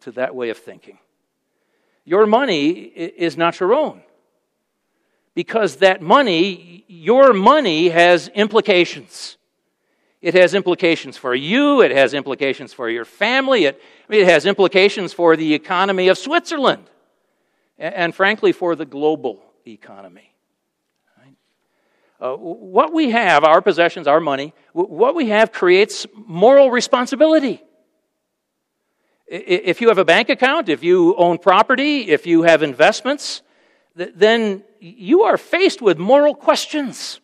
to 0.00 0.12
that 0.12 0.34
way 0.34 0.48
of 0.48 0.58
thinking. 0.58 0.98
Your 2.04 2.26
money 2.26 2.70
is 2.70 3.36
not 3.36 3.60
your 3.60 3.74
own 3.74 4.02
because 5.38 5.76
that 5.76 6.02
money, 6.02 6.84
your 6.88 7.32
money, 7.32 7.90
has 7.90 8.26
implications. 8.26 9.36
It 10.20 10.34
has 10.34 10.52
implications 10.52 11.16
for 11.16 11.32
you, 11.32 11.80
it 11.80 11.92
has 11.92 12.12
implications 12.12 12.72
for 12.72 12.90
your 12.90 13.04
family, 13.04 13.66
it, 13.66 13.80
it 14.08 14.24
has 14.24 14.46
implications 14.46 15.12
for 15.12 15.36
the 15.36 15.54
economy 15.54 16.08
of 16.08 16.18
Switzerland, 16.18 16.90
and, 17.78 17.94
and 17.94 18.14
frankly, 18.16 18.50
for 18.50 18.74
the 18.74 18.84
global 18.84 19.40
economy. 19.64 20.34
Uh, 22.20 22.34
what 22.34 22.92
we 22.92 23.10
have, 23.10 23.44
our 23.44 23.62
possessions, 23.62 24.08
our 24.08 24.18
money, 24.18 24.52
what 24.72 25.14
we 25.14 25.28
have 25.28 25.52
creates 25.52 26.04
moral 26.16 26.68
responsibility. 26.72 27.62
If 29.28 29.80
you 29.80 29.86
have 29.86 29.98
a 29.98 30.04
bank 30.04 30.30
account, 30.30 30.68
if 30.68 30.82
you 30.82 31.14
own 31.14 31.38
property, 31.38 32.08
if 32.08 32.26
you 32.26 32.42
have 32.42 32.64
investments, 32.64 33.42
then 33.98 34.62
you 34.80 35.22
are 35.22 35.36
faced 35.36 35.82
with 35.82 35.98
moral 35.98 36.34
questions. 36.34 37.20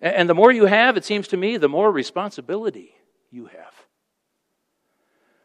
And 0.00 0.28
the 0.28 0.34
more 0.34 0.52
you 0.52 0.66
have, 0.66 0.98
it 0.98 1.04
seems 1.04 1.28
to 1.28 1.36
me, 1.38 1.56
the 1.56 1.68
more 1.68 1.90
responsibility 1.90 2.94
you 3.30 3.46
have. 3.46 3.74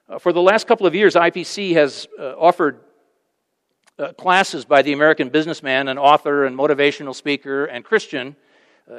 Uh, 0.10 0.20
for 0.20 0.34
the 0.34 0.42
last 0.42 0.68
couple 0.68 0.86
of 0.86 0.94
years, 0.94 1.16
IPC 1.16 1.74
has 1.74 2.08
uh, 2.20 2.34
offered 2.38 2.82
uh, 3.98 4.12
classes 4.14 4.66
by 4.66 4.82
the 4.82 4.92
American 4.92 5.30
businessman 5.30 5.88
and 5.88 5.98
author 5.98 6.46
and 6.46 6.58
motivational 6.58 7.16
speaker 7.16 7.66
and 7.66 7.86
Christian, 7.86 8.36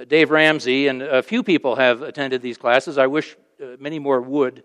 Dave 0.06 0.30
Ramsey, 0.30 0.86
and 0.86 1.02
a 1.02 1.20
few 1.20 1.42
people 1.42 1.74
have 1.74 2.02
attended 2.02 2.42
these 2.42 2.56
classes. 2.56 2.96
I 2.96 3.08
wish 3.08 3.36
many 3.80 3.98
more 3.98 4.20
would. 4.20 4.62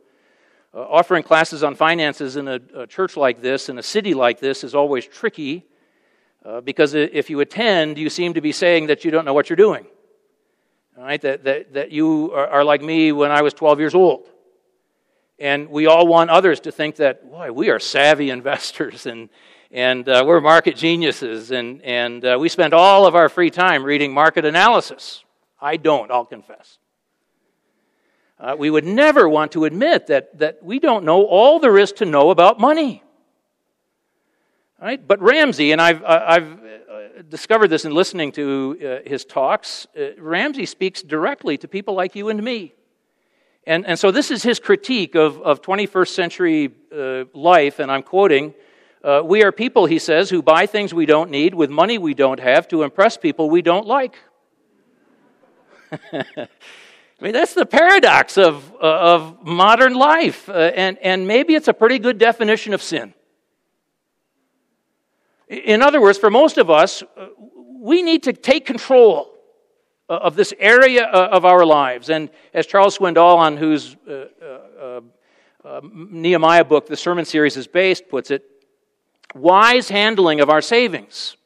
Offering 0.71 1.23
classes 1.23 1.63
on 1.63 1.73
finances 1.73 2.35
in 2.35 2.47
a, 2.47 2.85
church 2.85 3.17
like 3.17 3.41
this, 3.41 3.67
in 3.67 3.79
a 3.79 3.83
city 3.83 4.13
like 4.13 4.39
this, 4.39 4.63
is 4.63 4.75
always 4.75 5.03
tricky 5.07 5.65
because 6.63 6.93
if 6.93 7.29
you 7.29 7.39
attend, 7.39 7.97
you 7.97 8.09
seem 8.09 8.33
to 8.35 8.41
be 8.41 8.51
saying 8.51 8.87
that 8.87 9.03
you 9.03 9.11
don't 9.11 9.25
know 9.25 9.33
what 9.33 9.49
you're 9.49 9.57
doing. 9.57 9.85
Right? 10.97 11.21
That, 11.21 11.43
that, 11.43 11.73
that 11.73 11.91
you 11.91 12.31
are, 12.33 12.47
are 12.47 12.63
like 12.63 12.81
me 12.81 13.11
when 13.11 13.31
I 13.31 13.41
was 13.41 13.53
12 13.53 13.79
years 13.79 13.95
old. 13.95 14.29
And 15.39 15.69
we 15.69 15.87
all 15.87 16.07
want 16.07 16.29
others 16.29 16.61
to 16.61 16.71
think 16.71 16.97
that, 16.97 17.29
boy, 17.29 17.51
we 17.51 17.69
are 17.69 17.79
savvy 17.79 18.29
investors 18.39 19.05
and, 19.05 19.29
and 19.71 20.07
uh, 20.07 20.23
we're 20.25 20.39
market 20.39 20.77
geniuses, 20.77 21.51
and, 21.51 21.81
and 21.81 22.23
uh, 22.23 22.37
we 22.39 22.47
spend 22.47 22.73
all 22.73 23.05
of 23.05 23.15
our 23.15 23.27
free 23.27 23.49
time 23.49 23.83
reading 23.83 24.13
market 24.13 24.45
analysis. 24.45 25.23
I 25.59 25.75
don't, 25.77 26.09
I'll 26.11 26.25
confess. 26.25 26.77
Uh, 28.39 28.55
we 28.57 28.69
would 28.69 28.85
never 28.85 29.27
want 29.27 29.53
to 29.53 29.65
admit 29.65 30.07
that, 30.07 30.37
that 30.37 30.63
we 30.63 30.79
don't 30.79 31.03
know 31.03 31.25
all 31.25 31.59
there 31.59 31.77
is 31.77 31.91
to 31.93 32.05
know 32.05 32.29
about 32.29 32.59
money. 32.59 33.03
Right? 34.81 35.05
But 35.07 35.21
Ramsey, 35.21 35.71
and 35.71 35.81
I've, 35.81 36.03
uh, 36.03 36.25
I've 36.27 36.51
uh, 36.51 37.21
discovered 37.29 37.69
this 37.69 37.85
in 37.85 37.93
listening 37.93 38.33
to 38.33 39.01
uh, 39.05 39.09
his 39.09 39.23
talks, 39.23 39.87
Ramsey 40.17 40.65
speaks 40.65 41.01
directly 41.01 41.57
to 41.59 41.67
people 41.67 41.93
like 41.93 42.15
you 42.15 42.29
and 42.29 42.43
me. 42.43 42.73
And, 43.65 43.85
and 43.85 43.97
so 43.97 44.11
this 44.11 44.29
is 44.31 44.43
his 44.43 44.59
critique 44.59 45.15
of, 45.15 45.41
of 45.41 45.61
21st 45.61 46.09
century 46.09 46.71
uh, 46.95 47.23
life, 47.33 47.79
and 47.79 47.89
I'm 47.91 48.03
quoting 48.03 48.53
uh, 49.03 49.21
We 49.23 49.43
are 49.43 49.51
people, 49.51 49.85
he 49.85 49.97
says, 49.97 50.29
who 50.29 50.41
buy 50.41 50.65
things 50.65 50.93
we 50.93 51.05
don't 51.05 51.31
need 51.31 51.55
with 51.55 51.69
money 51.69 51.97
we 51.97 52.13
don't 52.13 52.39
have 52.39 52.67
to 52.67 52.83
impress 52.83 53.17
people 53.17 53.49
we 53.49 53.61
don't 53.61 53.87
like. 53.87 54.17
I 56.11 56.47
mean, 57.21 57.31
that's 57.31 57.53
the 57.53 57.65
paradox 57.65 58.37
of, 58.37 58.71
uh, 58.73 58.77
of 58.85 59.43
modern 59.45 59.93
life, 59.93 60.49
uh, 60.49 60.71
and, 60.75 60.97
and 60.99 61.25
maybe 61.25 61.55
it's 61.55 61.69
a 61.69 61.73
pretty 61.73 61.97
good 61.97 62.17
definition 62.17 62.73
of 62.73 62.83
sin. 62.83 63.13
In 65.47 65.81
other 65.81 66.01
words, 66.01 66.17
for 66.17 66.29
most 66.29 66.57
of 66.57 66.69
us, 66.69 67.03
uh, 67.03 67.27
we 67.79 68.01
need 68.01 68.23
to 68.23 68.33
take 68.33 68.65
control 68.65 69.31
uh, 70.09 70.13
of 70.13 70.35
this 70.35 70.53
area 70.59 71.03
uh, 71.03 71.29
of 71.31 71.45
our 71.45 71.65
lives. 71.65 72.09
And 72.09 72.29
as 72.53 72.65
Charles 72.65 72.97
Swindoll, 72.97 73.37
on 73.37 73.57
whose 73.57 73.95
Nehemiah 75.93 76.65
book 76.65 76.87
the 76.87 76.97
sermon 76.97 77.25
series 77.25 77.57
is 77.57 77.67
based, 77.67 78.09
puts 78.09 78.31
it, 78.31 78.43
wise 79.35 79.89
handling 79.89 80.39
of 80.41 80.49
our 80.49 80.61
savings 80.61 81.37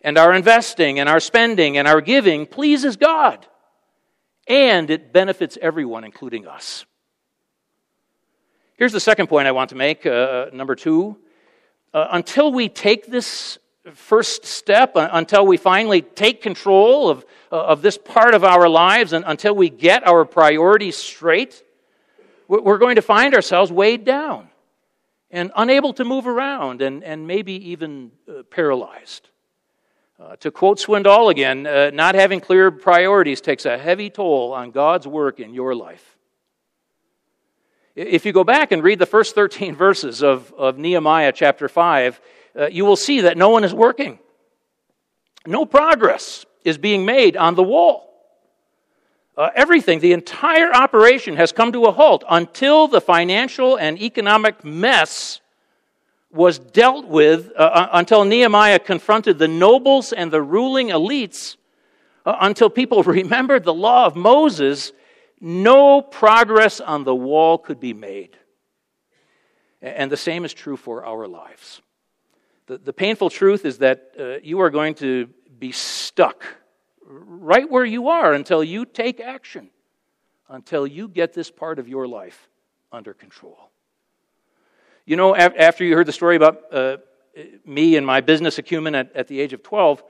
and 0.00 0.18
our 0.18 0.34
investing 0.34 0.98
and 0.98 1.08
our 1.08 1.20
spending 1.20 1.78
and 1.78 1.88
our 1.88 2.00
giving 2.00 2.46
pleases 2.46 2.96
God. 2.96 3.46
And 4.46 4.90
it 4.90 5.12
benefits 5.12 5.56
everyone, 5.62 6.04
including 6.04 6.46
us. 6.46 6.84
Here's 8.76 8.92
the 8.92 9.00
second 9.00 9.28
point 9.28 9.46
I 9.48 9.52
want 9.52 9.70
to 9.70 9.76
make, 9.76 10.04
number 10.04 10.74
two. 10.74 11.16
Until 11.94 12.52
we 12.52 12.68
take 12.68 13.06
this 13.06 13.58
first 13.92 14.46
step 14.46 14.96
uh, 14.96 15.08
until 15.12 15.46
we 15.46 15.56
finally 15.56 16.00
take 16.02 16.42
control 16.42 17.08
of, 17.10 17.24
uh, 17.52 17.64
of 17.64 17.82
this 17.82 17.98
part 17.98 18.34
of 18.34 18.42
our 18.44 18.68
lives 18.68 19.12
and 19.12 19.24
until 19.26 19.54
we 19.54 19.68
get 19.68 20.06
our 20.06 20.24
priorities 20.24 20.96
straight, 20.96 21.62
we're 22.48 22.78
going 22.78 22.96
to 22.96 23.02
find 23.02 23.34
ourselves 23.34 23.72
weighed 23.72 24.04
down 24.04 24.48
and 25.30 25.50
unable 25.56 25.92
to 25.94 26.04
move 26.04 26.26
around 26.26 26.82
and, 26.82 27.02
and 27.02 27.26
maybe 27.26 27.70
even 27.70 28.10
uh, 28.28 28.42
paralyzed. 28.44 29.28
Uh, 30.20 30.36
to 30.36 30.50
quote 30.50 30.78
Swindoll 30.78 31.30
again, 31.30 31.66
uh, 31.66 31.90
not 31.92 32.14
having 32.14 32.40
clear 32.40 32.70
priorities 32.70 33.40
takes 33.40 33.66
a 33.66 33.76
heavy 33.76 34.10
toll 34.10 34.52
on 34.52 34.70
God's 34.70 35.06
work 35.06 35.40
in 35.40 35.52
your 35.52 35.74
life. 35.74 36.13
If 37.94 38.26
you 38.26 38.32
go 38.32 38.42
back 38.42 38.72
and 38.72 38.82
read 38.82 38.98
the 38.98 39.06
first 39.06 39.34
13 39.34 39.76
verses 39.76 40.22
of, 40.22 40.52
of 40.54 40.78
Nehemiah 40.78 41.32
chapter 41.32 41.68
5, 41.68 42.20
uh, 42.56 42.66
you 42.66 42.84
will 42.84 42.96
see 42.96 43.22
that 43.22 43.36
no 43.36 43.50
one 43.50 43.64
is 43.64 43.74
working. 43.74 44.18
No 45.46 45.66
progress 45.66 46.46
is 46.64 46.78
being 46.78 47.04
made 47.04 47.36
on 47.36 47.54
the 47.54 47.62
wall. 47.62 48.10
Uh, 49.36 49.50
everything, 49.54 49.98
the 49.98 50.12
entire 50.12 50.72
operation 50.72 51.36
has 51.36 51.50
come 51.50 51.72
to 51.72 51.84
a 51.84 51.92
halt 51.92 52.22
until 52.30 52.86
the 52.86 53.00
financial 53.00 53.76
and 53.76 54.00
economic 54.00 54.64
mess 54.64 55.40
was 56.30 56.58
dealt 56.58 57.06
with, 57.06 57.50
uh, 57.56 57.62
uh 57.62 57.88
until 57.92 58.24
Nehemiah 58.24 58.78
confronted 58.78 59.38
the 59.38 59.48
nobles 59.48 60.12
and 60.12 60.30
the 60.30 60.40
ruling 60.42 60.88
elites, 60.88 61.56
uh, 62.24 62.36
until 62.40 62.70
people 62.70 63.02
remembered 63.20 63.64
the 63.64 63.74
law 63.74 64.06
of 64.06 64.14
Moses, 64.14 64.92
no 65.44 66.00
progress 66.00 66.80
on 66.80 67.04
the 67.04 67.14
wall 67.14 67.58
could 67.58 67.78
be 67.78 67.92
made. 67.92 68.34
And 69.82 70.10
the 70.10 70.16
same 70.16 70.46
is 70.46 70.54
true 70.54 70.78
for 70.78 71.04
our 71.04 71.28
lives. 71.28 71.82
The, 72.66 72.78
the 72.78 72.94
painful 72.94 73.28
truth 73.28 73.66
is 73.66 73.76
that 73.78 74.12
uh, 74.18 74.36
you 74.42 74.60
are 74.62 74.70
going 74.70 74.94
to 74.96 75.28
be 75.58 75.70
stuck 75.70 76.46
right 77.06 77.70
where 77.70 77.84
you 77.84 78.08
are 78.08 78.32
until 78.32 78.64
you 78.64 78.86
take 78.86 79.20
action, 79.20 79.68
until 80.48 80.86
you 80.86 81.08
get 81.08 81.34
this 81.34 81.50
part 81.50 81.78
of 81.78 81.88
your 81.88 82.08
life 82.08 82.48
under 82.90 83.12
control. 83.12 83.68
You 85.04 85.16
know, 85.16 85.36
after 85.36 85.84
you 85.84 85.94
heard 85.94 86.06
the 86.06 86.12
story 86.12 86.36
about 86.36 86.62
uh, 86.72 86.96
me 87.66 87.96
and 87.96 88.06
my 88.06 88.22
business 88.22 88.56
acumen 88.56 88.94
at, 88.94 89.14
at 89.14 89.28
the 89.28 89.38
age 89.40 89.52
of 89.52 89.62
12, 89.62 90.02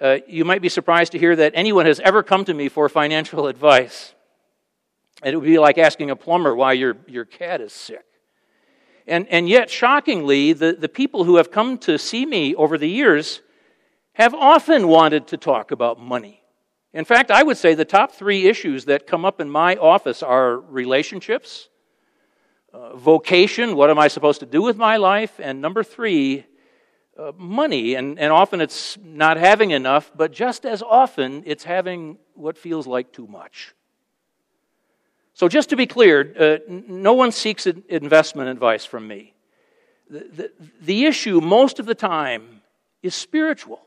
uh, 0.00 0.18
you 0.26 0.44
might 0.44 0.60
be 0.60 0.68
surprised 0.68 1.12
to 1.12 1.20
hear 1.20 1.36
that 1.36 1.52
anyone 1.54 1.86
has 1.86 2.00
ever 2.00 2.24
come 2.24 2.44
to 2.46 2.54
me 2.54 2.68
for 2.68 2.88
financial 2.88 3.46
advice. 3.54 4.14
It 5.24 5.36
would 5.36 5.44
be 5.44 5.58
like 5.58 5.78
asking 5.78 6.10
a 6.10 6.16
plumber 6.16 6.54
why 6.54 6.72
your, 6.72 6.96
your 7.06 7.24
cat 7.24 7.60
is 7.60 7.72
sick. 7.72 8.04
And, 9.06 9.26
and 9.28 9.48
yet, 9.48 9.70
shockingly, 9.70 10.52
the, 10.52 10.72
the 10.72 10.88
people 10.88 11.24
who 11.24 11.36
have 11.36 11.50
come 11.50 11.78
to 11.78 11.98
see 11.98 12.24
me 12.24 12.54
over 12.54 12.78
the 12.78 12.88
years 12.88 13.40
have 14.14 14.34
often 14.34 14.88
wanted 14.88 15.26
to 15.28 15.36
talk 15.36 15.70
about 15.70 16.00
money. 16.00 16.42
In 16.92 17.04
fact, 17.04 17.30
I 17.30 17.42
would 17.42 17.56
say 17.56 17.74
the 17.74 17.84
top 17.84 18.12
three 18.12 18.46
issues 18.46 18.84
that 18.84 19.06
come 19.06 19.24
up 19.24 19.40
in 19.40 19.48
my 19.48 19.76
office 19.76 20.22
are 20.22 20.58
relationships, 20.58 21.68
uh, 22.72 22.96
vocation, 22.96 23.76
what 23.76 23.90
am 23.90 23.98
I 23.98 24.08
supposed 24.08 24.40
to 24.40 24.46
do 24.46 24.62
with 24.62 24.76
my 24.76 24.98
life, 24.98 25.40
and 25.42 25.60
number 25.60 25.82
three, 25.82 26.44
uh, 27.18 27.32
money. 27.36 27.94
And, 27.94 28.18
and 28.18 28.32
often 28.32 28.60
it's 28.60 28.98
not 29.02 29.36
having 29.36 29.70
enough, 29.70 30.12
but 30.14 30.32
just 30.32 30.64
as 30.64 30.82
often 30.82 31.42
it's 31.46 31.64
having 31.64 32.18
what 32.34 32.58
feels 32.58 32.86
like 32.86 33.12
too 33.12 33.26
much. 33.26 33.74
So, 35.34 35.48
just 35.48 35.70
to 35.70 35.76
be 35.76 35.86
clear, 35.86 36.34
uh, 36.38 36.58
no 36.68 37.14
one 37.14 37.32
seeks 37.32 37.66
investment 37.66 38.48
advice 38.48 38.84
from 38.84 39.08
me. 39.08 39.34
The, 40.10 40.18
the, 40.18 40.52
the 40.82 41.06
issue, 41.06 41.40
most 41.40 41.78
of 41.78 41.86
the 41.86 41.94
time, 41.94 42.60
is 43.02 43.14
spiritual. 43.14 43.80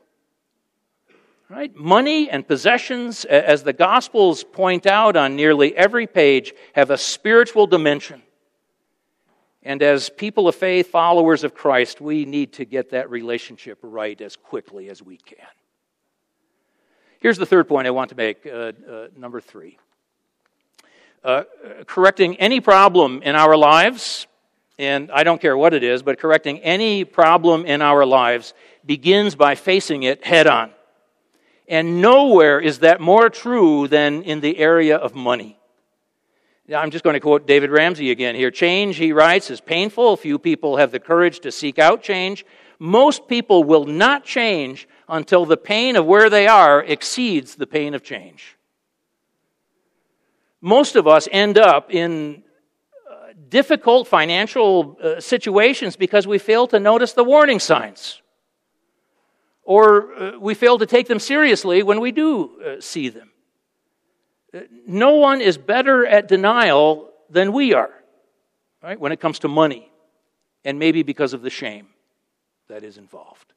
Right? 1.48 1.74
Money 1.76 2.28
and 2.28 2.46
possessions, 2.46 3.24
as 3.24 3.62
the 3.62 3.72
Gospels 3.72 4.42
point 4.42 4.84
out 4.84 5.14
on 5.14 5.36
nearly 5.36 5.76
every 5.76 6.08
page, 6.08 6.52
have 6.74 6.90
a 6.90 6.98
spiritual 6.98 7.68
dimension. 7.68 8.22
And 9.62 9.80
as 9.82 10.10
people 10.10 10.48
of 10.48 10.56
faith, 10.56 10.90
followers 10.90 11.44
of 11.44 11.54
Christ, 11.54 12.00
we 12.00 12.24
need 12.24 12.54
to 12.54 12.64
get 12.64 12.90
that 12.90 13.10
relationship 13.10 13.78
right 13.82 14.20
as 14.20 14.34
quickly 14.34 14.88
as 14.88 15.02
we 15.02 15.18
can. 15.18 15.46
Here's 17.20 17.38
the 17.38 17.46
third 17.46 17.68
point 17.68 17.86
I 17.86 17.90
want 17.90 18.10
to 18.10 18.16
make, 18.16 18.44
uh, 18.46 18.72
uh, 18.88 19.08
number 19.16 19.40
three 19.40 19.78
uh, 21.24 21.44
correcting 21.86 22.36
any 22.36 22.60
problem 22.60 23.22
in 23.22 23.34
our 23.34 23.56
lives, 23.56 24.26
and 24.78 25.10
I 25.10 25.24
don't 25.24 25.40
care 25.40 25.56
what 25.56 25.74
it 25.74 25.82
is, 25.82 26.02
but 26.02 26.18
correcting 26.18 26.60
any 26.60 27.04
problem 27.04 27.66
in 27.66 27.82
our 27.82 28.04
lives 28.06 28.54
begins 28.84 29.34
by 29.34 29.54
facing 29.54 30.02
it 30.02 30.24
head 30.24 30.46
on. 30.46 30.70
And 31.68 32.00
nowhere 32.00 32.60
is 32.60 32.80
that 32.80 33.00
more 33.00 33.28
true 33.28 33.88
than 33.88 34.22
in 34.22 34.40
the 34.40 34.58
area 34.58 34.96
of 34.96 35.14
money. 35.14 35.58
I'm 36.74 36.90
just 36.90 37.04
going 37.04 37.14
to 37.14 37.20
quote 37.20 37.46
David 37.46 37.70
Ramsey 37.70 38.10
again 38.10 38.34
here. 38.34 38.50
Change, 38.50 38.96
he 38.96 39.12
writes, 39.12 39.50
is 39.50 39.60
painful. 39.60 40.16
Few 40.16 40.38
people 40.38 40.76
have 40.76 40.90
the 40.90 40.98
courage 40.98 41.40
to 41.40 41.52
seek 41.52 41.78
out 41.78 42.02
change. 42.02 42.44
Most 42.78 43.28
people 43.28 43.64
will 43.64 43.84
not 43.84 44.24
change 44.24 44.88
until 45.08 45.44
the 45.44 45.56
pain 45.56 45.96
of 45.96 46.06
where 46.06 46.28
they 46.28 46.48
are 46.48 46.82
exceeds 46.82 47.54
the 47.54 47.66
pain 47.66 47.94
of 47.94 48.02
change. 48.02 48.55
Most 50.60 50.96
of 50.96 51.06
us 51.06 51.28
end 51.30 51.58
up 51.58 51.92
in 51.92 52.42
uh, 53.10 53.32
difficult 53.48 54.08
financial 54.08 54.96
uh, 55.02 55.20
situations 55.20 55.96
because 55.96 56.26
we 56.26 56.38
fail 56.38 56.66
to 56.68 56.80
notice 56.80 57.12
the 57.12 57.24
warning 57.24 57.60
signs. 57.60 58.22
Or 59.62 60.14
uh, 60.14 60.38
we 60.38 60.54
fail 60.54 60.78
to 60.78 60.86
take 60.86 61.08
them 61.08 61.18
seriously 61.18 61.82
when 61.82 62.00
we 62.00 62.12
do 62.12 62.78
see 62.80 63.08
them. 63.08 63.30
No 64.86 65.16
one 65.16 65.40
is 65.40 65.58
better 65.58 66.06
at 66.06 66.28
denial 66.28 67.10
than 67.28 67.52
we 67.52 67.74
are, 67.74 67.90
right, 68.82 68.98
when 68.98 69.12
it 69.12 69.20
comes 69.20 69.40
to 69.40 69.48
money, 69.48 69.90
and 70.64 70.78
maybe 70.78 71.02
because 71.02 71.34
of 71.34 71.42
the 71.42 71.50
shame 71.50 71.88
that 72.68 72.82
is 72.82 72.96
involved. 72.96 73.52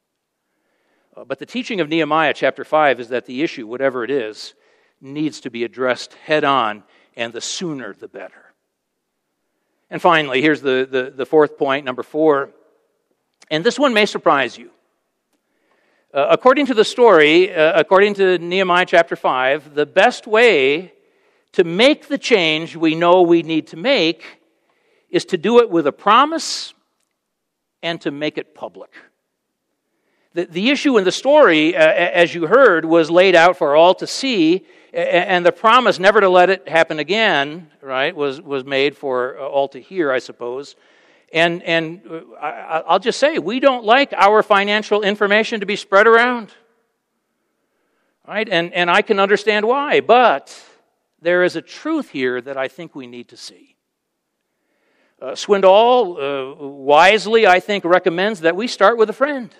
But 1.26 1.38
the 1.38 1.46
teaching 1.46 1.80
of 1.80 1.88
Nehemiah 1.88 2.34
chapter 2.34 2.64
5 2.64 3.00
is 3.00 3.08
that 3.08 3.26
the 3.26 3.42
issue, 3.42 3.66
whatever 3.66 4.04
it 4.04 4.10
is, 4.10 4.54
needs 5.00 5.40
to 5.40 5.50
be 5.50 5.64
addressed 5.64 6.14
head 6.14 6.44
on, 6.44 6.82
and 7.16 7.32
the 7.32 7.40
sooner 7.40 7.94
the 7.94 8.08
better. 8.08 8.54
And 9.90 10.00
finally, 10.00 10.40
here's 10.40 10.60
the, 10.60 10.86
the, 10.90 11.12
the 11.14 11.26
fourth 11.26 11.58
point, 11.58 11.84
number 11.84 12.02
four. 12.02 12.50
And 13.50 13.64
this 13.64 13.78
one 13.78 13.92
may 13.92 14.06
surprise 14.06 14.56
you. 14.56 14.70
Uh, 16.12 16.26
according 16.30 16.66
to 16.66 16.74
the 16.74 16.84
story, 16.84 17.54
uh, 17.54 17.78
according 17.78 18.14
to 18.14 18.38
Nehemiah 18.38 18.86
chapter 18.86 19.16
5, 19.16 19.74
the 19.74 19.86
best 19.86 20.26
way 20.26 20.92
to 21.52 21.64
make 21.64 22.08
the 22.08 22.18
change 22.18 22.76
we 22.76 22.94
know 22.94 23.22
we 23.22 23.42
need 23.42 23.68
to 23.68 23.76
make 23.76 24.24
is 25.08 25.24
to 25.26 25.38
do 25.38 25.60
it 25.60 25.70
with 25.70 25.86
a 25.86 25.92
promise 25.92 26.74
and 27.82 28.00
to 28.00 28.10
make 28.10 28.38
it 28.38 28.54
public. 28.54 28.90
The, 30.34 30.44
the 30.44 30.70
issue 30.70 30.96
in 30.98 31.04
the 31.04 31.12
story, 31.12 31.76
uh, 31.76 31.80
as 31.80 32.34
you 32.34 32.46
heard, 32.46 32.84
was 32.84 33.10
laid 33.10 33.34
out 33.34 33.56
for 33.56 33.74
all 33.74 33.94
to 33.96 34.06
see, 34.06 34.64
and 34.92 35.46
the 35.46 35.52
promise 35.52 35.98
never 35.98 36.20
to 36.20 36.28
let 36.28 36.50
it 36.50 36.68
happen 36.68 36.98
again, 36.98 37.70
right, 37.80 38.14
was, 38.14 38.40
was 38.40 38.64
made 38.64 38.96
for 38.96 39.38
all 39.38 39.68
to 39.68 39.80
hear, 39.80 40.10
I 40.10 40.18
suppose. 40.18 40.76
And, 41.32 41.62
and 41.62 42.02
uh, 42.08 42.82
I'll 42.86 42.98
just 42.98 43.20
say, 43.20 43.38
we 43.38 43.60
don't 43.60 43.84
like 43.84 44.12
our 44.14 44.42
financial 44.42 45.02
information 45.02 45.60
to 45.60 45.66
be 45.66 45.76
spread 45.76 46.06
around. 46.06 46.52
Right? 48.26 48.48
And, 48.48 48.72
and 48.74 48.90
I 48.90 49.02
can 49.02 49.20
understand 49.20 49.66
why, 49.66 50.00
but 50.00 50.60
there 51.22 51.44
is 51.44 51.56
a 51.56 51.62
truth 51.62 52.10
here 52.10 52.40
that 52.40 52.56
I 52.56 52.68
think 52.68 52.94
we 52.94 53.06
need 53.06 53.28
to 53.28 53.36
see. 53.36 53.76
Uh, 55.20 55.32
Swindoll 55.32 56.16
uh, 56.16 56.66
wisely, 56.66 57.46
I 57.46 57.60
think, 57.60 57.84
recommends 57.84 58.40
that 58.40 58.56
we 58.56 58.66
start 58.66 58.98
with 58.98 59.10
a 59.10 59.12
friend. 59.12 59.54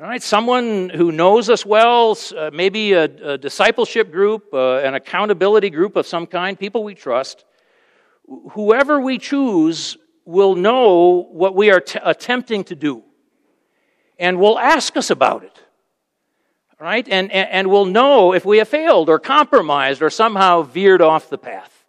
All 0.00 0.06
right, 0.06 0.22
someone 0.22 0.88
who 0.88 1.12
knows 1.12 1.50
us 1.50 1.66
well, 1.66 2.16
uh, 2.34 2.50
maybe 2.54 2.94
a, 2.94 3.04
a, 3.04 3.36
discipleship 3.36 4.10
group, 4.10 4.46
uh, 4.50 4.78
an 4.78 4.94
accountability 4.94 5.68
group 5.68 5.94
of 5.94 6.06
some 6.06 6.26
kind, 6.26 6.58
people 6.58 6.82
we 6.82 6.94
trust. 6.94 7.44
Whoever 8.52 8.98
we 8.98 9.18
choose 9.18 9.98
will 10.24 10.54
know 10.54 11.28
what 11.30 11.54
we 11.54 11.70
are 11.70 11.80
t- 11.80 11.98
attempting 12.02 12.64
to 12.64 12.74
do 12.74 13.04
and 14.18 14.40
will 14.40 14.58
ask 14.58 14.96
us 14.96 15.10
about 15.10 15.44
it. 15.44 15.60
Right? 16.78 17.06
And, 17.06 17.30
and, 17.30 17.50
and 17.50 17.68
will 17.68 17.84
know 17.84 18.32
if 18.32 18.46
we 18.46 18.56
have 18.56 18.68
failed 18.68 19.10
or 19.10 19.18
compromised 19.18 20.00
or 20.00 20.08
somehow 20.08 20.62
veered 20.62 21.02
off 21.02 21.28
the 21.28 21.36
path. 21.36 21.84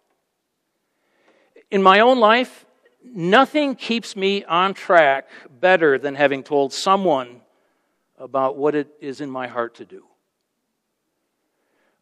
In 1.70 1.82
my 1.82 2.00
own 2.00 2.20
life, 2.20 2.66
nothing 3.02 3.74
keeps 3.74 4.14
me 4.16 4.44
on 4.44 4.74
track 4.74 5.30
better 5.48 5.96
than 5.96 6.14
having 6.14 6.42
told 6.42 6.74
someone 6.74 7.41
about 8.22 8.56
what 8.56 8.76
it 8.76 8.88
is 9.00 9.20
in 9.20 9.28
my 9.28 9.48
heart 9.48 9.74
to 9.74 9.84
do. 9.84 10.04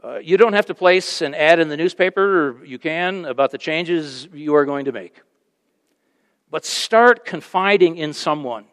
Uh, 0.04 0.18
you 0.18 0.36
don't 0.36 0.52
have 0.52 0.66
to 0.66 0.74
place 0.74 1.22
an 1.22 1.34
ad 1.34 1.58
in 1.58 1.68
the 1.68 1.76
newspaper, 1.76 2.48
or 2.48 2.64
you 2.64 2.78
can, 2.78 3.24
about 3.24 3.50
the 3.50 3.58
changes 3.58 4.28
you 4.32 4.54
are 4.54 4.66
going 4.66 4.84
to 4.84 4.92
make. 4.92 5.20
But 6.50 6.66
start 6.66 7.24
confiding 7.24 7.96
in 7.96 8.12
someone 8.12 8.66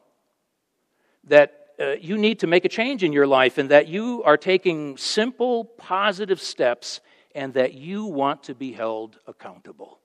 that 1.26 1.54
uh, 1.80 1.92
you 2.02 2.18
need 2.18 2.40
to 2.40 2.48
make 2.48 2.66
a 2.66 2.70
change 2.70 3.04
in 3.04 3.14
your 3.14 3.28
life 3.28 3.58
and 3.58 3.70
that 3.70 3.88
you 3.88 4.24
are 4.24 4.38
taking 4.38 4.98
simple, 4.98 5.64
positive 5.66 6.42
steps 6.42 7.00
and 7.34 7.54
that 7.54 7.74
you 7.74 8.06
want 8.06 8.44
to 8.44 8.56
be 8.56 8.74
held 8.74 9.20
accountable. 9.26 10.00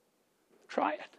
Try 0.67 0.93
it. 0.93 1.17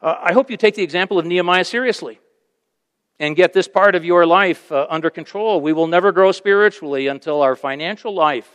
Uh, 0.00 0.16
I 0.20 0.32
hope 0.32 0.50
you 0.50 0.56
take 0.56 0.74
the 0.74 0.82
example 0.82 1.18
of 1.18 1.26
Nehemiah 1.26 1.64
seriously 1.64 2.18
and 3.18 3.36
get 3.36 3.52
this 3.52 3.68
part 3.68 3.94
of 3.94 4.04
your 4.04 4.26
life 4.26 4.70
uh, 4.72 4.86
under 4.88 5.10
control. 5.10 5.60
We 5.60 5.72
will 5.72 5.86
never 5.86 6.12
grow 6.12 6.32
spiritually 6.32 7.06
until 7.06 7.42
our 7.42 7.56
financial 7.56 8.14
life, 8.14 8.50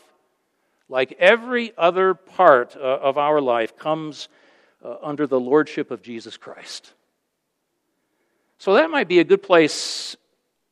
like 0.89 1.15
every 1.19 1.73
other 1.77 2.13
part 2.13 2.75
uh, 2.75 2.79
of 2.79 3.17
our 3.17 3.39
life, 3.39 3.77
comes 3.77 4.29
uh, 4.83 4.95
under 5.01 5.27
the 5.27 5.39
lordship 5.39 5.91
of 5.91 6.01
Jesus 6.01 6.37
Christ. 6.37 6.93
So 8.57 8.73
that 8.73 8.89
might 8.89 9.07
be 9.07 9.19
a 9.19 9.23
good 9.23 9.43
place 9.43 10.15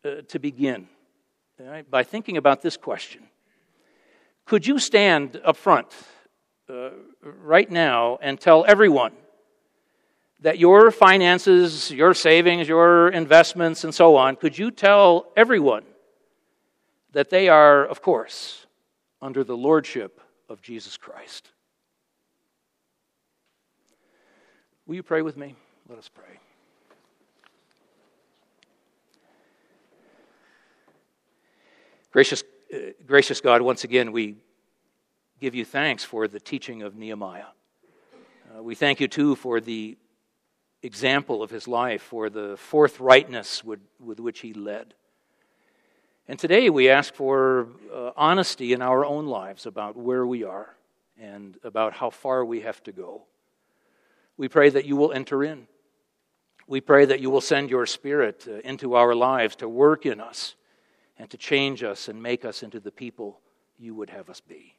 uh, 0.04 0.22
to 0.30 0.40
begin 0.40 0.88
right, 1.60 1.90
by 1.90 2.04
thinking 2.04 2.38
about 2.38 2.62
this 2.62 2.78
question. 2.78 3.24
Could 4.46 4.68
you 4.68 4.80
stand 4.80 5.40
up 5.44 5.58
front 5.58 5.88
uh, 6.70 6.90
right 7.22 7.70
now 7.70 8.18
and 8.22 8.40
tell 8.40 8.66
everyone 8.68 9.14
that 10.42 10.60
your 10.60 10.92
finances, 10.92 11.92
your 11.92 12.14
savings, 12.14 12.68
your 12.68 13.10
investments, 13.10 13.84
and 13.84 13.94
so 13.94 14.16
on, 14.16 14.36
could 14.36 14.58
you 14.58 14.70
tell 14.72 15.32
everyone 15.36 15.84
that 17.14 17.30
they 17.30 17.48
are, 17.48 17.86
of 17.86 18.02
course, 18.02 18.66
under 19.22 19.44
the 19.44 19.56
lordship 19.56 20.20
of 20.50 20.62
Jesus 20.62 20.98
Christ? 20.98 21.52
Will 24.86 24.96
you 24.96 25.04
pray 25.04 25.22
with 25.22 25.38
me? 25.38 25.56
Let 25.90 25.98
us 25.98 26.10
pray. 26.10 26.40
Gracious, 32.12 32.44
uh, 32.74 32.78
gracious 33.06 33.42
God, 33.42 33.62
once 33.62 33.84
again, 33.84 34.12
we 34.12 34.36
give 35.40 35.56
you 35.56 35.66
thanks 35.66 36.04
for 36.04 36.28
the 36.28 36.40
teaching 36.40 36.82
of 36.82 36.96
Nehemiah. 36.96 37.46
Uh, 38.56 38.64
we 38.64 38.76
thank 38.76 39.00
you, 39.00 39.08
too, 39.08 39.36
for 39.36 39.60
the 39.60 39.98
example 40.86 41.42
of 41.42 41.50
his 41.50 41.68
life 41.68 42.14
or 42.14 42.30
the 42.30 42.58
forthrightness 42.58 43.64
with, 43.64 43.80
with 44.00 44.20
which 44.20 44.40
he 44.40 44.54
led. 44.54 44.94
And 46.28 46.40
today 46.40 46.70
we 46.70 46.90
ask 46.90 47.14
for 47.14 47.68
uh, 47.94 48.12
honesty 48.16 48.74
in 48.74 48.82
our 48.82 49.06
own 49.06 49.28
lives 49.28 49.66
about 49.66 49.96
where 49.96 50.26
we 50.26 50.44
are 50.44 50.76
and 51.20 51.58
about 51.64 51.94
how 51.94 52.10
far 52.10 52.46
we 52.46 52.62
have 52.62 52.82
to 52.84 52.92
go. 52.92 53.24
We 54.38 54.48
pray 54.48 54.70
that 54.70 54.86
you 54.86 54.96
will 54.96 55.12
enter 55.12 55.44
in. 55.44 55.68
We 56.68 56.82
pray 56.82 57.06
that 57.06 57.20
you 57.20 57.30
will 57.30 57.42
send 57.42 57.70
your 57.70 57.86
Spirit 57.86 58.46
uh, 58.48 58.58
into 58.60 58.96
our 58.96 59.14
lives 59.14 59.56
to 59.58 59.70
work 59.70 60.06
in 60.06 60.20
us 60.20 60.56
and 61.18 61.30
to 61.30 61.38
change 61.38 61.84
us 61.84 62.08
and 62.10 62.22
make 62.22 62.44
us 62.44 62.64
into 62.64 62.80
the 62.80 62.92
people 62.92 63.40
you 63.78 63.94
would 63.96 64.10
have 64.10 64.30
us 64.30 64.42
be. 64.42 64.76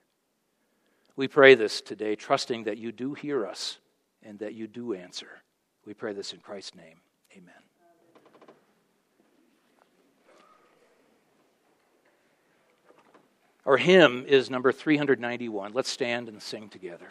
We 1.14 1.28
pray 1.28 1.54
this 1.54 1.80
today, 1.80 2.14
trusting 2.16 2.64
that 2.64 2.78
you 2.78 2.92
do 2.92 3.14
hear 3.14 3.46
us 3.46 3.78
and 4.22 4.38
that 4.40 4.54
you 4.54 4.66
do 4.66 4.92
answer. 4.92 5.42
We 5.86 5.94
pray 5.94 6.12
this 6.12 6.32
in 6.32 6.40
Christ's 6.40 6.74
name. 6.74 7.00
Amen. 7.32 7.54
Our 13.64 13.76
hymn 13.76 14.24
is 14.26 14.50
number 14.50 14.72
391. 14.72 15.72
Let's 15.72 15.88
stand 15.88 16.28
and 16.28 16.42
sing 16.42 16.68
together. 16.68 17.06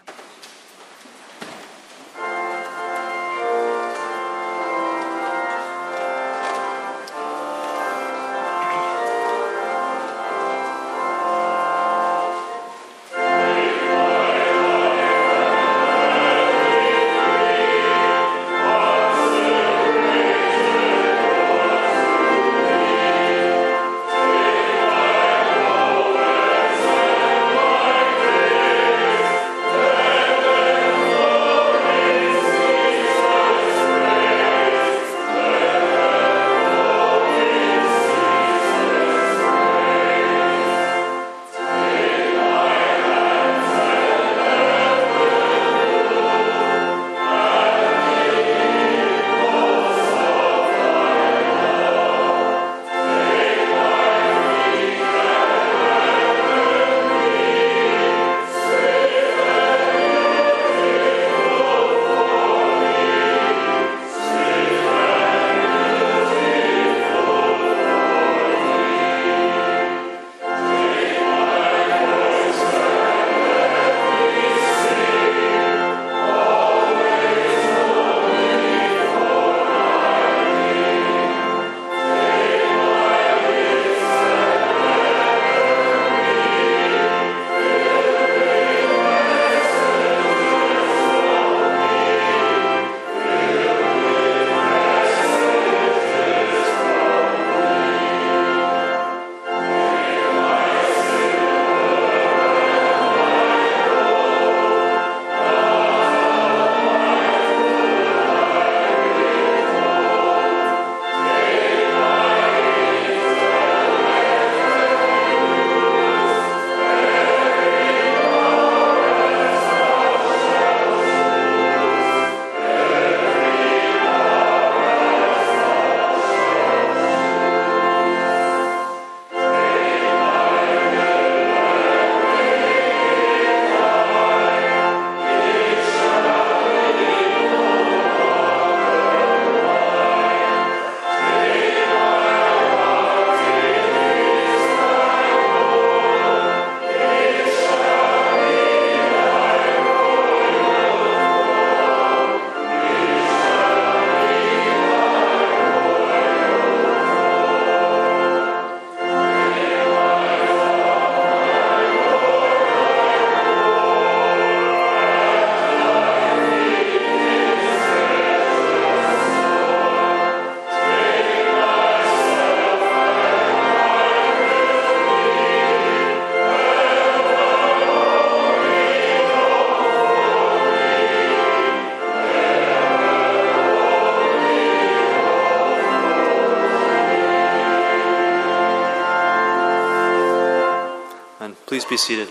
Please 191.86 191.90
be 191.90 191.98
seated. 191.98 192.30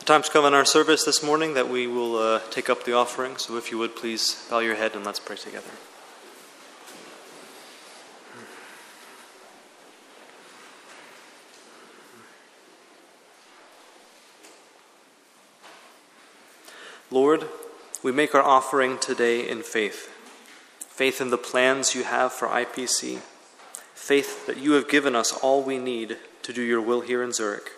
The 0.00 0.04
time's 0.04 0.28
come 0.28 0.44
in 0.44 0.52
our 0.52 0.66
service 0.66 1.04
this 1.04 1.22
morning 1.22 1.54
that 1.54 1.70
we 1.70 1.86
will 1.86 2.18
uh, 2.18 2.40
take 2.50 2.68
up 2.68 2.84
the 2.84 2.92
offering. 2.92 3.38
So 3.38 3.56
if 3.56 3.70
you 3.70 3.78
would 3.78 3.96
please 3.96 4.46
bow 4.50 4.58
your 4.58 4.74
head 4.74 4.94
and 4.94 5.02
let's 5.06 5.18
pray 5.18 5.36
together. 5.36 5.70
Lord, 17.10 17.46
we 18.02 18.12
make 18.12 18.34
our 18.34 18.42
offering 18.42 18.98
today 18.98 19.48
in 19.48 19.62
faith. 19.62 20.19
Faith 21.00 21.22
in 21.22 21.30
the 21.30 21.38
plans 21.38 21.94
you 21.94 22.04
have 22.04 22.30
for 22.30 22.48
IPC. 22.48 23.20
Faith 23.94 24.44
that 24.46 24.58
you 24.58 24.72
have 24.72 24.86
given 24.86 25.16
us 25.16 25.32
all 25.32 25.62
we 25.62 25.78
need 25.78 26.18
to 26.42 26.52
do 26.52 26.60
your 26.60 26.82
will 26.82 27.00
here 27.00 27.22
in 27.22 27.32
Zurich. 27.32 27.70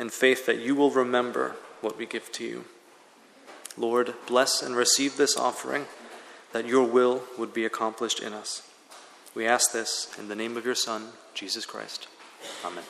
And 0.00 0.12
faith 0.12 0.46
that 0.46 0.58
you 0.58 0.74
will 0.74 0.90
remember 0.90 1.54
what 1.80 1.96
we 1.96 2.06
give 2.06 2.32
to 2.32 2.44
you. 2.44 2.64
Lord, 3.78 4.14
bless 4.26 4.62
and 4.62 4.74
receive 4.74 5.16
this 5.16 5.36
offering 5.36 5.86
that 6.50 6.66
your 6.66 6.82
will 6.84 7.22
would 7.38 7.54
be 7.54 7.64
accomplished 7.64 8.18
in 8.18 8.32
us. 8.32 8.68
We 9.32 9.46
ask 9.46 9.70
this 9.70 10.12
in 10.18 10.26
the 10.26 10.34
name 10.34 10.56
of 10.56 10.66
your 10.66 10.74
Son, 10.74 11.10
Jesus 11.34 11.64
Christ. 11.64 12.08
Amen. 12.64 12.82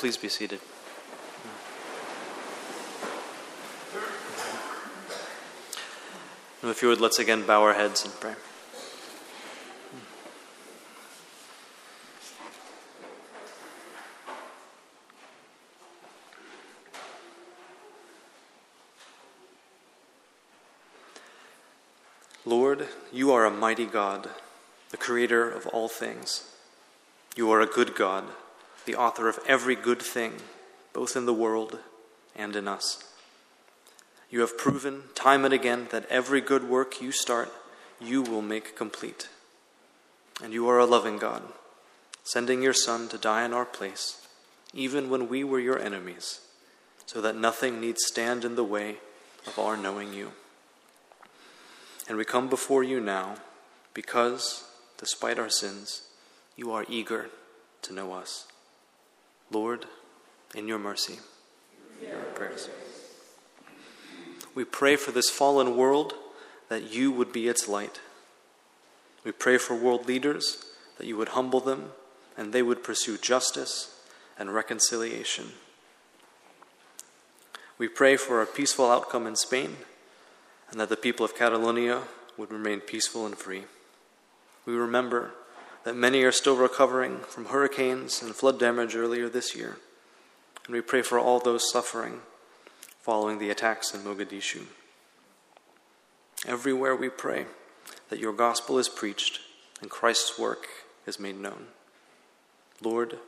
Please 0.00 0.16
be 0.16 0.30
seated. 0.30 0.60
And 6.62 6.70
if 6.70 6.80
you 6.80 6.88
would, 6.88 7.02
let's 7.02 7.18
again 7.18 7.44
bow 7.46 7.62
our 7.62 7.74
heads 7.74 8.02
and 8.06 8.14
pray. 8.18 8.34
Lord, 22.46 22.88
you 23.12 23.32
are 23.32 23.44
a 23.44 23.50
mighty 23.50 23.84
God, 23.84 24.30
the 24.88 24.96
creator 24.96 25.50
of 25.50 25.66
all 25.66 25.88
things. 25.88 26.54
You 27.36 27.50
are 27.50 27.60
a 27.60 27.66
good 27.66 27.94
God, 27.94 28.24
the 28.90 28.98
author 28.98 29.28
of 29.28 29.38
every 29.46 29.76
good 29.76 30.02
thing, 30.02 30.32
both 30.92 31.14
in 31.14 31.24
the 31.24 31.32
world 31.32 31.78
and 32.34 32.56
in 32.56 32.66
us. 32.66 33.04
You 34.28 34.40
have 34.40 34.58
proven 34.58 35.04
time 35.14 35.44
and 35.44 35.54
again 35.54 35.86
that 35.92 36.06
every 36.10 36.40
good 36.40 36.68
work 36.68 37.00
you 37.00 37.12
start, 37.12 37.52
you 38.00 38.20
will 38.20 38.42
make 38.42 38.76
complete. 38.76 39.28
And 40.42 40.52
you 40.52 40.68
are 40.68 40.80
a 40.80 40.86
loving 40.86 41.18
God, 41.18 41.44
sending 42.24 42.62
your 42.62 42.72
Son 42.72 43.08
to 43.10 43.18
die 43.18 43.44
in 43.44 43.52
our 43.52 43.64
place, 43.64 44.26
even 44.74 45.08
when 45.08 45.28
we 45.28 45.44
were 45.44 45.60
your 45.60 45.78
enemies, 45.78 46.40
so 47.06 47.20
that 47.20 47.36
nothing 47.36 47.80
need 47.80 47.98
stand 47.98 48.44
in 48.44 48.56
the 48.56 48.64
way 48.64 48.96
of 49.46 49.56
our 49.56 49.76
knowing 49.76 50.12
you. 50.12 50.32
And 52.08 52.18
we 52.18 52.24
come 52.24 52.48
before 52.48 52.82
you 52.82 52.98
now 52.98 53.36
because, 53.94 54.64
despite 54.98 55.38
our 55.38 55.48
sins, 55.48 56.02
you 56.56 56.72
are 56.72 56.84
eager 56.88 57.30
to 57.82 57.92
know 57.92 58.14
us. 58.14 58.48
Lord, 59.50 59.86
in 60.54 60.68
your 60.68 60.78
mercy, 60.78 61.18
prayers. 62.34 62.68
We 64.54 64.64
pray 64.64 64.96
for 64.96 65.12
this 65.12 65.30
fallen 65.30 65.76
world 65.76 66.14
that 66.68 66.92
you 66.92 67.12
would 67.12 67.32
be 67.32 67.48
its 67.48 67.68
light. 67.68 68.00
We 69.24 69.32
pray 69.32 69.58
for 69.58 69.74
world 69.74 70.06
leaders 70.06 70.64
that 70.98 71.06
you 71.06 71.16
would 71.16 71.30
humble 71.30 71.60
them 71.60 71.92
and 72.36 72.52
they 72.52 72.62
would 72.62 72.82
pursue 72.82 73.18
justice 73.18 74.00
and 74.38 74.54
reconciliation. 74.54 75.52
We 77.76 77.88
pray 77.88 78.16
for 78.16 78.40
a 78.40 78.46
peaceful 78.46 78.90
outcome 78.90 79.26
in 79.26 79.36
Spain 79.36 79.76
and 80.70 80.80
that 80.80 80.88
the 80.88 80.96
people 80.96 81.24
of 81.24 81.36
Catalonia 81.36 82.02
would 82.36 82.50
remain 82.50 82.80
peaceful 82.80 83.26
and 83.26 83.36
free. 83.36 83.64
We 84.64 84.74
remember 84.74 85.32
that 85.84 85.96
many 85.96 86.22
are 86.22 86.32
still 86.32 86.56
recovering 86.56 87.18
from 87.20 87.46
hurricanes 87.46 88.22
and 88.22 88.34
flood 88.34 88.58
damage 88.58 88.94
earlier 88.94 89.28
this 89.28 89.54
year, 89.54 89.78
and 90.66 90.74
we 90.74 90.80
pray 90.80 91.02
for 91.02 91.18
all 91.18 91.38
those 91.38 91.70
suffering 91.70 92.20
following 93.00 93.38
the 93.38 93.50
attacks 93.50 93.94
in 93.94 94.02
Mogadishu. 94.02 94.62
Everywhere 96.46 96.94
we 96.94 97.08
pray 97.08 97.46
that 98.08 98.18
your 98.18 98.32
gospel 98.32 98.78
is 98.78 98.88
preached 98.88 99.40
and 99.80 99.90
Christ's 99.90 100.38
work 100.38 100.66
is 101.06 101.18
made 101.18 101.38
known. 101.38 101.66
Lord, 102.82 103.18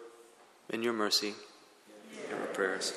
in 0.70 0.82
your 0.82 0.92
mercy, 0.92 1.34
hear 2.28 2.36
our 2.38 2.46
prayers. 2.46 2.92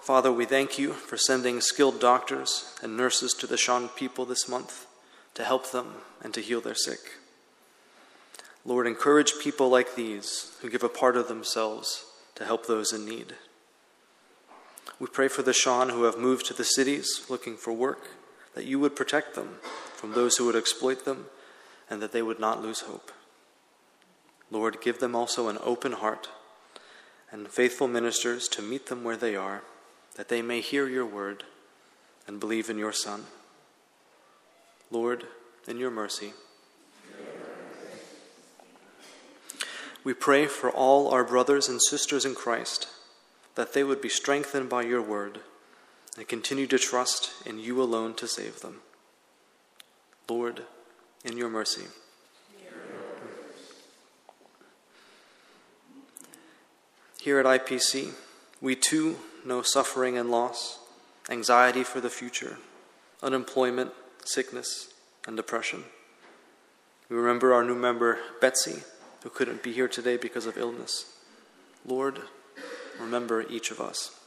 Father, 0.00 0.32
we 0.32 0.44
thank 0.44 0.78
you 0.78 0.92
for 0.92 1.16
sending 1.16 1.60
skilled 1.60 2.00
doctors 2.00 2.74
and 2.82 2.96
nurses 2.96 3.32
to 3.34 3.46
the 3.46 3.56
Shan 3.56 3.88
people 3.88 4.24
this 4.24 4.48
month 4.48 4.86
to 5.34 5.44
help 5.44 5.70
them 5.70 5.94
and 6.22 6.32
to 6.34 6.40
heal 6.40 6.60
their 6.60 6.74
sick. 6.74 7.00
Lord, 8.64 8.86
encourage 8.86 9.40
people 9.40 9.68
like 9.68 9.94
these 9.94 10.56
who 10.60 10.70
give 10.70 10.84
a 10.84 10.88
part 10.88 11.16
of 11.16 11.28
themselves 11.28 12.04
to 12.36 12.44
help 12.44 12.66
those 12.66 12.92
in 12.92 13.04
need. 13.04 13.34
We 15.00 15.08
pray 15.08 15.28
for 15.28 15.42
the 15.42 15.52
Shan 15.52 15.88
who 15.88 16.04
have 16.04 16.16
moved 16.18 16.46
to 16.46 16.54
the 16.54 16.64
cities 16.64 17.26
looking 17.28 17.56
for 17.56 17.72
work, 17.72 18.08
that 18.54 18.66
you 18.66 18.78
would 18.78 18.94
protect 18.94 19.34
them 19.34 19.56
from 19.94 20.12
those 20.12 20.36
who 20.36 20.46
would 20.46 20.56
exploit 20.56 21.04
them, 21.04 21.26
and 21.90 22.00
that 22.00 22.12
they 22.12 22.22
would 22.22 22.38
not 22.38 22.62
lose 22.62 22.82
hope. 22.82 23.10
Lord, 24.50 24.80
give 24.80 25.00
them 25.00 25.16
also 25.16 25.48
an 25.48 25.58
open 25.62 25.92
heart 25.92 26.28
and 27.32 27.48
faithful 27.48 27.88
ministers 27.88 28.46
to 28.48 28.62
meet 28.62 28.86
them 28.86 29.02
where 29.02 29.16
they 29.16 29.34
are, 29.34 29.62
that 30.16 30.28
they 30.28 30.42
may 30.42 30.60
hear 30.60 30.86
your 30.86 31.06
word 31.06 31.44
and 32.26 32.38
believe 32.38 32.68
in 32.70 32.78
your 32.78 32.92
Son. 32.92 33.24
Lord, 34.92 35.24
in 35.66 35.78
your 35.78 35.90
mercy, 35.90 36.34
we 40.04 40.12
pray 40.12 40.46
for 40.46 40.70
all 40.70 41.08
our 41.08 41.24
brothers 41.24 41.66
and 41.66 41.80
sisters 41.80 42.26
in 42.26 42.34
Christ 42.34 42.88
that 43.54 43.72
they 43.72 43.84
would 43.84 44.02
be 44.02 44.10
strengthened 44.10 44.68
by 44.68 44.82
your 44.82 45.00
word 45.00 45.40
and 46.18 46.28
continue 46.28 46.66
to 46.66 46.78
trust 46.78 47.32
in 47.46 47.58
you 47.58 47.80
alone 47.80 48.12
to 48.14 48.28
save 48.28 48.60
them. 48.60 48.82
Lord, 50.28 50.64
in 51.24 51.38
your 51.38 51.48
mercy. 51.48 51.86
Here 57.18 57.38
at 57.38 57.46
IPC, 57.46 58.12
we 58.60 58.76
too 58.76 59.16
know 59.42 59.62
suffering 59.62 60.18
and 60.18 60.30
loss, 60.30 60.80
anxiety 61.30 61.82
for 61.82 62.02
the 62.02 62.10
future, 62.10 62.58
unemployment, 63.22 63.92
sickness, 64.24 64.92
and 65.26 65.36
depression. 65.36 65.84
We 67.08 67.16
remember 67.16 67.52
our 67.52 67.64
new 67.64 67.74
member, 67.74 68.18
Betsy, 68.40 68.82
who 69.22 69.30
couldn't 69.30 69.62
be 69.62 69.72
here 69.72 69.88
today 69.88 70.16
because 70.16 70.46
of 70.46 70.56
illness. 70.56 71.16
Lord, 71.86 72.20
remember 72.98 73.42
each 73.42 73.70
of 73.70 73.80
us. 73.80 74.18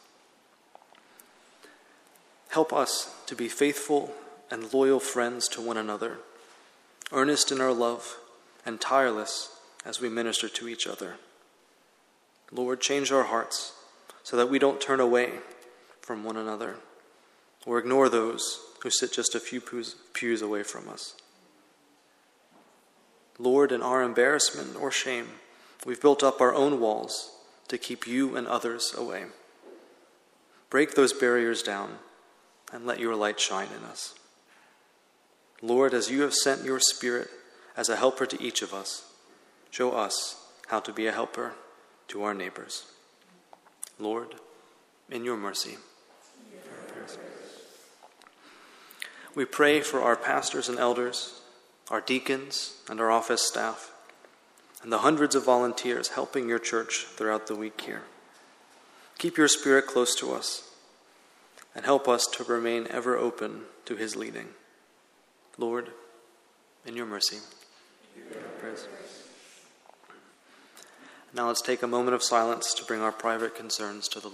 Help 2.49 2.71
us 2.71 3.13
to 3.25 3.35
be 3.35 3.49
faithful 3.49 4.13
and 4.49 4.71
loyal 4.73 4.99
friends 4.99 5.47
to 5.49 5.61
one 5.61 5.77
another, 5.77 6.19
earnest 7.11 7.51
in 7.51 7.59
our 7.59 7.73
love 7.73 8.17
and 8.65 8.79
tireless 8.79 9.57
as 9.83 9.99
we 9.99 10.09
minister 10.09 10.47
to 10.47 10.67
each 10.67 10.87
other. 10.87 11.15
Lord, 12.51 12.79
change 12.79 13.11
our 13.11 13.23
hearts 13.23 13.73
so 14.23 14.37
that 14.37 14.49
we 14.49 14.59
don't 14.59 14.79
turn 14.79 14.99
away 14.99 15.31
from 16.01 16.23
one 16.23 16.37
another 16.37 16.75
or 17.65 17.79
ignore 17.79 18.09
those 18.09 18.59
who 18.81 18.89
sit 18.89 19.11
just 19.11 19.35
a 19.35 19.39
few 19.39 19.59
pews, 19.59 20.41
away 20.41 20.63
from 20.63 20.87
us. 20.87 21.15
Lord, 23.39 23.71
in 23.71 23.81
our 23.81 24.03
embarrassment 24.03 24.75
or 24.79 24.91
shame, 24.91 25.27
we've 25.85 26.01
built 26.01 26.23
up 26.23 26.39
our 26.39 26.53
own 26.53 26.79
walls 26.79 27.31
to 27.67 27.77
keep 27.77 28.07
you 28.07 28.35
and 28.35 28.47
others 28.47 28.93
away. 28.95 29.25
Break 30.69 30.95
those 30.95 31.13
barriers 31.13 31.63
down 31.63 31.97
and 32.71 32.85
let 32.85 32.99
your 32.99 33.15
light 33.15 33.39
shine 33.39 33.69
in 33.75 33.83
us. 33.83 34.13
Lord, 35.61 35.93
as 35.93 36.11
you 36.11 36.21
have 36.21 36.33
sent 36.33 36.63
your 36.63 36.79
Spirit 36.79 37.29
as 37.75 37.89
a 37.89 37.95
helper 37.95 38.25
to 38.25 38.41
each 38.41 38.61
of 38.61 38.73
us, 38.73 39.11
show 39.71 39.91
us 39.91 40.41
how 40.67 40.79
to 40.79 40.93
be 40.93 41.07
a 41.07 41.11
helper 41.11 41.53
to 42.09 42.23
our 42.23 42.33
neighbors. 42.33 42.85
Lord, 43.99 44.35
in 45.09 45.23
your 45.23 45.37
mercy. 45.37 45.77
We 49.35 49.43
pray 49.43 49.81
for 49.81 50.01
our 50.01 50.15
pastors 50.15 50.69
and 50.69 50.79
elders, 50.79 51.41
our 51.91 51.99
deacons, 51.99 52.77
and 52.89 53.01
our 53.01 53.11
office 53.11 53.45
staff, 53.45 53.91
and 54.81 54.91
the 54.91 54.99
hundreds 54.99 55.35
of 55.35 55.43
volunteers 55.43 56.09
helping 56.09 56.47
your 56.47 56.59
church 56.59 57.05
throughout 57.15 57.47
the 57.47 57.55
week 57.55 57.81
here. 57.81 58.03
Keep 59.17 59.37
your 59.37 59.49
spirit 59.49 59.87
close 59.87 60.15
to 60.15 60.33
us 60.33 60.71
and 61.75 61.83
help 61.83 62.07
us 62.07 62.25
to 62.27 62.45
remain 62.45 62.87
ever 62.89 63.17
open 63.17 63.63
to 63.83 63.97
his 63.97 64.15
leading. 64.15 64.47
Lord, 65.57 65.89
in 66.85 66.95
your 66.95 67.05
mercy. 67.05 67.37
Now 71.33 71.47
let's 71.47 71.61
take 71.61 71.83
a 71.83 71.87
moment 71.87 72.15
of 72.15 72.23
silence 72.23 72.73
to 72.75 72.85
bring 72.85 73.01
our 73.01 73.11
private 73.11 73.53
concerns 73.53 74.07
to 74.09 74.21
the. 74.21 74.29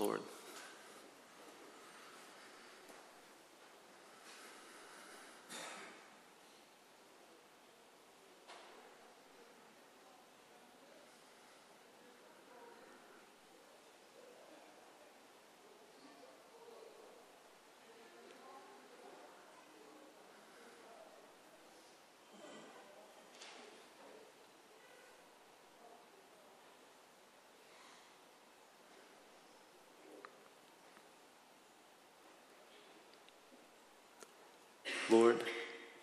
Lord, 35.12 35.44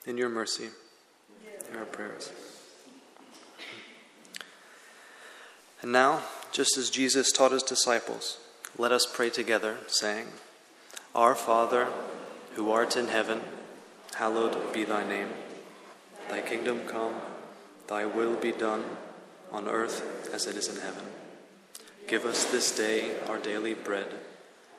in 0.06 0.16
your 0.28 0.34
mercy, 0.34 0.68
hear 1.70 1.78
our 1.78 1.86
prayers. 1.86 2.30
And 5.80 5.90
now, 5.90 6.22
just 6.52 6.76
as 6.76 6.90
Jesus 6.90 7.32
taught 7.32 7.52
his 7.52 7.62
disciples, 7.62 8.38
let 8.76 8.92
us 8.92 9.06
pray 9.10 9.30
together, 9.30 9.78
saying, 9.86 10.26
Our 11.14 11.34
Father, 11.34 11.88
who 12.54 12.70
art 12.70 12.96
in 12.96 13.08
heaven, 13.08 13.40
hallowed 14.16 14.72
be 14.74 14.84
thy 14.84 15.08
name. 15.08 15.28
Thy 16.28 16.42
kingdom 16.42 16.80
come, 16.86 17.14
thy 17.86 18.04
will 18.04 18.36
be 18.36 18.52
done, 18.52 18.84
on 19.50 19.66
earth 19.66 20.28
as 20.34 20.46
it 20.46 20.56
is 20.56 20.68
in 20.68 20.82
heaven. 20.82 21.04
Give 22.06 22.26
us 22.26 22.44
this 22.44 22.76
day 22.76 23.12
our 23.28 23.38
daily 23.38 23.72
bread, 23.72 24.08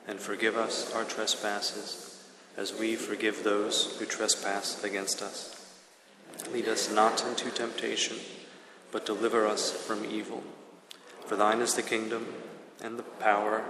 and 0.07 0.19
forgive 0.19 0.57
us 0.57 0.93
our 0.93 1.05
trespasses 1.05 2.18
as 2.59 2.73
we 2.73 2.97
forgive 2.97 3.41
those 3.43 3.95
who 3.97 4.05
trespass 4.05 4.83
against 4.83 5.21
us. 5.21 5.55
Lead 6.51 6.67
us 6.67 6.91
not 6.91 7.25
into 7.25 7.49
temptation, 7.49 8.17
but 8.91 9.05
deliver 9.05 9.47
us 9.47 9.71
from 9.71 10.03
evil. 10.03 10.43
For 11.25 11.37
thine 11.37 11.61
is 11.61 11.75
the 11.75 11.81
kingdom, 11.81 12.33
and 12.83 12.99
the 12.99 13.03
power, 13.03 13.63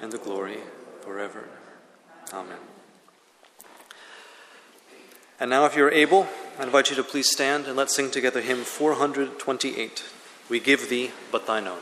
and 0.00 0.12
the 0.12 0.18
glory 0.18 0.58
forever. 1.00 1.48
Amen. 2.32 2.58
And 5.40 5.50
now, 5.50 5.64
if 5.64 5.74
you're 5.74 5.90
able, 5.90 6.28
I 6.60 6.62
invite 6.62 6.90
you 6.90 6.96
to 6.96 7.02
please 7.02 7.28
stand 7.28 7.66
and 7.66 7.76
let's 7.76 7.94
sing 7.94 8.10
together 8.10 8.40
hymn 8.40 8.62
428. 8.62 10.04
We 10.48 10.60
give 10.60 10.88
thee 10.88 11.10
but 11.32 11.46
thine 11.48 11.66
own. 11.66 11.80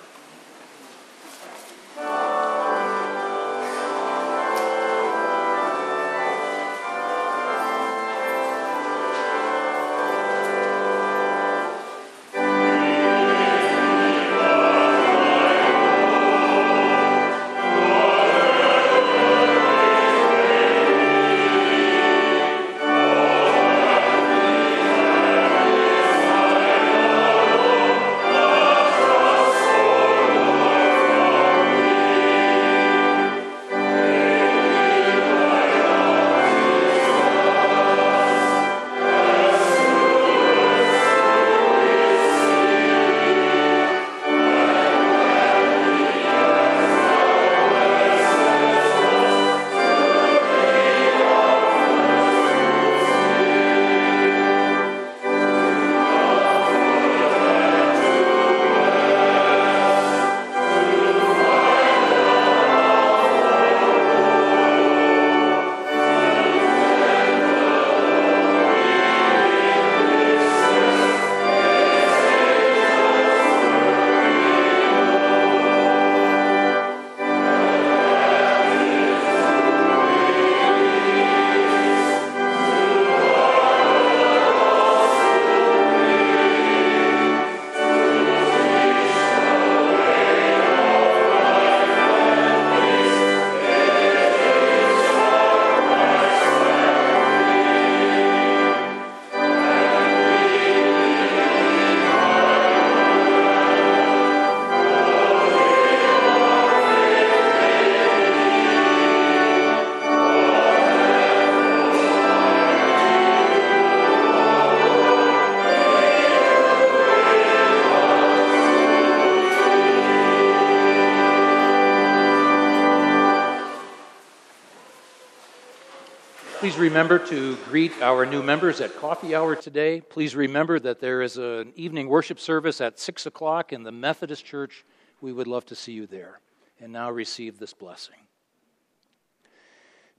Please 126.76 126.90
remember 126.90 127.18
to 127.18 127.56
greet 127.70 128.02
our 128.02 128.26
new 128.26 128.42
members 128.42 128.82
at 128.82 128.94
coffee 128.96 129.34
hour 129.34 129.56
today. 129.56 130.02
Please 130.02 130.36
remember 130.36 130.78
that 130.78 131.00
there 131.00 131.22
is 131.22 131.38
an 131.38 131.72
evening 131.74 132.06
worship 132.06 132.38
service 132.38 132.82
at 132.82 132.98
6 132.98 133.24
o'clock 133.24 133.72
in 133.72 133.82
the 133.82 133.90
Methodist 133.90 134.44
Church. 134.44 134.84
We 135.22 135.32
would 135.32 135.46
love 135.46 135.64
to 135.66 135.74
see 135.74 135.92
you 135.92 136.06
there. 136.06 136.38
And 136.78 136.92
now 136.92 137.10
receive 137.10 137.58
this 137.58 137.72
blessing. 137.72 138.16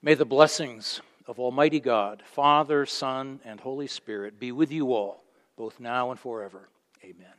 May 0.01 0.15
the 0.15 0.25
blessings 0.25 0.99
of 1.27 1.39
Almighty 1.39 1.79
God, 1.79 2.23
Father, 2.25 2.87
Son, 2.87 3.39
and 3.45 3.59
Holy 3.59 3.85
Spirit 3.85 4.39
be 4.39 4.51
with 4.51 4.71
you 4.71 4.95
all, 4.95 5.23
both 5.57 5.79
now 5.79 6.09
and 6.09 6.19
forever. 6.19 6.69
Amen. 7.03 7.36